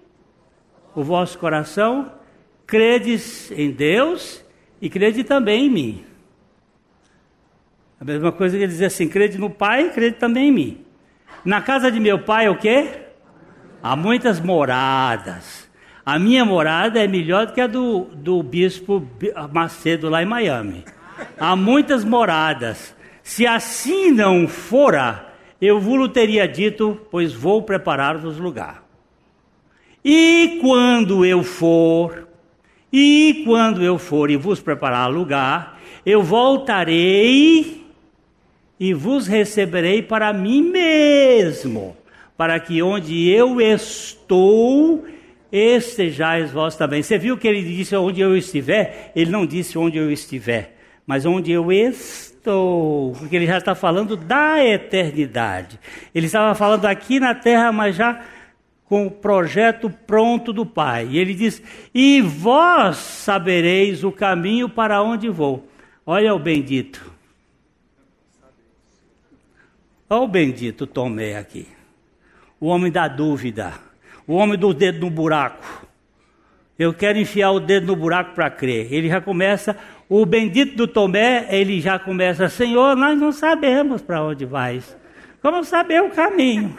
o 0.92 1.04
vosso 1.04 1.38
coração, 1.38 2.12
credes 2.66 3.48
em 3.52 3.70
Deus 3.70 4.44
e 4.82 4.90
crede 4.90 5.22
também 5.22 5.66
em 5.66 5.70
mim. 5.70 6.04
A 8.00 8.04
mesma 8.04 8.32
coisa 8.32 8.56
que 8.56 8.64
ele 8.64 8.72
diz 8.72 8.82
assim: 8.82 9.08
crede 9.08 9.38
no 9.38 9.50
Pai, 9.50 9.92
crede 9.92 10.16
também 10.16 10.48
em 10.48 10.52
mim. 10.52 10.84
Na 11.44 11.60
casa 11.60 11.90
de 11.90 11.98
meu 11.98 12.18
pai, 12.18 12.48
o 12.48 12.56
quê? 12.56 12.88
Há 13.82 13.96
muitas 13.96 14.40
moradas. 14.40 15.68
A 16.04 16.18
minha 16.18 16.44
morada 16.44 17.02
é 17.02 17.06
melhor 17.06 17.46
do 17.46 17.52
que 17.52 17.60
a 17.60 17.66
do, 17.66 18.08
do 18.14 18.42
bispo 18.42 19.06
Macedo 19.52 20.08
lá 20.08 20.22
em 20.22 20.26
Miami 20.26 20.84
há 21.38 21.56
muitas 21.56 22.04
moradas. 22.04 22.94
Se 23.22 23.46
assim 23.46 24.10
não 24.10 24.48
fora, 24.48 25.32
eu 25.60 25.80
vos 25.80 26.08
teria 26.08 26.46
dito, 26.48 27.00
pois 27.10 27.32
vou 27.32 27.62
preparar-vos 27.62 28.38
lugar. 28.38 28.84
E 30.04 30.58
quando 30.60 31.24
eu 31.24 31.42
for, 31.42 32.28
e 32.92 33.42
quando 33.44 33.82
eu 33.82 33.98
for 33.98 34.30
e 34.30 34.36
vos 34.36 34.60
preparar 34.60 35.10
lugar, 35.10 35.78
eu 36.04 36.22
voltarei 36.22 37.79
e 38.80 38.94
vos 38.94 39.26
receberei 39.26 40.02
para 40.02 40.32
mim 40.32 40.62
mesmo, 40.62 41.96
para 42.36 42.58
que 42.58 42.82
onde 42.82 43.28
eu 43.28 43.60
estou, 43.60 45.04
estejais 45.52 46.50
vós 46.50 46.74
também. 46.74 47.02
Você 47.02 47.18
viu 47.18 47.36
que 47.36 47.46
ele 47.46 47.62
disse 47.62 47.94
onde 47.94 48.20
eu 48.20 48.34
estiver? 48.36 49.12
Ele 49.14 49.30
não 49.30 49.44
disse 49.44 49.76
onde 49.76 49.98
eu 49.98 50.10
estiver 50.10 50.80
mas 51.10 51.26
onde 51.26 51.50
eu 51.50 51.72
estou, 51.72 53.16
porque 53.18 53.34
ele 53.34 53.46
já 53.46 53.58
está 53.58 53.74
falando 53.74 54.16
da 54.16 54.64
eternidade. 54.64 55.76
Ele 56.14 56.26
estava 56.26 56.54
falando 56.54 56.84
aqui 56.84 57.18
na 57.18 57.34
terra, 57.34 57.72
mas 57.72 57.96
já 57.96 58.20
com 58.84 59.08
o 59.08 59.10
projeto 59.10 59.90
pronto 60.06 60.52
do 60.52 60.64
Pai. 60.64 61.08
E 61.10 61.18
ele 61.18 61.34
diz: 61.34 61.60
E 61.92 62.22
vós 62.22 62.96
sabereis 62.96 64.04
o 64.04 64.12
caminho 64.12 64.68
para 64.68 65.02
onde 65.02 65.28
vou. 65.28 65.68
Olha 66.06 66.32
o 66.32 66.38
bendito. 66.38 67.12
Olha 70.12 70.22
o 70.22 70.26
bendito 70.26 70.88
Tomé 70.88 71.36
aqui. 71.36 71.68
O 72.58 72.66
homem 72.66 72.90
da 72.90 73.06
dúvida. 73.06 73.74
O 74.26 74.34
homem 74.34 74.58
do 74.58 74.74
dedo 74.74 74.98
no 74.98 75.08
buraco. 75.08 75.86
Eu 76.76 76.92
quero 76.92 77.16
enfiar 77.16 77.52
o 77.52 77.60
dedo 77.60 77.86
no 77.86 77.94
buraco 77.94 78.34
para 78.34 78.50
crer. 78.50 78.92
Ele 78.92 79.08
já 79.08 79.20
começa 79.20 79.76
o 80.08 80.26
bendito 80.26 80.74
do 80.74 80.88
Tomé, 80.88 81.46
ele 81.50 81.80
já 81.80 81.96
começa, 81.96 82.48
Senhor, 82.48 82.96
nós 82.96 83.16
não 83.16 83.30
sabemos 83.30 84.02
para 84.02 84.20
onde 84.20 84.44
vais. 84.44 84.96
Como 85.40 85.62
saber 85.62 86.02
o 86.02 86.10
caminho? 86.10 86.76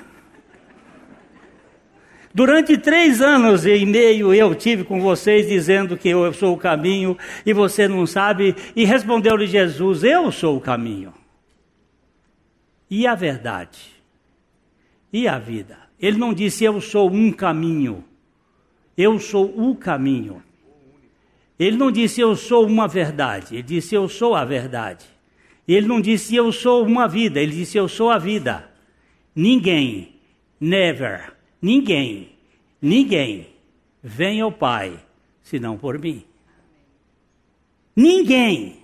Durante 2.34 2.78
três 2.78 3.22
anos 3.22 3.66
e 3.66 3.86
meio 3.86 4.34
eu 4.34 4.54
tive 4.54 4.84
com 4.84 5.00
vocês 5.00 5.48
dizendo 5.48 5.96
que 5.96 6.10
eu 6.10 6.34
sou 6.34 6.54
o 6.54 6.58
caminho 6.58 7.18
e 7.46 7.54
você 7.54 7.88
não 7.88 8.06
sabe, 8.06 8.54
e 8.76 8.84
respondeu-lhe 8.84 9.48
Jesus: 9.48 10.04
Eu 10.04 10.30
sou 10.34 10.58
o 10.58 10.62
caminho. 10.62 11.21
E 12.92 13.08
a 13.08 13.16
verdade? 13.16 13.80
E 15.14 15.26
a 15.26 15.40
vida? 15.40 15.78
Ele 15.98 16.18
não 16.18 16.34
disse 16.34 16.66
eu 16.66 16.82
sou 16.82 17.10
um 17.10 17.32
caminho, 17.32 18.04
eu 18.98 19.18
sou 19.18 19.46
o 19.46 19.74
caminho. 19.78 20.44
Ele 21.58 21.78
não 21.78 21.90
disse 21.90 22.20
eu 22.20 22.36
sou 22.36 22.68
uma 22.68 22.90
verdade, 22.90 23.56
ele 23.56 23.64
disse 23.64 23.96
eu 23.96 24.10
sou 24.10 24.36
a 24.36 24.44
verdade. 24.44 25.06
Ele 25.66 25.88
não 25.88 26.02
disse 26.02 26.36
eu 26.36 26.52
sou 26.52 26.84
uma 26.84 27.08
vida, 27.08 27.40
ele 27.40 27.54
disse 27.54 27.78
eu 27.78 27.88
sou 27.88 28.10
a 28.10 28.18
vida. 28.18 28.70
Ninguém, 29.34 30.16
never, 30.60 31.34
ninguém, 31.62 32.32
ninguém 32.82 33.48
vem 34.04 34.42
ao 34.42 34.52
Pai 34.52 35.00
senão 35.42 35.78
por 35.78 35.98
mim. 35.98 36.26
Ninguém. 37.96 38.80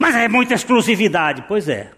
Mas 0.00 0.14
é 0.14 0.28
muita 0.28 0.54
exclusividade. 0.54 1.44
Pois 1.48 1.68
é. 1.68 1.92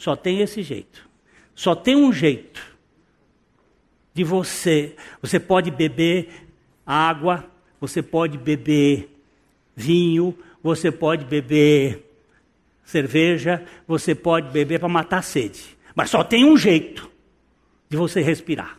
Só 0.00 0.16
tem 0.16 0.40
esse 0.40 0.62
jeito. 0.62 1.08
Só 1.54 1.74
tem 1.74 1.94
um 1.94 2.12
jeito 2.12 2.60
de 4.14 4.24
você. 4.24 4.96
Você 5.20 5.38
pode 5.38 5.70
beber 5.70 6.28
água 6.84 7.48
você 7.80 8.02
pode 8.02 8.36
beber 8.36 9.08
vinho, 9.74 10.36
você 10.62 10.92
pode 10.92 11.24
beber 11.24 12.06
cerveja, 12.84 13.64
você 13.88 14.14
pode 14.14 14.50
beber 14.50 14.78
para 14.78 14.88
matar 14.88 15.18
a 15.18 15.22
sede. 15.22 15.78
Mas 15.94 16.10
só 16.10 16.22
tem 16.22 16.44
um 16.44 16.56
jeito 16.56 17.10
de 17.88 17.96
você 17.96 18.20
respirar. 18.20 18.78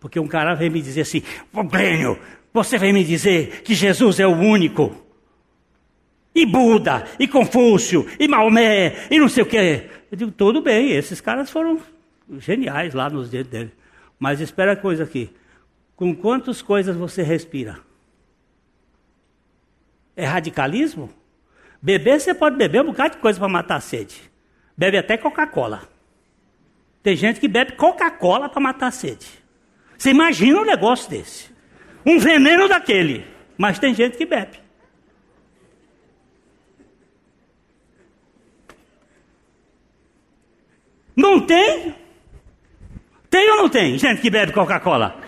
Porque 0.00 0.18
um 0.18 0.26
cara 0.26 0.54
vem 0.54 0.68
me 0.68 0.82
dizer 0.82 1.02
assim: 1.02 1.22
Glênio, 1.70 2.18
você 2.52 2.76
vem 2.76 2.92
me 2.92 3.04
dizer 3.04 3.62
que 3.62 3.74
Jesus 3.74 4.18
é 4.18 4.26
o 4.26 4.36
único. 4.36 5.00
E 6.34 6.46
Buda, 6.46 7.04
e 7.18 7.28
Confúcio, 7.28 8.06
e 8.18 8.26
Maomé, 8.26 9.06
e 9.10 9.18
não 9.18 9.28
sei 9.28 9.42
o 9.42 9.46
quê. 9.46 9.90
Eu 10.10 10.16
digo: 10.16 10.30
tudo 10.30 10.62
bem, 10.62 10.92
esses 10.92 11.20
caras 11.20 11.50
foram 11.50 11.80
geniais 12.38 12.94
lá 12.94 13.10
nos 13.10 13.28
dedos 13.28 13.50
dele. 13.50 13.72
Mas 14.18 14.40
espera 14.40 14.72
a 14.72 14.76
coisa 14.76 15.04
aqui. 15.04 15.30
Com 15.94 16.14
quantas 16.14 16.62
coisas 16.62 16.96
você 16.96 17.22
respira? 17.22 17.78
É 20.16 20.24
radicalismo? 20.24 21.10
Beber, 21.80 22.20
você 22.20 22.32
pode 22.32 22.56
beber 22.56 22.82
um 22.82 22.86
bocado 22.86 23.16
de 23.16 23.20
coisa 23.20 23.38
para 23.38 23.48
matar 23.48 23.76
a 23.76 23.80
sede. 23.80 24.30
Bebe 24.76 24.96
até 24.96 25.16
Coca-Cola. 25.16 25.88
Tem 27.02 27.16
gente 27.16 27.40
que 27.40 27.48
bebe 27.48 27.72
Coca-Cola 27.72 28.48
para 28.48 28.60
matar 28.60 28.86
a 28.86 28.92
sede. 28.92 29.26
Você 29.98 30.10
imagina 30.10 30.60
um 30.60 30.64
negócio 30.64 31.10
desse? 31.10 31.50
Um 32.06 32.18
veneno 32.18 32.68
daquele. 32.68 33.26
Mas 33.58 33.78
tem 33.78 33.94
gente 33.94 34.16
que 34.16 34.24
bebe. 34.24 34.61
Não 41.16 41.40
tem? 41.40 41.94
Tem 43.28 43.50
ou 43.50 43.56
não 43.58 43.68
tem 43.68 43.98
gente 43.98 44.20
que 44.20 44.30
bebe 44.30 44.52
Coca-Cola? 44.52 45.22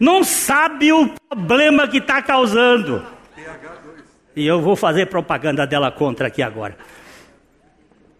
não 0.00 0.24
sabe 0.24 0.90
o 0.90 1.10
problema 1.28 1.86
que 1.86 1.98
está 1.98 2.22
causando. 2.22 3.04
E 4.34 4.46
eu 4.46 4.62
vou 4.62 4.74
fazer 4.74 5.06
propaganda 5.06 5.66
dela 5.66 5.92
contra 5.92 6.28
aqui 6.28 6.42
agora. 6.42 6.78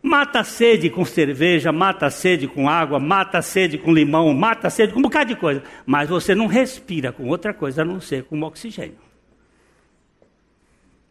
Mata 0.02 0.40
a 0.40 0.44
sede 0.44 0.90
com 0.90 1.04
cerveja, 1.04 1.72
mata 1.72 2.06
a 2.06 2.10
sede 2.10 2.46
com 2.46 2.68
água, 2.68 2.98
mata 2.98 3.38
a 3.38 3.42
sede 3.42 3.78
com 3.78 3.92
limão, 3.92 4.32
mata 4.34 4.66
a 4.66 4.70
sede 4.70 4.92
com 4.92 4.98
um 4.98 5.02
bocado 5.02 5.34
de 5.34 5.40
coisa. 5.40 5.62
Mas 5.86 6.08
você 6.08 6.34
não 6.34 6.46
respira 6.46 7.12
com 7.12 7.28
outra 7.28 7.54
coisa 7.54 7.82
a 7.82 7.84
não 7.84 8.00
ser 8.00 8.24
com 8.24 8.40
oxigênio. 8.42 8.98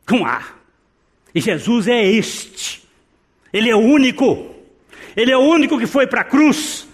Com 0.07 0.25
ar. 0.25 0.59
E 1.33 1.41
Jesus 1.41 1.87
é 1.87 2.03
este. 2.03 2.78
Ele 3.51 3.69
é 3.69 3.75
o 3.75 3.79
único. 3.79 4.55
Ele 5.15 5.31
é 5.31 5.37
o 5.37 5.41
único 5.41 5.79
que 5.79 5.87
foi 5.87 6.07
para 6.07 6.21
a 6.21 6.25
cruz 6.25 6.87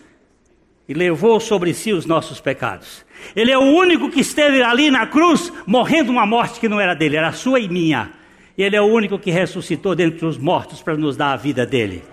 e 0.88 0.94
levou 0.94 1.40
sobre 1.40 1.74
si 1.74 1.92
os 1.92 2.06
nossos 2.06 2.40
pecados. 2.40 3.06
Ele 3.36 3.52
é 3.52 3.58
o 3.58 3.62
único 3.62 4.10
que 4.10 4.20
esteve 4.20 4.62
ali 4.62 4.92
na 4.92 5.08
cruz, 5.08 5.52
morrendo 5.66 6.12
uma 6.12 6.26
morte 6.26 6.60
que 6.60 6.70
não 6.70 6.80
era 6.80 6.94
dele, 6.94 7.18
era 7.18 7.32
sua 7.32 7.60
e 7.60 7.68
minha. 7.68 8.12
E 8.58 8.64
ele 8.64 8.76
é 8.76 8.82
o 8.82 8.86
único 8.86 9.20
que 9.20 9.32
ressuscitou 9.32 9.96
dentre 9.96 10.26
os 10.26 10.38
mortos 10.38 10.82
para 10.82 10.96
nos 10.96 11.18
dar 11.18 11.34
a 11.34 11.38
vida 11.38 11.66
dele. 11.66 12.04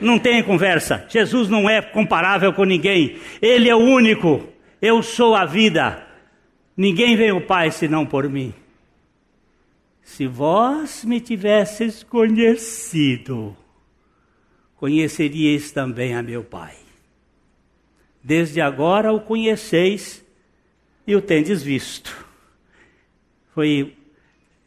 Não 0.00 0.18
tem 0.18 0.42
conversa. 0.42 1.04
Jesus 1.08 1.48
não 1.48 1.68
é 1.68 1.80
comparável 1.82 2.52
com 2.52 2.64
ninguém. 2.64 3.16
Ele 3.40 3.68
é 3.68 3.74
o 3.74 3.78
único. 3.78 4.48
Eu 4.80 5.02
sou 5.02 5.34
a 5.34 5.44
vida. 5.44 6.06
Ninguém 6.76 7.14
vem 7.14 7.30
ao 7.30 7.40
Pai 7.40 7.70
senão 7.70 8.06
por 8.06 8.28
mim. 8.28 8.54
Se 10.02 10.26
vós 10.26 11.04
me 11.04 11.20
tivesses 11.20 12.02
conhecido, 12.02 13.56
conheceríeis 14.82 15.70
também 15.70 16.12
a 16.12 16.24
meu 16.24 16.42
Pai. 16.42 16.74
Desde 18.20 18.60
agora 18.60 19.12
o 19.12 19.20
conheceis 19.20 20.24
e 21.06 21.14
o 21.14 21.22
tendes 21.22 21.62
visto. 21.62 22.26
Foi 23.54 23.96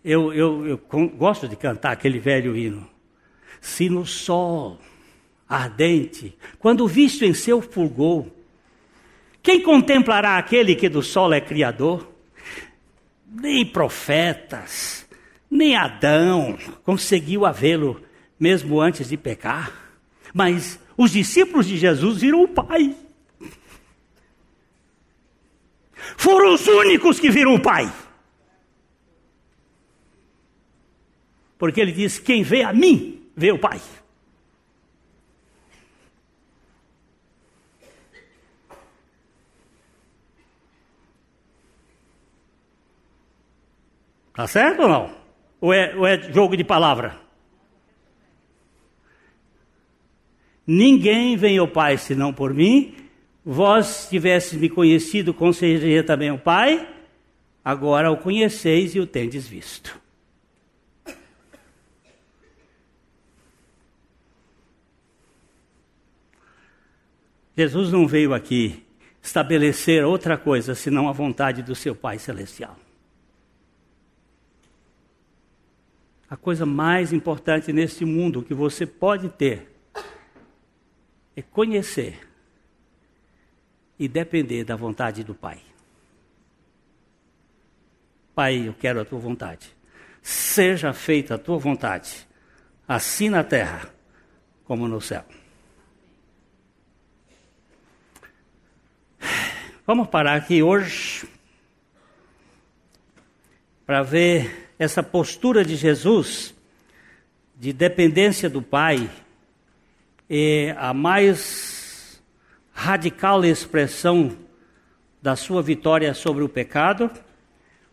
eu, 0.05 0.31
eu, 0.33 0.65
eu 0.65 0.77
gosto 1.17 1.49
de 1.49 1.57
cantar 1.57 1.91
aquele 1.91 2.17
velho 2.17 2.55
hino. 2.55 2.89
Se 3.59 3.89
no 3.89 4.05
sol 4.05 4.79
ardente, 5.49 6.33
quando 6.59 6.87
visto 6.87 7.25
em 7.25 7.33
seu 7.33 7.61
fulgor, 7.61 8.25
quem 9.43 9.61
contemplará 9.61 10.37
aquele 10.37 10.75
que 10.75 10.87
do 10.87 11.03
sol 11.03 11.33
é 11.33 11.41
criador? 11.41 12.09
Nem 13.29 13.65
profetas, 13.65 15.05
nem 15.51 15.75
Adão 15.75 16.57
conseguiu 16.85 17.45
havê-lo 17.45 18.01
mesmo 18.39 18.79
antes 18.79 19.09
de 19.09 19.17
pecar. 19.17 19.84
Mas 20.37 20.77
os 20.97 21.11
discípulos 21.11 21.65
de 21.65 21.77
Jesus 21.77 22.19
viram 22.19 22.43
o 22.43 22.47
Pai. 22.49 22.93
Foram 26.17 26.53
os 26.53 26.67
únicos 26.67 27.21
que 27.21 27.29
viram 27.29 27.55
o 27.55 27.61
Pai. 27.61 27.89
Porque 31.57 31.79
ele 31.79 31.93
diz: 31.93 32.19
Quem 32.19 32.43
vê 32.43 32.63
a 32.63 32.73
mim, 32.73 33.25
vê 33.33 33.53
o 33.53 33.57
Pai. 33.57 33.79
Tá 44.33 44.45
certo 44.47 44.81
ou 44.81 44.89
não? 44.89 45.15
Ou 45.61 45.73
é, 45.73 45.95
ou 45.95 46.05
é 46.05 46.21
jogo 46.33 46.57
de 46.57 46.65
palavra? 46.65 47.24
Ninguém 50.65 51.37
vem 51.37 51.57
ao 51.57 51.67
Pai 51.67 51.97
senão 51.97 52.33
por 52.33 52.53
mim. 52.53 52.95
Vós 53.43 54.07
tivesses 54.09 54.59
me 54.59 54.69
conhecido, 54.69 55.33
concederia 55.33 56.03
também 56.03 56.31
o 56.31 56.39
Pai. 56.39 56.89
Agora 57.63 58.11
o 58.11 58.17
conheceis 58.17 58.95
e 58.95 58.99
o 58.99 59.05
tendes 59.05 59.47
visto. 59.47 59.99
Jesus 67.57 67.91
não 67.91 68.05
veio 68.05 68.33
aqui 68.33 68.83
estabelecer 69.23 70.03
outra 70.03 70.37
coisa 70.37 70.75
senão 70.75 71.07
a 71.07 71.11
vontade 71.11 71.63
do 71.63 71.73
seu 71.73 71.95
Pai 71.95 72.19
Celestial. 72.19 72.77
A 76.29 76.35
coisa 76.35 76.65
mais 76.65 77.13
importante 77.13 77.71
neste 77.71 78.03
mundo 78.03 78.43
que 78.43 78.53
você 78.53 78.85
pode 78.85 79.29
ter 79.29 79.74
é 81.35 81.41
conhecer 81.41 82.19
e 83.97 84.07
depender 84.07 84.63
da 84.63 84.75
vontade 84.75 85.23
do 85.23 85.33
Pai. 85.33 85.61
Pai, 88.33 88.67
eu 88.67 88.73
quero 88.73 88.99
a 88.99 89.05
tua 89.05 89.19
vontade. 89.19 89.73
Seja 90.21 90.91
feita 90.93 91.35
a 91.35 91.37
tua 91.37 91.57
vontade, 91.57 92.27
assim 92.87 93.29
na 93.29 93.43
terra 93.43 93.93
como 94.65 94.87
no 94.87 94.99
céu. 94.99 95.23
Vamos 99.85 100.07
parar 100.07 100.35
aqui 100.35 100.63
hoje 100.63 101.27
para 103.85 104.01
ver 104.01 104.73
essa 104.79 105.03
postura 105.03 105.63
de 105.63 105.75
Jesus 105.75 106.55
de 107.55 107.71
dependência 107.71 108.49
do 108.49 108.61
Pai 108.61 109.09
e 110.29 110.73
a 110.77 110.93
mais 110.93 112.21
radical 112.71 113.43
expressão 113.45 114.35
da 115.21 115.35
sua 115.35 115.61
vitória 115.61 116.13
sobre 116.13 116.43
o 116.43 116.49
pecado, 116.49 117.09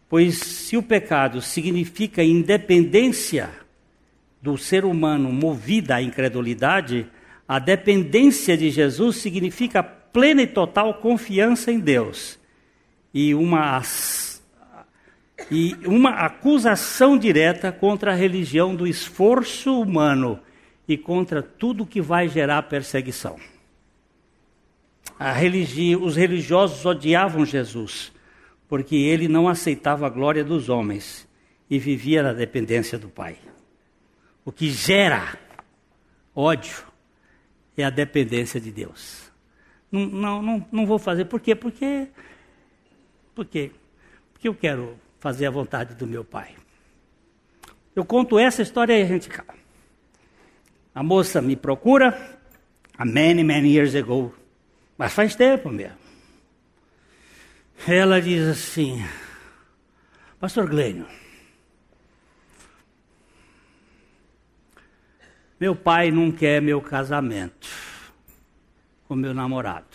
pois 0.08 0.38
se 0.38 0.76
o 0.76 0.82
pecado 0.82 1.40
significa 1.40 2.22
independência 2.22 3.50
do 4.40 4.58
ser 4.58 4.84
humano 4.84 5.32
movida 5.32 5.96
à 5.96 6.02
incredulidade, 6.02 7.06
a 7.46 7.58
dependência 7.58 8.56
de 8.56 8.70
Jesus 8.70 9.16
significa 9.16 9.82
plena 9.82 10.42
e 10.42 10.46
total 10.46 10.94
confiança 10.94 11.70
em 11.70 11.78
Deus 11.78 12.38
e 13.14 13.34
uma, 13.34 13.82
e 15.50 15.76
uma 15.86 16.10
acusação 16.10 17.16
direta 17.16 17.70
contra 17.70 18.12
a 18.12 18.16
religião 18.16 18.74
do 18.74 18.86
esforço 18.86 19.80
humano 19.80 20.40
e 20.86 20.96
contra 20.96 21.42
tudo 21.42 21.86
que 21.86 22.00
vai 22.00 22.28
gerar 22.28 22.62
perseguição. 22.64 23.38
Religi 25.18 25.94
os 25.94 26.16
religiosos 26.16 26.84
odiavam 26.84 27.44
Jesus, 27.44 28.12
porque 28.68 28.96
ele 28.96 29.28
não 29.28 29.48
aceitava 29.48 30.06
a 30.06 30.10
glória 30.10 30.42
dos 30.42 30.68
homens 30.68 31.28
e 31.70 31.78
vivia 31.78 32.22
na 32.22 32.32
dependência 32.32 32.98
do 32.98 33.08
Pai. 33.08 33.36
O 34.44 34.50
que 34.50 34.70
gera 34.70 35.38
ódio 36.34 36.84
é 37.76 37.84
a 37.84 37.90
dependência 37.90 38.60
de 38.60 38.72
Deus. 38.72 39.30
Não, 39.90 40.06
não, 40.06 40.42
não, 40.42 40.66
não 40.72 40.86
vou 40.86 40.98
fazer. 40.98 41.26
Por 41.26 41.40
quê? 41.40 41.54
Porque, 41.54 42.08
porque, 43.34 43.70
porque 44.32 44.48
eu 44.48 44.54
quero 44.54 44.98
fazer 45.20 45.46
a 45.46 45.50
vontade 45.50 45.94
do 45.94 46.06
meu 46.06 46.24
pai. 46.24 46.56
Eu 47.94 48.04
conto 48.04 48.38
essa 48.38 48.62
história 48.62 48.98
e 48.98 49.02
a 49.02 49.06
gente 49.06 49.30
acaba. 49.30 49.61
A 50.94 51.02
moça 51.02 51.40
me 51.40 51.56
procura, 51.56 52.38
há 52.96 53.04
many, 53.04 53.42
many 53.42 53.74
years 53.74 53.94
ago, 53.94 54.34
mas 54.98 55.12
faz 55.12 55.34
tempo 55.34 55.70
mesmo. 55.70 55.96
Ela 57.86 58.20
diz 58.20 58.46
assim, 58.46 59.04
Pastor 60.38 60.68
Glênio, 60.68 61.06
meu 65.58 65.74
pai 65.74 66.10
não 66.10 66.30
quer 66.30 66.60
meu 66.60 66.80
casamento 66.80 67.68
com 69.08 69.14
meu 69.14 69.32
namorado. 69.32 69.86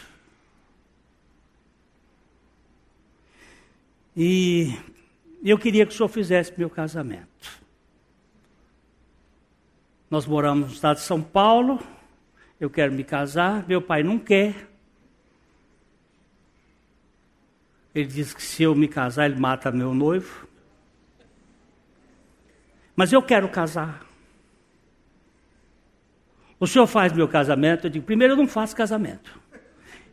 E 4.16 4.74
eu 5.44 5.58
queria 5.60 5.86
que 5.86 5.94
o 5.94 5.96
senhor 5.96 6.10
fizesse 6.10 6.52
meu 6.58 6.70
casamento. 6.70 7.37
Nós 10.10 10.26
moramos 10.26 10.70
no 10.70 10.74
estado 10.74 10.98
de 10.98 11.04
São 11.04 11.22
Paulo, 11.22 11.80
eu 12.60 12.70
quero 12.70 12.94
me 12.94 13.04
casar, 13.04 13.68
meu 13.68 13.82
pai 13.82 14.04
não 14.04 14.18
quer. 14.18 14.68
Ele 17.94 18.08
diz 18.08 18.34
que 18.34 18.42
se 18.42 18.64
eu 18.64 18.74
me 18.74 18.88
casar, 18.88 19.26
ele 19.26 19.40
mata 19.40 19.70
meu 19.70 19.94
noivo. 19.94 20.48
Mas 22.96 23.12
eu 23.12 23.22
quero 23.22 23.50
casar. 23.50 24.06
O 26.60 26.66
senhor 26.66 26.88
faz 26.88 27.12
meu 27.12 27.28
casamento? 27.28 27.86
Eu 27.86 27.90
digo, 27.92 28.06
primeiro 28.06 28.34
eu 28.34 28.38
não 28.38 28.48
faço 28.48 28.76
casamento. 28.76 29.38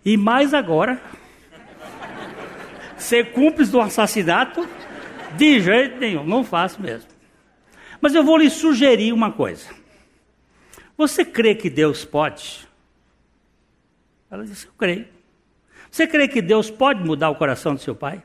E 0.05 0.17
mais 0.17 0.53
agora, 0.53 1.01
ser 2.99 3.33
cúmplice 3.33 3.71
do 3.71 3.81
assassinato, 3.81 4.69
de 5.37 5.61
jeito 5.61 5.99
nenhum, 5.99 6.25
não 6.25 6.45
faço 6.45 6.83
mesmo. 6.83 7.09
Mas 8.01 8.15
eu 8.15 8.25
vou 8.25 8.37
lhe 8.37 8.51
sugerir 8.51 9.13
uma 9.13 9.33
coisa. 9.33 9.84
Você 10.97 11.25
crê 11.25 11.55
que 11.55 11.69
Deus 11.69 12.05
pode? 12.05 12.69
Ela 14.31 14.45
disse, 14.45 14.67
eu 14.67 14.73
creio. 14.77 15.07
Você 15.91 16.07
crê 16.07 16.27
que 16.27 16.43
Deus 16.43 16.71
pode 16.71 17.03
mudar 17.05 17.31
o 17.31 17.37
coração 17.37 17.75
do 17.75 17.81
seu 17.81 17.95
pai? 17.95 18.23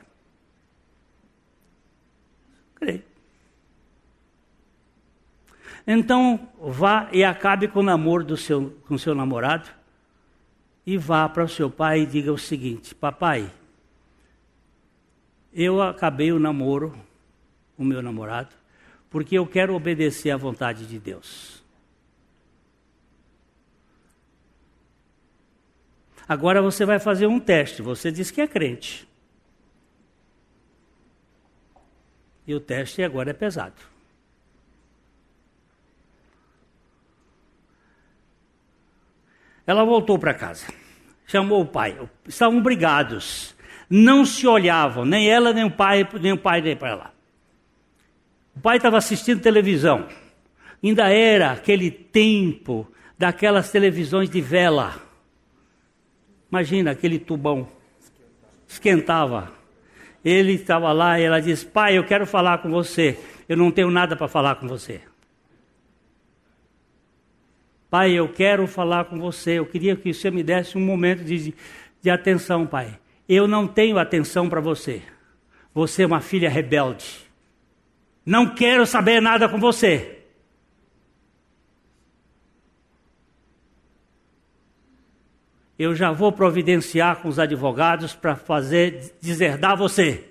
Creio. 2.74 3.02
Então, 5.86 6.48
vá 6.60 7.08
e 7.12 7.24
acabe 7.24 7.68
com 7.68 7.80
o 7.80 7.82
namoro 7.82 8.24
do 8.24 8.36
seu, 8.36 8.76
com 8.86 8.98
seu 8.98 9.14
namorado 9.14 9.68
e 10.86 10.96
vá 10.96 11.28
para 11.28 11.44
o 11.44 11.48
seu 11.48 11.70
pai 11.70 12.00
e 12.00 12.06
diga 12.06 12.32
o 12.32 12.38
seguinte: 12.38 12.94
Papai, 12.94 13.50
eu 15.52 15.82
acabei 15.82 16.32
o 16.32 16.38
namoro 16.38 16.96
o 17.76 17.84
meu 17.84 18.02
namorado 18.02 18.54
porque 19.08 19.36
eu 19.36 19.46
quero 19.46 19.74
obedecer 19.74 20.30
à 20.30 20.36
vontade 20.36 20.86
de 20.86 20.98
Deus. 20.98 21.59
Agora 26.30 26.62
você 26.62 26.84
vai 26.84 27.00
fazer 27.00 27.26
um 27.26 27.40
teste. 27.40 27.82
Você 27.82 28.12
diz 28.12 28.30
que 28.30 28.40
é 28.40 28.46
crente. 28.46 29.04
E 32.46 32.54
o 32.54 32.60
teste 32.60 33.02
agora 33.02 33.30
é 33.30 33.32
pesado. 33.32 33.74
Ela 39.66 39.84
voltou 39.84 40.20
para 40.20 40.32
casa, 40.32 40.72
chamou 41.26 41.62
o 41.62 41.66
pai. 41.66 41.98
Estavam 42.24 42.62
brigados, 42.62 43.52
não 43.88 44.24
se 44.24 44.46
olhavam, 44.46 45.04
nem 45.04 45.28
ela, 45.28 45.52
nem 45.52 45.64
o 45.64 45.70
pai, 45.72 46.08
nem 46.20 46.32
o 46.32 46.38
pai 46.38 46.60
nem 46.60 46.76
para 46.76 46.94
lá. 46.94 47.14
O 48.54 48.60
pai 48.60 48.76
estava 48.76 48.98
assistindo 48.98 49.42
televisão. 49.42 50.06
Ainda 50.80 51.08
era 51.08 51.50
aquele 51.50 51.90
tempo 51.90 52.86
daquelas 53.18 53.72
televisões 53.72 54.30
de 54.30 54.40
vela. 54.40 55.09
Imagina 56.50 56.90
aquele 56.90 57.18
tubão. 57.18 57.68
Esquentava. 58.66 59.52
Ele 60.24 60.52
estava 60.52 60.92
lá 60.92 61.18
e 61.18 61.22
ela 61.22 61.40
disse: 61.40 61.64
Pai, 61.64 61.96
eu 61.96 62.04
quero 62.04 62.26
falar 62.26 62.58
com 62.58 62.70
você. 62.70 63.18
Eu 63.48 63.56
não 63.56 63.70
tenho 63.70 63.90
nada 63.90 64.16
para 64.16 64.28
falar 64.28 64.56
com 64.56 64.68
você. 64.68 65.00
Pai, 67.88 68.12
eu 68.12 68.28
quero 68.28 68.66
falar 68.66 69.06
com 69.06 69.18
você. 69.18 69.58
Eu 69.58 69.66
queria 69.66 69.96
que 69.96 70.12
você 70.12 70.30
me 70.30 70.42
desse 70.42 70.78
um 70.78 70.80
momento 70.80 71.24
de, 71.24 71.52
de 72.00 72.10
atenção, 72.10 72.66
pai. 72.66 72.98
Eu 73.28 73.48
não 73.48 73.66
tenho 73.66 73.98
atenção 73.98 74.48
para 74.48 74.60
você. 74.60 75.02
Você 75.74 76.02
é 76.02 76.06
uma 76.06 76.20
filha 76.20 76.48
rebelde. 76.48 77.28
Não 78.24 78.54
quero 78.54 78.86
saber 78.86 79.20
nada 79.20 79.48
com 79.48 79.58
você. 79.58 80.19
Eu 85.80 85.94
já 85.94 86.12
vou 86.12 86.30
providenciar 86.30 87.22
com 87.22 87.28
os 87.30 87.38
advogados 87.38 88.14
para 88.14 88.36
fazer 88.36 89.14
deserdar 89.18 89.78
você. 89.78 90.28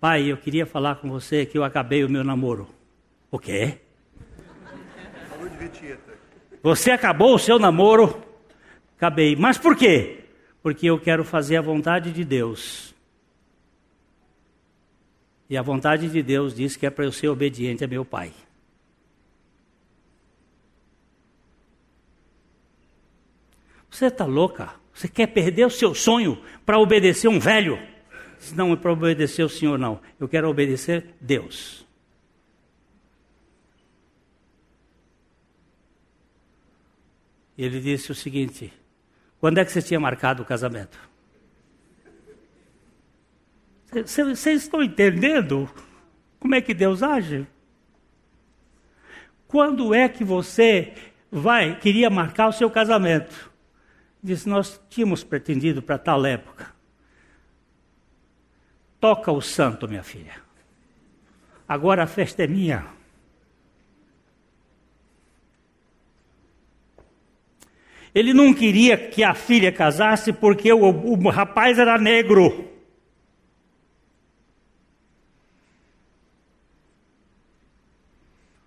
Pai, 0.00 0.24
eu 0.24 0.36
queria 0.36 0.66
falar 0.66 0.96
com 0.96 1.08
você 1.08 1.46
que 1.46 1.56
eu 1.56 1.62
acabei 1.62 2.02
o 2.02 2.10
meu 2.10 2.24
namoro. 2.24 2.68
O 3.30 3.38
quê? 3.38 3.78
Você 6.64 6.90
acabou 6.90 7.36
o 7.36 7.38
seu 7.38 7.60
namoro? 7.60 8.20
Acabei. 8.96 9.36
Mas 9.36 9.56
por 9.56 9.76
quê? 9.76 10.24
Porque 10.64 10.90
eu 10.90 10.98
quero 10.98 11.22
fazer 11.22 11.56
a 11.56 11.62
vontade 11.62 12.10
de 12.10 12.24
Deus. 12.24 12.92
E 15.48 15.56
a 15.56 15.62
vontade 15.62 16.08
de 16.08 16.24
Deus 16.24 16.56
diz 16.56 16.74
que 16.74 16.86
é 16.86 16.90
para 16.90 17.04
eu 17.04 17.12
ser 17.12 17.28
obediente 17.28 17.84
a 17.84 17.86
meu 17.86 18.04
pai. 18.04 18.32
Você 23.96 24.08
está 24.08 24.26
louca? 24.26 24.74
Você 24.92 25.08
quer 25.08 25.26
perder 25.28 25.64
o 25.64 25.70
seu 25.70 25.94
sonho 25.94 26.38
para 26.66 26.78
obedecer 26.78 27.28
um 27.28 27.40
velho? 27.40 27.78
Não 28.54 28.74
é 28.74 28.76
para 28.76 28.92
obedecer 28.92 29.42
o 29.42 29.48
Senhor, 29.48 29.78
não. 29.78 30.02
Eu 30.20 30.28
quero 30.28 30.50
obedecer 30.50 31.14
Deus. 31.18 31.86
Ele 37.56 37.80
disse 37.80 38.12
o 38.12 38.14
seguinte: 38.14 38.70
quando 39.40 39.56
é 39.56 39.64
que 39.64 39.72
você 39.72 39.80
tinha 39.80 39.98
marcado 39.98 40.42
o 40.42 40.46
casamento? 40.46 40.98
Vocês 43.90 44.62
estão 44.62 44.82
entendendo 44.82 45.70
como 46.38 46.54
é 46.54 46.60
que 46.60 46.74
Deus 46.74 47.02
age? 47.02 47.46
Quando 49.48 49.94
é 49.94 50.06
que 50.06 50.22
você 50.22 50.92
vai 51.32 51.80
queria 51.80 52.10
marcar 52.10 52.48
o 52.48 52.52
seu 52.52 52.68
casamento? 52.70 53.55
Disse, 54.26 54.48
nós 54.48 54.80
tínhamos 54.90 55.22
pretendido 55.22 55.80
para 55.80 55.96
tal 55.96 56.26
época. 56.26 56.74
Toca 58.98 59.30
o 59.30 59.40
santo, 59.40 59.86
minha 59.86 60.02
filha. 60.02 60.34
Agora 61.68 62.02
a 62.02 62.08
festa 62.08 62.42
é 62.42 62.48
minha. 62.48 62.84
Ele 68.12 68.34
não 68.34 68.52
queria 68.52 68.96
que 68.96 69.22
a 69.22 69.32
filha 69.32 69.70
casasse 69.70 70.32
porque 70.32 70.72
o, 70.72 70.80
o 70.80 71.28
rapaz 71.28 71.78
era 71.78 71.96
negro. 71.96 72.68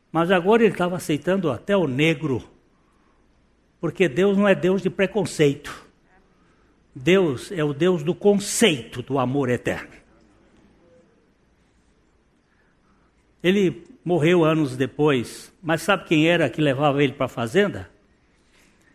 Mas 0.09 0.31
agora 0.31 0.63
ele 0.63 0.71
estava 0.71 0.95
aceitando 0.95 1.51
até 1.51 1.75
o 1.75 1.85
negro, 1.85 2.49
porque 3.79 4.09
Deus 4.09 4.37
não 4.37 4.47
é 4.47 4.53
Deus 4.53 4.81
de 4.81 4.89
preconceito. 4.89 5.87
Deus 6.93 7.51
é 7.51 7.63
o 7.63 7.73
Deus 7.73 8.03
do 8.03 8.13
conceito 8.13 9.01
do 9.01 9.17
amor 9.17 9.49
eterno. 9.49 9.99
Ele 13.41 13.83
morreu 14.03 14.43
anos 14.43 14.75
depois, 14.75 15.53
mas 15.61 15.81
sabe 15.81 16.05
quem 16.05 16.27
era 16.27 16.49
que 16.49 16.61
levava 16.61 17.01
ele 17.01 17.13
para 17.13 17.27
a 17.27 17.29
fazenda? 17.29 17.89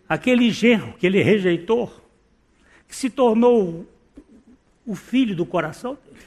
Aquele 0.06 0.50
genro 0.50 0.92
que 0.94 1.06
ele 1.06 1.22
rejeitou, 1.22 1.90
que 2.86 2.94
se 2.94 3.08
tornou 3.08 3.86
o 4.84 4.94
filho 4.94 5.34
do 5.34 5.46
coração 5.46 5.96
dele. 6.04 6.24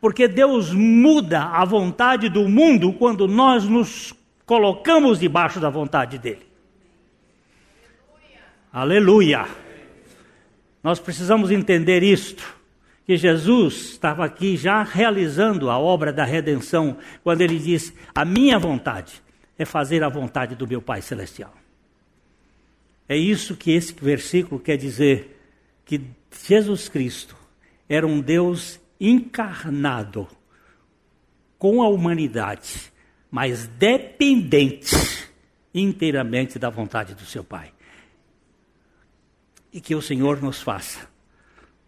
Porque 0.00 0.26
Deus 0.26 0.72
muda 0.72 1.44
a 1.44 1.64
vontade 1.66 2.30
do 2.30 2.48
mundo 2.48 2.94
quando 2.94 3.28
nós 3.28 3.64
nos 3.64 4.14
colocamos 4.46 5.18
debaixo 5.18 5.60
da 5.60 5.70
vontade 5.70 6.18
dele. 6.18 6.46
Aleluia. 8.72 9.40
Aleluia. 9.42 9.64
Nós 10.82 11.00
precisamos 11.00 11.50
entender 11.50 12.02
isto 12.02 12.54
que 13.06 13.16
Jesus 13.16 13.92
estava 13.92 14.24
aqui 14.24 14.56
já 14.56 14.82
realizando 14.82 15.70
a 15.70 15.78
obra 15.78 16.12
da 16.12 16.24
redenção, 16.24 16.96
quando 17.22 17.40
ele 17.40 17.58
disse: 17.58 17.94
A 18.14 18.24
minha 18.24 18.58
vontade 18.58 19.22
é 19.58 19.64
fazer 19.64 20.02
a 20.02 20.08
vontade 20.08 20.54
do 20.54 20.66
meu 20.66 20.82
Pai 20.82 21.02
Celestial. 21.02 21.54
É 23.08 23.16
isso 23.16 23.56
que 23.56 23.72
esse 23.72 23.94
versículo 23.94 24.60
quer 24.60 24.76
dizer: 24.76 25.34
que 25.84 26.00
Jesus 26.46 26.88
Cristo 26.88 27.36
era 27.88 28.06
um 28.06 28.20
Deus 28.20 28.80
encarnado 28.98 30.26
com 31.58 31.82
a 31.82 31.88
humanidade, 31.88 32.92
mas 33.34 33.66
dependente 33.66 34.94
inteiramente 35.74 36.56
da 36.56 36.70
vontade 36.70 37.16
do 37.16 37.26
seu 37.26 37.42
Pai. 37.42 37.72
E 39.72 39.80
que 39.80 39.92
o 39.92 40.00
Senhor 40.00 40.40
nos 40.40 40.62
faça 40.62 41.08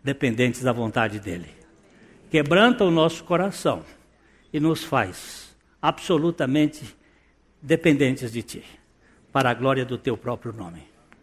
dependentes 0.03 0.61
da 0.61 0.73
vontade 0.73 1.21
dEle. 1.21 1.51
Quebranta 2.33 2.83
o 2.83 2.91
nosso 2.91 3.23
coração 3.23 3.85
e 4.53 4.59
nos 4.59 4.83
faz 4.83 5.57
absolutamente 5.81 6.97
dependentes 7.63 8.33
de 8.33 8.43
Ti, 8.43 8.65
para 9.33 9.49
a 9.49 9.55
glória 9.55 9.85
do 9.85 9.97
Teu 9.97 10.17
próprio 10.17 10.53
nome. 10.53 10.83